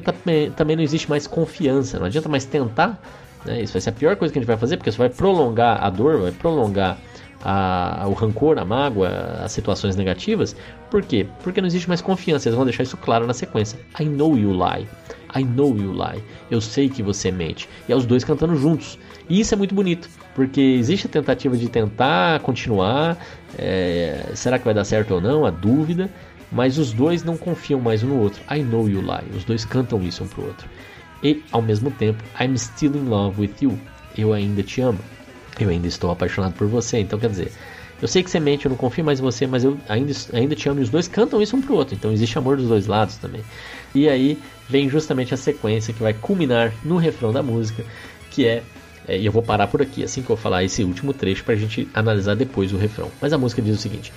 também 0.56 0.76
não 0.76 0.82
existe 0.82 1.08
mais 1.08 1.26
confiança. 1.26 1.98
Não 1.98 2.06
adianta 2.06 2.28
mais 2.28 2.44
tentar. 2.44 3.00
Né? 3.44 3.62
Isso 3.62 3.72
vai 3.72 3.80
ser 3.80 3.90
a 3.90 3.92
pior 3.92 4.16
coisa 4.16 4.32
que 4.32 4.38
a 4.38 4.42
gente 4.42 4.48
vai 4.48 4.56
fazer, 4.56 4.76
porque 4.76 4.90
isso 4.90 4.98
vai 4.98 5.08
prolongar 5.08 5.82
a 5.82 5.88
dor, 5.88 6.20
vai 6.20 6.32
prolongar 6.32 6.98
a, 7.42 8.04
o 8.06 8.12
rancor, 8.12 8.58
a 8.58 8.64
mágoa, 8.64 9.08
as 9.44 9.52
situações 9.52 9.94
negativas. 9.94 10.54
Por 10.90 11.02
quê? 11.02 11.26
Porque 11.44 11.60
não 11.60 11.68
existe 11.68 11.88
mais 11.88 12.00
confiança. 12.00 12.48
Eles 12.48 12.56
vão 12.56 12.64
deixar 12.64 12.82
isso 12.82 12.96
claro 12.96 13.28
na 13.28 13.32
sequência. 13.32 13.78
I 13.98 14.04
know 14.04 14.36
you 14.36 14.50
lie. 14.52 14.88
I 15.34 15.44
know 15.44 15.76
you 15.76 15.92
lie. 15.92 16.22
Eu 16.50 16.60
sei 16.60 16.88
que 16.88 17.00
você 17.00 17.30
mente. 17.30 17.68
E 17.88 17.92
é 17.92 17.96
os 17.96 18.04
dois 18.04 18.24
cantando 18.24 18.56
juntos. 18.56 18.98
E 19.28 19.38
isso 19.38 19.54
é 19.54 19.56
muito 19.56 19.72
bonito, 19.72 20.10
porque 20.34 20.60
existe 20.60 21.06
a 21.06 21.10
tentativa 21.10 21.56
de 21.56 21.68
tentar 21.68 22.40
continuar. 22.40 23.16
É, 23.58 24.30
será 24.34 24.58
que 24.58 24.64
vai 24.64 24.74
dar 24.74 24.84
certo 24.84 25.14
ou 25.14 25.20
não? 25.20 25.44
A 25.44 25.50
dúvida. 25.50 26.10
Mas 26.52 26.78
os 26.78 26.92
dois 26.92 27.22
não 27.22 27.36
confiam 27.36 27.80
mais 27.80 28.02
um 28.02 28.08
no 28.08 28.18
outro. 28.18 28.42
I 28.50 28.62
know 28.62 28.88
you 28.88 29.00
lie. 29.00 29.36
Os 29.36 29.44
dois 29.44 29.64
cantam 29.64 30.02
isso 30.02 30.24
um 30.24 30.28
pro 30.28 30.44
outro. 30.44 30.68
E 31.22 31.42
ao 31.52 31.62
mesmo 31.62 31.90
tempo, 31.92 32.22
I'm 32.40 32.56
still 32.58 32.96
in 32.96 33.08
love 33.08 33.40
with 33.40 33.54
you. 33.60 33.78
Eu 34.16 34.32
ainda 34.32 34.62
te 34.62 34.80
amo. 34.80 34.98
Eu 35.60 35.68
ainda 35.68 35.86
estou 35.86 36.10
apaixonado 36.10 36.54
por 36.54 36.66
você. 36.66 36.98
Então 36.98 37.18
quer 37.18 37.30
dizer, 37.30 37.52
eu 38.02 38.08
sei 38.08 38.22
que 38.22 38.30
você 38.30 38.40
mente, 38.40 38.64
eu 38.64 38.70
não 38.70 38.76
confio 38.76 39.04
mais 39.04 39.20
em 39.20 39.22
você, 39.22 39.46
mas 39.46 39.62
eu 39.62 39.76
ainda, 39.88 40.12
ainda 40.32 40.56
te 40.56 40.68
amo. 40.68 40.80
E 40.80 40.82
os 40.82 40.88
dois 40.88 41.06
cantam 41.06 41.40
isso 41.40 41.56
um 41.56 41.60
pro 41.60 41.74
outro. 41.74 41.94
Então 41.94 42.12
existe 42.12 42.36
amor 42.36 42.56
dos 42.56 42.68
dois 42.68 42.86
lados 42.86 43.16
também. 43.16 43.42
E 43.94 44.08
aí 44.08 44.38
vem 44.68 44.88
justamente 44.88 45.34
a 45.34 45.36
sequência 45.36 45.92
que 45.92 46.02
vai 46.02 46.14
culminar 46.14 46.72
no 46.82 46.96
refrão 46.96 47.32
da 47.32 47.42
música, 47.42 47.84
que 48.30 48.46
é 48.46 48.62
é, 49.06 49.18
e 49.18 49.26
eu 49.26 49.32
vou 49.32 49.42
parar 49.42 49.66
por 49.66 49.82
aqui, 49.82 50.02
assim 50.02 50.22
que 50.22 50.30
eu 50.30 50.36
falar 50.36 50.64
esse 50.64 50.84
último 50.84 51.12
trecho, 51.12 51.44
para 51.44 51.54
a 51.54 51.56
gente 51.56 51.88
analisar 51.94 52.36
depois 52.36 52.72
o 52.72 52.76
refrão. 52.76 53.10
Mas 53.20 53.32
a 53.32 53.38
música 53.38 53.62
diz 53.62 53.78
o 53.78 53.80
seguinte: 53.80 54.12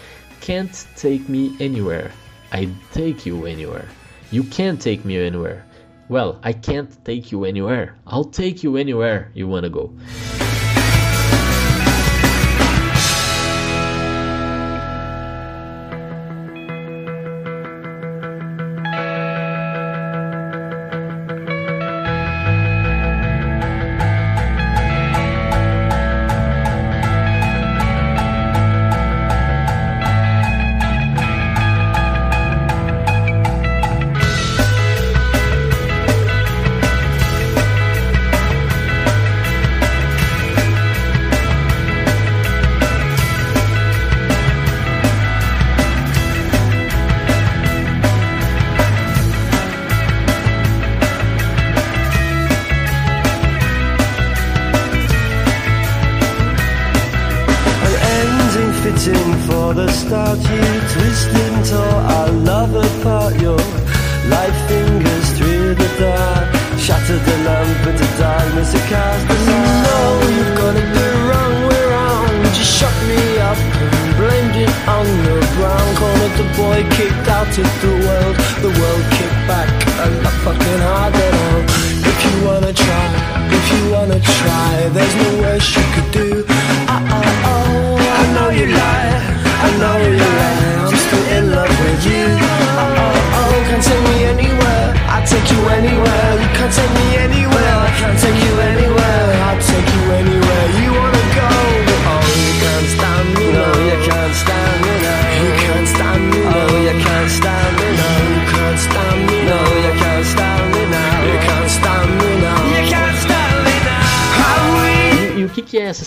Can't 0.46 0.74
take 0.96 1.24
me 1.30 1.56
anywhere, 1.60 2.12
I 2.54 2.70
take 2.94 3.28
you 3.28 3.46
anywhere. 3.46 3.86
You 4.32 4.44
can't 4.46 4.82
take 4.82 5.08
me 5.08 5.18
anywhere. 5.18 5.64
Well, 6.10 6.40
I 6.44 6.54
can't 6.54 6.90
take 7.04 7.34
you 7.34 7.46
anywhere. 7.46 7.94
I'll 8.06 8.26
take 8.26 8.66
you 8.66 8.78
anywhere 8.78 9.30
you 9.34 9.48
wanna 9.48 9.70
go. 9.70 9.92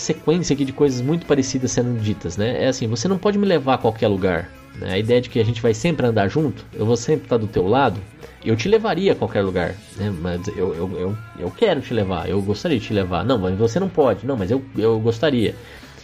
Sequência 0.07 0.53
aqui 0.53 0.65
de 0.65 0.71
coisas 0.73 1.01
muito 1.01 1.25
parecidas 1.25 1.71
sendo 1.71 1.99
ditas, 1.99 2.37
né? 2.37 2.63
É 2.63 2.67
assim, 2.67 2.87
você 2.87 3.07
não 3.07 3.17
pode 3.17 3.37
me 3.37 3.45
levar 3.45 3.75
a 3.75 3.77
qualquer 3.77 4.07
lugar. 4.07 4.49
né, 4.75 4.93
a 4.93 4.97
ideia 4.97 5.19
de 5.19 5.29
que 5.29 5.39
a 5.39 5.45
gente 5.45 5.61
vai 5.61 5.73
sempre 5.73 6.05
andar 6.05 6.27
junto, 6.27 6.63
eu 6.73 6.85
vou 6.85 6.95
sempre 6.95 7.25
estar 7.25 7.37
do 7.37 7.47
teu 7.47 7.67
lado, 7.67 7.99
eu 8.45 8.55
te 8.55 8.69
levaria 8.69 9.11
a 9.13 9.15
qualquer 9.15 9.41
lugar, 9.41 9.75
né? 9.97 10.13
Mas 10.21 10.47
eu, 10.47 10.73
eu, 10.75 10.99
eu, 10.99 11.17
eu 11.39 11.51
quero 11.51 11.81
te 11.81 11.93
levar, 11.93 12.29
eu 12.29 12.41
gostaria 12.41 12.79
de 12.79 12.85
te 12.85 12.93
levar. 12.93 13.25
Não, 13.25 13.37
mas 13.37 13.57
você 13.57 13.79
não 13.79 13.89
pode. 13.89 14.25
Não, 14.25 14.37
mas 14.37 14.49
eu, 14.49 14.63
eu 14.77 14.99
gostaria. 14.99 15.53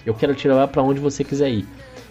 Eu 0.06 0.14
quero 0.14 0.36
te 0.36 0.47
levar 0.47 0.68
para 0.68 0.82
onde 0.84 0.99
você 0.99 1.24
quiser 1.24 1.49
ir. 1.49 1.66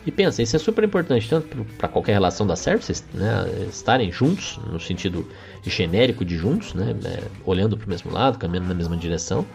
E 0.06 0.10
pensa, 0.10 0.42
isso 0.42 0.56
é 0.56 0.58
super 0.58 0.82
importante 0.82 1.28
tanto 1.28 1.64
para 1.78 1.88
qualquer 1.88 2.12
relação 2.14 2.44
dar 2.46 2.56
certo, 2.56 2.90
né, 3.14 3.66
estarem 3.68 4.10
juntos, 4.10 4.58
no 4.72 4.80
sentido 4.80 5.24
genérico 5.64 6.24
de 6.24 6.36
juntos, 6.36 6.74
né, 6.74 6.92
é, 7.04 7.22
olhando 7.44 7.76
para 7.76 7.86
o 7.86 7.88
mesmo 7.88 8.10
lado, 8.10 8.36
caminhando 8.36 8.66
na 8.68 8.74
mesma 8.74 8.96
direção. 8.96 9.46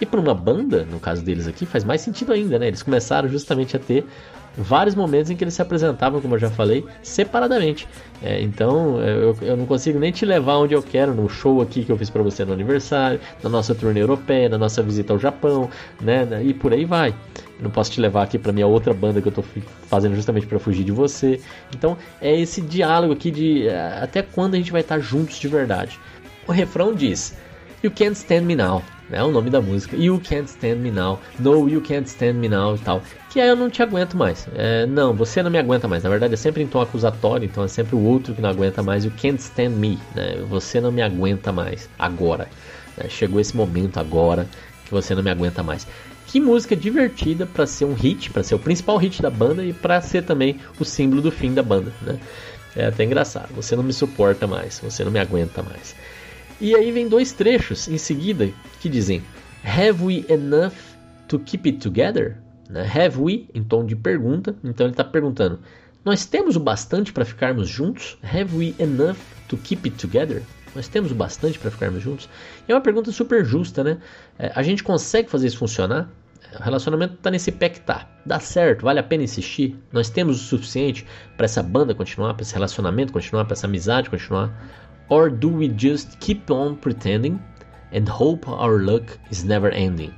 E 0.00 0.06
para 0.06 0.18
uma 0.18 0.34
banda, 0.34 0.86
no 0.90 0.98
caso 0.98 1.22
deles 1.22 1.46
aqui, 1.46 1.66
faz 1.66 1.84
mais 1.84 2.00
sentido 2.00 2.32
ainda, 2.32 2.58
né? 2.58 2.68
Eles 2.68 2.82
começaram 2.82 3.28
justamente 3.28 3.76
a 3.76 3.78
ter 3.78 4.06
vários 4.56 4.94
momentos 4.94 5.30
em 5.30 5.36
que 5.36 5.44
eles 5.44 5.54
se 5.54 5.62
apresentavam, 5.62 6.20
como 6.20 6.34
eu 6.34 6.38
já 6.38 6.50
falei, 6.50 6.84
separadamente. 7.02 7.86
É, 8.22 8.40
então 8.40 9.00
eu, 9.00 9.36
eu, 9.42 9.56
não 9.56 9.66
consigo 9.66 9.98
nem 9.98 10.10
te 10.10 10.24
levar 10.24 10.56
onde 10.56 10.74
eu 10.74 10.82
quero, 10.82 11.14
no 11.14 11.28
show 11.28 11.60
aqui 11.60 11.84
que 11.84 11.92
eu 11.92 11.96
fiz 11.96 12.10
para 12.10 12.22
você 12.22 12.44
no 12.44 12.52
aniversário, 12.52 13.20
na 13.42 13.50
nossa 13.50 13.74
turnê 13.74 14.00
europeia, 14.00 14.48
na 14.48 14.58
nossa 14.58 14.82
visita 14.82 15.12
ao 15.12 15.18
Japão, 15.18 15.68
né? 16.00 16.26
E 16.42 16.52
por 16.54 16.72
aí 16.72 16.84
vai. 16.84 17.10
Eu 17.58 17.64
não 17.64 17.70
posso 17.70 17.90
te 17.90 18.00
levar 18.00 18.22
aqui 18.22 18.38
para 18.38 18.52
minha 18.52 18.66
outra 18.66 18.94
banda 18.94 19.20
que 19.20 19.28
eu 19.28 19.32
tô 19.32 19.44
fazendo 19.86 20.14
justamente 20.14 20.46
para 20.46 20.58
fugir 20.58 20.84
de 20.84 20.92
você. 20.92 21.40
Então 21.74 21.96
é 22.20 22.38
esse 22.38 22.60
diálogo 22.62 23.12
aqui 23.12 23.30
de 23.30 23.68
é, 23.68 24.00
até 24.02 24.22
quando 24.22 24.54
a 24.54 24.56
gente 24.56 24.72
vai 24.72 24.80
estar 24.80 24.98
juntos 24.98 25.38
de 25.38 25.46
verdade. 25.46 25.98
O 26.48 26.52
refrão 26.52 26.94
diz: 26.94 27.36
You 27.84 27.90
can't 27.90 28.16
stand 28.16 28.42
me 28.42 28.56
now 28.56 28.82
é 29.12 29.22
o 29.22 29.30
nome 29.30 29.50
da 29.50 29.60
música. 29.60 29.96
You 29.96 30.20
Can't 30.20 30.48
Stand 30.48 30.76
Me 30.76 30.90
Now, 30.90 31.20
No 31.38 31.68
You 31.68 31.80
Can't 31.80 32.08
Stand 32.08 32.34
Me 32.34 32.48
Now 32.48 32.76
e 32.76 32.78
tal. 32.78 33.02
Que 33.30 33.40
aí 33.40 33.48
eu 33.48 33.56
não 33.56 33.70
te 33.70 33.82
aguento 33.82 34.16
mais. 34.16 34.48
É, 34.54 34.86
não, 34.86 35.14
você 35.14 35.42
não 35.42 35.50
me 35.50 35.58
aguenta 35.58 35.86
mais. 35.86 36.02
Na 36.02 36.10
verdade 36.10 36.34
é 36.34 36.36
sempre 36.36 36.62
em 36.62 36.66
tom 36.66 36.80
acusatório, 36.80 37.44
então 37.44 37.64
é 37.64 37.68
sempre 37.68 37.94
o 37.94 38.00
outro 38.00 38.34
que 38.34 38.40
não 38.40 38.50
aguenta 38.50 38.82
mais. 38.82 39.04
You 39.04 39.12
Can't 39.20 39.40
Stand 39.40 39.70
Me, 39.70 39.98
né? 40.14 40.36
Você 40.48 40.80
não 40.80 40.92
me 40.92 41.02
aguenta 41.02 41.52
mais. 41.52 41.88
Agora. 41.98 42.48
É, 42.98 43.08
chegou 43.08 43.40
esse 43.40 43.56
momento 43.56 43.98
agora 43.98 44.46
que 44.84 44.90
você 44.90 45.14
não 45.14 45.22
me 45.22 45.30
aguenta 45.30 45.62
mais. 45.62 45.86
Que 46.26 46.38
música 46.38 46.76
divertida 46.76 47.46
para 47.46 47.66
ser 47.66 47.84
um 47.84 47.94
hit, 47.94 48.30
para 48.30 48.42
ser 48.42 48.54
o 48.54 48.58
principal 48.58 48.96
hit 48.98 49.20
da 49.20 49.30
banda 49.30 49.64
e 49.64 49.72
para 49.72 50.00
ser 50.00 50.22
também 50.22 50.60
o 50.78 50.84
símbolo 50.84 51.20
do 51.20 51.30
fim 51.30 51.52
da 51.52 51.62
banda, 51.62 51.92
né? 52.02 52.18
É 52.76 52.86
até 52.86 53.04
engraçado. 53.04 53.52
Você 53.54 53.74
não 53.74 53.82
me 53.82 53.92
suporta 53.92 54.46
mais, 54.46 54.80
você 54.80 55.02
não 55.02 55.10
me 55.10 55.18
aguenta 55.18 55.62
mais. 55.62 55.96
E 56.60 56.74
aí 56.74 56.92
vem 56.92 57.08
dois 57.08 57.32
trechos 57.32 57.88
em 57.88 57.96
seguida 57.96 58.50
que 58.80 58.88
dizem: 58.88 59.22
Have 59.64 60.02
we 60.02 60.24
enough 60.28 60.74
to 61.28 61.38
keep 61.38 61.68
it 61.68 61.78
together? 61.78 62.36
Né? 62.68 62.82
Have 62.82 63.18
we, 63.18 63.48
em 63.54 63.64
tom 63.64 63.84
de 63.84 63.96
pergunta. 63.96 64.54
Então 64.62 64.86
ele 64.86 64.92
está 64.92 65.04
perguntando: 65.04 65.58
Nós 66.04 66.26
temos 66.26 66.56
o 66.56 66.60
bastante 66.60 67.12
para 67.12 67.24
ficarmos 67.24 67.68
juntos? 67.68 68.18
Have 68.22 68.54
we 68.54 68.74
enough 68.78 69.16
to 69.48 69.56
keep 69.56 69.88
it 69.88 69.96
together? 69.96 70.42
Nós 70.74 70.86
temos 70.86 71.10
o 71.10 71.14
bastante 71.14 71.58
para 71.58 71.70
ficarmos 71.70 72.02
juntos? 72.02 72.28
E 72.68 72.72
é 72.72 72.74
uma 72.74 72.80
pergunta 72.80 73.10
super 73.10 73.44
justa, 73.44 73.82
né? 73.82 73.98
É, 74.38 74.52
a 74.54 74.62
gente 74.62 74.84
consegue 74.84 75.30
fazer 75.30 75.46
isso 75.48 75.58
funcionar? 75.58 76.08
O 76.58 76.62
relacionamento 76.62 77.14
está 77.14 77.30
nesse 77.30 77.52
pé 77.52 77.68
que 77.68 77.80
tá. 77.80 78.08
Dá 78.24 78.40
certo, 78.40 78.82
vale 78.82 78.98
a 78.98 79.02
pena 79.02 79.22
insistir. 79.22 79.76
Nós 79.92 80.10
temos 80.10 80.40
o 80.40 80.44
suficiente 80.44 81.06
para 81.36 81.44
essa 81.44 81.62
banda 81.62 81.94
continuar, 81.94 82.34
para 82.34 82.42
esse 82.42 82.54
relacionamento 82.54 83.12
continuar, 83.12 83.44
para 83.44 83.54
essa 83.54 83.66
amizade 83.66 84.10
continuar. 84.10 84.52
Or 85.10 85.28
do 85.28 85.48
we 85.48 85.68
just 85.76 86.20
keep 86.20 86.48
on 86.52 86.76
pretending 86.76 87.40
and 87.92 88.08
hope 88.08 88.48
our 88.48 88.78
luck 88.78 89.18
is 89.28 89.42
never 89.42 89.74
ending? 89.74 90.14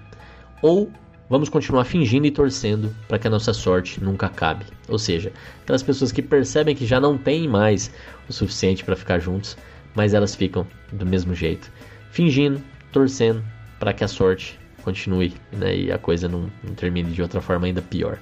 Ou 0.61 0.93
vamos 1.31 1.49
continuar 1.49 1.87
fingindo 1.87 2.27
e 2.27 2.31
torcendo 2.31 2.95
para 3.09 3.19
que 3.19 3.27
a 3.27 3.31
nossa 3.31 3.55
sorte 3.55 4.05
nunca 4.05 4.27
acabe. 4.27 4.67
Ou 4.91 4.99
seja, 4.99 5.33
aquelas 5.63 5.83
pessoas 5.83 6.13
que 6.13 6.21
percebem 6.21 6.77
que 6.77 6.85
já 6.85 7.01
não 7.01 7.17
têm 7.17 7.49
mais 7.49 7.91
o 8.29 8.35
suficiente 8.35 8.85
para 8.85 8.95
ficar 8.95 9.19
juntos, 9.19 9.57
mas 9.95 10.13
elas 10.13 10.35
ficam 10.35 10.67
do 10.93 11.07
mesmo 11.07 11.35
jeito, 11.35 11.73
fingindo, 12.11 12.63
torcendo 12.93 13.43
para 13.81 13.95
que 13.95 14.05
a 14.05 14.09
sorte 14.09 14.61
continue 14.83 15.33
né, 15.53 15.75
e 15.75 15.91
a 15.91 15.97
coisa 15.97 16.29
não, 16.29 16.51
não, 16.63 16.75
termine 16.75 17.13
de 17.13 17.23
outra 17.23 17.41
forma 17.41 17.67
ainda 17.67 17.81
pior. 17.81 18.19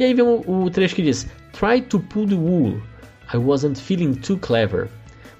E 0.00 0.04
aí 0.04 0.14
vem 0.14 0.24
o, 0.24 0.64
o 0.64 0.68
trecho 0.68 0.96
que 0.96 1.02
diz: 1.02 1.28
Try 1.52 1.80
to 1.82 2.00
pull 2.00 2.26
the 2.26 2.34
wool. 2.34 2.82
I 3.32 3.36
wasn't 3.36 3.78
feeling 3.78 4.14
too 4.14 4.36
clever. 4.36 4.90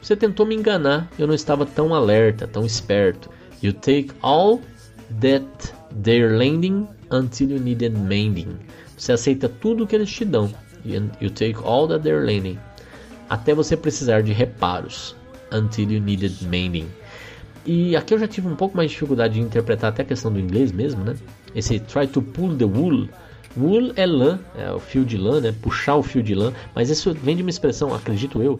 Você 0.00 0.16
tentou 0.16 0.46
me 0.46 0.54
enganar, 0.54 1.10
eu 1.18 1.26
não 1.26 1.34
estava 1.34 1.66
tão 1.66 1.94
alerta, 1.94 2.46
tão 2.46 2.64
esperto. 2.64 3.30
You 3.62 3.72
take 3.72 4.10
all 4.22 4.60
that 5.20 5.46
they're 6.02 6.36
lending 6.36 6.88
until 7.10 7.50
you 7.50 7.60
needed 7.60 7.98
mending. 7.98 8.56
Você 8.96 9.12
aceita 9.12 9.48
tudo 9.48 9.86
que 9.86 9.94
eles 9.94 10.10
te 10.10 10.24
dão. 10.24 10.50
You 10.84 11.30
take 11.30 11.56
all 11.62 11.86
that 11.88 12.02
they're 12.02 12.24
lending. 12.24 12.58
Até 13.28 13.54
você 13.54 13.76
precisar 13.76 14.22
de 14.22 14.32
reparos. 14.32 15.14
Until 15.52 15.90
you 15.90 16.00
needed 16.00 16.34
mending. 16.46 16.88
E 17.66 17.94
aqui 17.94 18.14
eu 18.14 18.18
já 18.18 18.26
tive 18.26 18.48
um 18.48 18.56
pouco 18.56 18.76
mais 18.76 18.88
de 18.88 18.94
dificuldade 18.94 19.34
de 19.34 19.40
interpretar 19.40 19.90
até 19.90 20.02
a 20.02 20.04
questão 20.06 20.32
do 20.32 20.40
inglês 20.40 20.72
mesmo, 20.72 21.04
né? 21.04 21.14
Esse 21.54 21.78
try 21.78 22.06
to 22.06 22.22
pull 22.22 22.56
the 22.56 22.64
wool. 22.64 23.06
Wool 23.56 23.92
é 23.96 24.06
lã, 24.06 24.38
é 24.56 24.72
o 24.72 24.78
fio 24.78 25.04
de 25.04 25.18
lã, 25.18 25.40
né? 25.40 25.52
Puxar 25.60 25.96
o 25.96 26.02
fio 26.02 26.22
de 26.22 26.34
lã. 26.34 26.52
Mas 26.74 26.88
isso 26.88 27.12
vem 27.12 27.36
de 27.36 27.42
uma 27.42 27.50
expressão, 27.50 27.92
acredito 27.92 28.40
eu, 28.40 28.58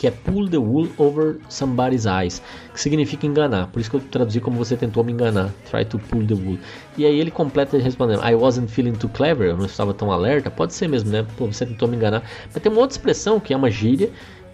que 0.00 0.06
é 0.06 0.10
pull 0.10 0.48
the 0.48 0.56
wool 0.56 0.88
over 0.96 1.36
somebody's 1.50 2.06
eyes, 2.06 2.40
que 2.72 2.80
significa 2.80 3.26
enganar. 3.26 3.66
Por 3.66 3.80
isso 3.80 3.90
que 3.90 3.96
eu 3.96 4.00
traduzi 4.00 4.40
como 4.40 4.56
você 4.56 4.74
tentou 4.74 5.04
me 5.04 5.12
enganar. 5.12 5.52
Try 5.70 5.84
to 5.84 5.98
pull 5.98 6.26
the 6.26 6.32
wool. 6.32 6.58
E 6.96 7.04
aí 7.04 7.20
ele 7.20 7.30
completa 7.30 7.76
respondendo: 7.76 8.24
I 8.24 8.34
wasn't 8.34 8.70
feeling 8.70 8.92
too 8.92 9.10
clever, 9.10 9.50
eu 9.50 9.58
não 9.58 9.66
estava 9.66 9.92
tão 9.92 10.10
alerta. 10.10 10.50
Pode 10.50 10.72
ser 10.72 10.88
mesmo, 10.88 11.10
né? 11.10 11.26
Pô, 11.36 11.46
você 11.46 11.66
tentou 11.66 11.86
me 11.86 11.96
enganar. 11.96 12.22
Mas 12.50 12.62
tem 12.62 12.72
uma 12.72 12.80
outra 12.80 12.94
expressão 12.94 13.38
que 13.38 13.52
é 13.52 13.56
uma 13.58 13.70
gíria 13.70 14.10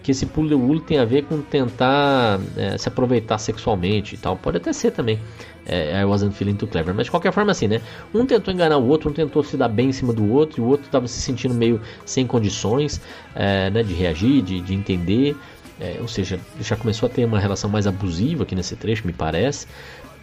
que 0.07 0.11
esse 0.11 0.25
pull 0.25 0.47
the 0.47 0.55
wool 0.55 0.79
tem 0.79 0.99
a 0.99 1.03
ver 1.03 1.25
com 1.25 1.41
tentar 1.41 2.39
é, 2.55 2.77
se 2.77 2.87
aproveitar 2.87 3.37
sexualmente 3.37 4.15
e 4.15 4.17
tal. 4.17 4.37
Pode 4.37 4.55
até 4.55 4.71
ser 4.71 4.91
também. 4.91 5.19
É, 5.65 5.99
I 5.99 6.05
wasn't 6.05 6.33
feeling 6.33 6.55
too 6.55 6.65
clever. 6.65 6.95
Mas 6.95 7.07
de 7.07 7.11
qualquer 7.11 7.33
forma, 7.33 7.51
assim, 7.51 7.67
né? 7.67 7.81
Um 8.13 8.25
tentou 8.25 8.53
enganar 8.53 8.77
o 8.77 8.87
outro, 8.87 9.09
um 9.09 9.13
tentou 9.13 9.43
se 9.43 9.57
dar 9.57 9.67
bem 9.67 9.89
em 9.89 9.91
cima 9.91 10.13
do 10.13 10.31
outro, 10.31 10.61
e 10.61 10.63
o 10.63 10.65
outro 10.69 10.85
estava 10.85 11.09
se 11.09 11.19
sentindo 11.19 11.53
meio 11.53 11.81
sem 12.05 12.25
condições 12.25 13.01
é, 13.35 13.69
né, 13.69 13.83
de 13.83 13.93
reagir, 13.93 14.41
de, 14.43 14.61
de 14.61 14.73
entender. 14.73 15.35
É, 15.77 15.97
ou 15.99 16.07
seja, 16.07 16.39
já 16.61 16.77
começou 16.77 17.07
a 17.07 17.09
ter 17.09 17.25
uma 17.25 17.37
relação 17.37 17.69
mais 17.69 17.85
abusiva 17.85 18.43
aqui 18.43 18.55
nesse 18.55 18.77
trecho, 18.77 19.05
me 19.05 19.11
parece. 19.11 19.67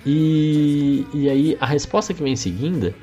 E, 0.07 1.07
e 1.12 1.28
aí 1.28 1.59
a 1.61 1.66
resposta 1.66 2.14
que 2.14 2.22
vem 2.22 2.32
em 2.32 2.37
seguida 2.37 2.95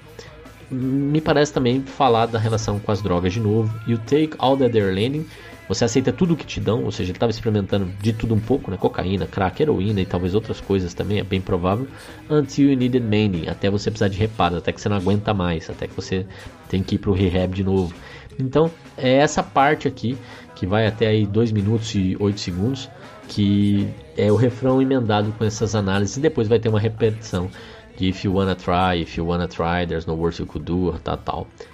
me 0.71 1.21
parece 1.21 1.53
também 1.53 1.84
falar 1.84 2.25
da 2.25 2.39
relação 2.39 2.79
com 2.79 2.91
as 2.91 3.03
drogas 3.03 3.34
de 3.34 3.39
novo. 3.39 3.71
You 3.88 3.99
take 3.99 4.34
all 4.39 4.57
that 4.57 4.71
they're 4.71 4.91
lending 4.91 5.27
você 5.74 5.86
aceita 5.86 6.11
tudo 6.11 6.34
o 6.34 6.38
que 6.38 6.45
te 6.45 6.59
dão, 6.59 6.84
ou 6.84 6.91
seja, 6.91 7.11
ele 7.11 7.15
estava 7.15 7.30
experimentando 7.30 7.89
de 8.01 8.11
tudo 8.11 8.36
um 8.36 8.39
pouco, 8.39 8.69
né? 8.69 8.76
Cocaína, 8.76 9.26
crack, 9.26 9.61
heroína 9.61 10.01
e 10.01 10.05
talvez 10.05 10.36
outras 10.36 10.59
coisas 10.59 10.93
também, 10.93 11.19
é 11.19 11.24
bem 11.24 11.39
provável. 11.39 11.88
Until 12.30 12.72
you 12.72 12.78
needed 12.78 13.05
mending, 13.05 13.47
até 13.47 13.69
você 13.69 13.89
precisar 13.89 14.09
de 14.09 14.17
reparos, 14.17 14.57
até 14.57 14.74
que 14.74 14.82
você 14.82 14.89
não 14.89 14.97
aguenta 14.97 15.34
mais, 15.34 15.69
até 15.69 15.88
que 15.88 15.95
você 15.95 16.26
tem 16.67 16.84
que 16.84 16.95
ir 16.95 16.97
pro 16.97 17.13
rehab 17.13 17.55
de 17.55 17.63
novo. 17.63 17.93
Então, 18.38 18.69
é 18.97 19.13
essa 19.13 19.41
parte 19.41 19.88
aqui, 19.88 20.17
que 20.55 20.65
vai 20.65 20.86
até 20.86 21.07
aí 21.07 21.26
2 21.26 21.53
minutos 21.53 21.95
e 21.95 22.17
8 22.19 22.38
segundos, 22.38 22.89
que 23.30 23.88
é 24.17 24.30
o 24.30 24.36
refrão 24.36 24.82
emendado 24.82 25.32
com 25.38 25.45
essas 25.45 25.74
análises, 25.74 26.17
e 26.17 26.19
depois 26.19 26.49
vai 26.49 26.59
ter 26.59 26.67
uma 26.67 26.82
repetição 26.82 27.49
de 27.97 28.09
if 28.09 28.26
you 28.26 28.34
wanna 28.34 28.55
try, 28.55 29.01
if 29.01 29.17
you 29.17 29.26
wanna 29.26 29.47
try, 29.47 29.88
there's 29.88 30.05
no 30.05 30.15
worse 30.15 30.41
you 30.41 30.45
could 30.45 30.65
do, 30.65 30.93
tal, 31.01 31.17
tal 31.17 31.47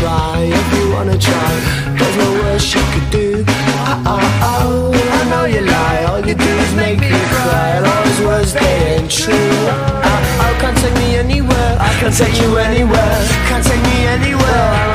try, 0.00 0.48
if 0.60 0.66
you 0.74 0.92
wanna 0.94 1.18
try. 1.18 1.52
There's 1.98 2.16
no 2.16 2.30
worse 2.42 2.74
you 2.74 2.82
could 2.92 3.08
do. 3.10 3.44
Oh, 3.90 4.12
oh, 4.14 4.42
oh, 4.50 5.18
I 5.18 5.22
know 5.30 5.44
you 5.44 5.60
lie. 5.60 6.04
All 6.08 6.20
you 6.28 6.34
do 6.34 6.52
is 6.64 6.72
make 6.74 7.00
me 7.00 7.20
cry. 7.34 7.70
All 7.78 8.04
those 8.04 8.20
words, 8.28 8.52
they 8.54 8.74
ain't 8.92 9.10
true. 9.10 9.58
Oh, 10.10 10.42
oh, 10.44 10.52
can't 10.60 10.76
take 10.82 10.96
me 11.02 11.16
anywhere. 11.16 11.72
I 11.78 11.90
can 12.00 12.12
take 12.12 12.36
you 12.42 12.50
anywhere. 12.56 13.18
Can't 13.48 13.64
take 13.64 13.82
me 13.90 13.98
anywhere. 14.16 14.89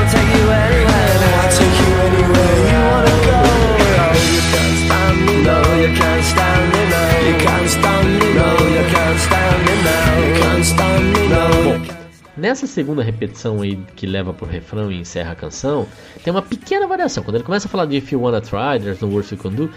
Nessa 12.56 12.68
segunda 12.68 13.03
repetição 13.03 13.62
aí 13.62 13.78
que 13.97 14.08
leva 14.08 14.34
pro 14.34 14.47
refrão 14.47 14.89
e 14.89 14.97
encerra 14.97 15.34
a 15.34 15.36
canção, 15.36 15.86
tem 16.24 16.32
uma 16.32 16.41
pequena 16.41 16.88
variação. 16.88 17.22
Quando 17.22 17.36
ele 17.36 17.43
começa 17.43 17.68
a 17.68 17.70
falar 17.70 17.86
de 17.86 17.97
If 17.97 18.14
You 18.14 18.22
Wanna 18.22 18.39
Try, 18.39 18.80
There's 18.82 19.01
No 19.01 19.10
Worse 19.10 19.36
You 19.36 19.41
Can 19.41 19.51
Do, 19.51 19.70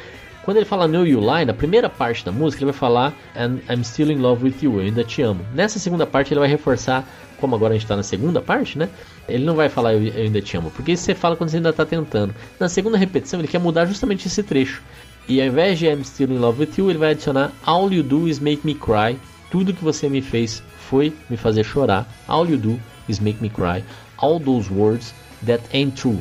quando 0.44 0.58
ele 0.58 0.64
fala 0.64 0.86
Know 0.86 1.04
You 1.04 1.18
Lie, 1.18 1.44
na 1.44 1.52
primeira 1.52 1.90
parte 1.90 2.24
da 2.24 2.30
música, 2.30 2.62
ele 2.62 2.70
vai 2.70 2.78
falar 2.78 3.12
And 3.34 3.58
I'm 3.68 3.82
Still 3.82 4.12
in 4.12 4.18
Love 4.18 4.44
with 4.44 4.54
You, 4.62 4.74
eu 4.74 4.86
ainda 4.86 5.02
te 5.02 5.22
amo. 5.22 5.44
Nessa 5.52 5.80
segunda 5.80 6.06
parte, 6.06 6.32
ele 6.32 6.38
vai 6.38 6.48
reforçar, 6.48 7.04
como 7.40 7.56
agora 7.56 7.72
a 7.72 7.74
gente 7.74 7.82
está 7.82 7.96
na 7.96 8.04
segunda 8.04 8.40
parte, 8.40 8.78
né? 8.78 8.88
Ele 9.28 9.44
não 9.44 9.56
vai 9.56 9.68
falar 9.68 9.94
eu, 9.94 10.02
eu 10.04 10.22
ainda 10.22 10.40
te 10.40 10.56
amo, 10.56 10.70
porque 10.70 10.92
isso 10.92 11.02
você 11.02 11.16
fala 11.16 11.34
quando 11.34 11.50
você 11.50 11.56
ainda 11.56 11.70
está 11.70 11.84
tentando. 11.84 12.32
Na 12.60 12.68
segunda 12.68 12.96
repetição, 12.96 13.40
ele 13.40 13.48
quer 13.48 13.58
mudar 13.58 13.86
justamente 13.86 14.28
esse 14.28 14.42
trecho. 14.44 14.84
E 15.28 15.40
ao 15.40 15.48
invés 15.48 15.80
de 15.80 15.86
I'm 15.86 16.04
Still 16.04 16.30
in 16.30 16.38
Love 16.38 16.60
with 16.60 16.74
You, 16.78 16.90
ele 16.90 16.98
vai 17.00 17.10
adicionar 17.10 17.50
All 17.66 17.92
You 17.92 18.04
Do 18.04 18.28
Is 18.28 18.38
Make 18.38 18.60
Me 18.64 18.74
Cry. 18.76 19.18
Tudo 19.50 19.74
que 19.74 19.82
você 19.82 20.08
me 20.08 20.22
fez 20.22 20.62
foi 20.88 21.14
me 21.28 21.36
fazer 21.36 21.64
chorar. 21.64 22.08
All 22.26 22.46
You 22.48 22.56
Do 22.56 22.80
Is 23.08 23.20
Make 23.20 23.42
Me 23.42 23.50
Cry. 23.50 23.84
All 24.16 24.40
Those 24.40 24.72
Words 24.72 25.14
That 25.46 25.62
Ain't 25.74 26.00
True. 26.00 26.18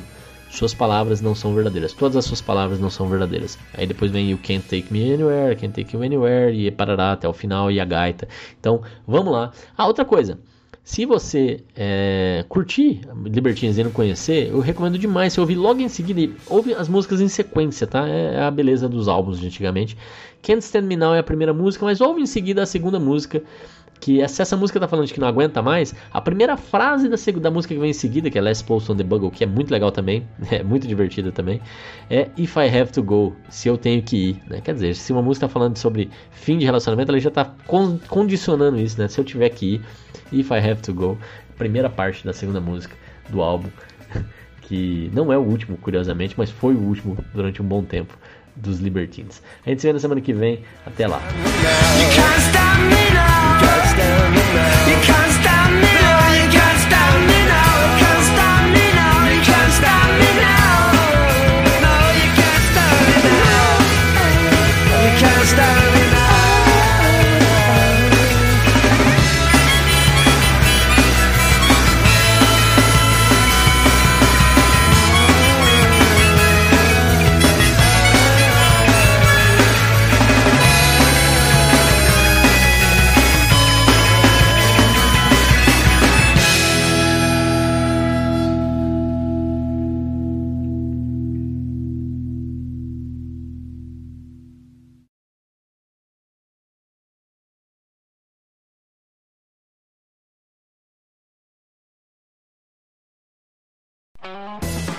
Suas 0.49 0.73
palavras 0.73 1.21
não 1.21 1.35
são 1.35 1.53
verdadeiras. 1.53 1.93
Todas 1.93 2.17
as 2.17 2.25
suas 2.25 2.41
palavras 2.41 2.79
não 2.79 2.89
são 2.89 3.07
verdadeiras. 3.07 3.57
Aí 3.73 3.85
depois 3.85 4.11
vem 4.11 4.29
You 4.29 4.39
Can't 4.41 4.63
Take 4.63 4.91
Me 4.91 5.13
Anywhere, 5.13 5.55
Can't 5.55 5.73
Take 5.73 5.95
You 5.95 6.03
Anywhere, 6.03 6.55
e 6.55 6.71
parará 6.71 7.13
até 7.13 7.27
o 7.27 7.33
final 7.33 7.71
e 7.71 7.79
a 7.79 7.85
gaita. 7.85 8.27
Então, 8.59 8.81
vamos 9.05 9.31
lá. 9.31 9.51
Ah, 9.77 9.87
outra 9.87 10.05
coisa. 10.05 10.39
Se 10.83 11.05
você 11.05 11.63
é, 11.75 12.45
curtir 12.47 13.01
Libertines 13.25 13.77
e 13.77 13.83
não 13.83 13.91
conhecer, 13.91 14.49
eu 14.49 14.61
recomendo 14.61 14.97
demais 14.97 15.33
você 15.33 15.41
ouvir 15.41 15.55
logo 15.55 15.81
em 15.81 15.89
seguida. 15.89 16.33
Ouve 16.47 16.73
as 16.73 16.87
músicas 16.87 17.19
em 17.19 17.27
sequência, 17.27 17.85
tá? 17.85 18.07
É 18.07 18.41
a 18.41 18.49
beleza 18.49 18.87
dos 18.87 19.09
álbuns 19.09 19.37
de 19.37 19.47
antigamente. 19.47 19.97
Can't 20.41 20.63
Stand 20.63 20.83
Me 20.83 20.95
Now 20.95 21.13
é 21.13 21.19
a 21.19 21.23
primeira 21.23 21.53
música, 21.53 21.83
mas 21.83 21.99
ouve 21.99 22.21
em 22.21 22.25
seguida 22.25 22.63
a 22.63 22.65
segunda 22.65 22.99
música 22.99 23.43
que 23.99 24.25
se 24.27 24.41
essa 24.41 24.55
música 24.55 24.79
tá 24.79 24.87
falando 24.87 25.07
de 25.07 25.13
que 25.13 25.19
não 25.19 25.27
aguenta 25.27 25.61
mais, 25.61 25.93
a 26.11 26.21
primeira 26.21 26.57
frase 26.57 27.09
da, 27.09 27.15
da 27.39 27.51
música 27.51 27.73
que 27.73 27.79
vem 27.79 27.89
em 27.89 27.93
seguida, 27.93 28.29
que 28.29 28.37
é 28.37 28.41
Last 28.41 28.63
Post 28.63 28.91
on 28.91 28.95
the 28.95 29.03
Bugle, 29.03 29.31
que 29.31 29.43
é 29.43 29.47
muito 29.47 29.71
legal 29.71 29.91
também, 29.91 30.27
é 30.51 30.63
muito 30.63 30.87
divertida 30.87 31.31
também, 31.31 31.61
é 32.09 32.29
If 32.37 32.55
I 32.55 32.67
Have 32.67 32.91
to 32.93 33.03
Go, 33.03 33.35
se 33.49 33.67
eu 33.67 33.77
tenho 33.77 34.01
que 34.01 34.29
ir, 34.29 34.41
né? 34.47 34.61
Quer 34.61 34.73
dizer, 34.73 34.95
se 34.95 35.11
uma 35.11 35.21
música 35.21 35.47
tá 35.47 35.53
falando 35.53 35.77
sobre 35.77 36.09
fim 36.31 36.57
de 36.57 36.65
relacionamento, 36.65 37.11
ela 37.11 37.19
já 37.19 37.31
tá 37.31 37.53
con 37.65 37.99
condicionando 38.07 38.79
isso, 38.79 38.99
né? 38.99 39.07
Se 39.07 39.19
eu 39.19 39.23
tiver 39.23 39.49
que 39.49 39.75
ir, 39.75 39.81
If 40.31 40.51
I 40.51 40.57
Have 40.57 40.81
to 40.81 40.93
Go, 40.93 41.17
primeira 41.57 41.89
parte 41.89 42.25
da 42.25 42.33
segunda 42.33 42.61
música 42.61 42.95
do 43.29 43.41
álbum, 43.41 43.69
que 44.61 45.09
não 45.13 45.31
é 45.31 45.37
o 45.37 45.41
último, 45.41 45.77
curiosamente, 45.77 46.35
mas 46.37 46.51
foi 46.51 46.75
o 46.75 46.79
último 46.79 47.17
durante 47.33 47.61
um 47.61 47.65
bom 47.65 47.83
tempo 47.83 48.17
dos 48.57 48.79
Libertines. 48.79 49.41
A 49.65 49.69
gente 49.69 49.81
se 49.81 49.87
vê 49.87 49.93
na 49.93 49.99
semana 49.99 50.19
que 50.21 50.33
vem. 50.33 50.63
Até 50.85 51.07
lá. 51.07 51.21
You 53.97 54.95
can't. 55.01 55.26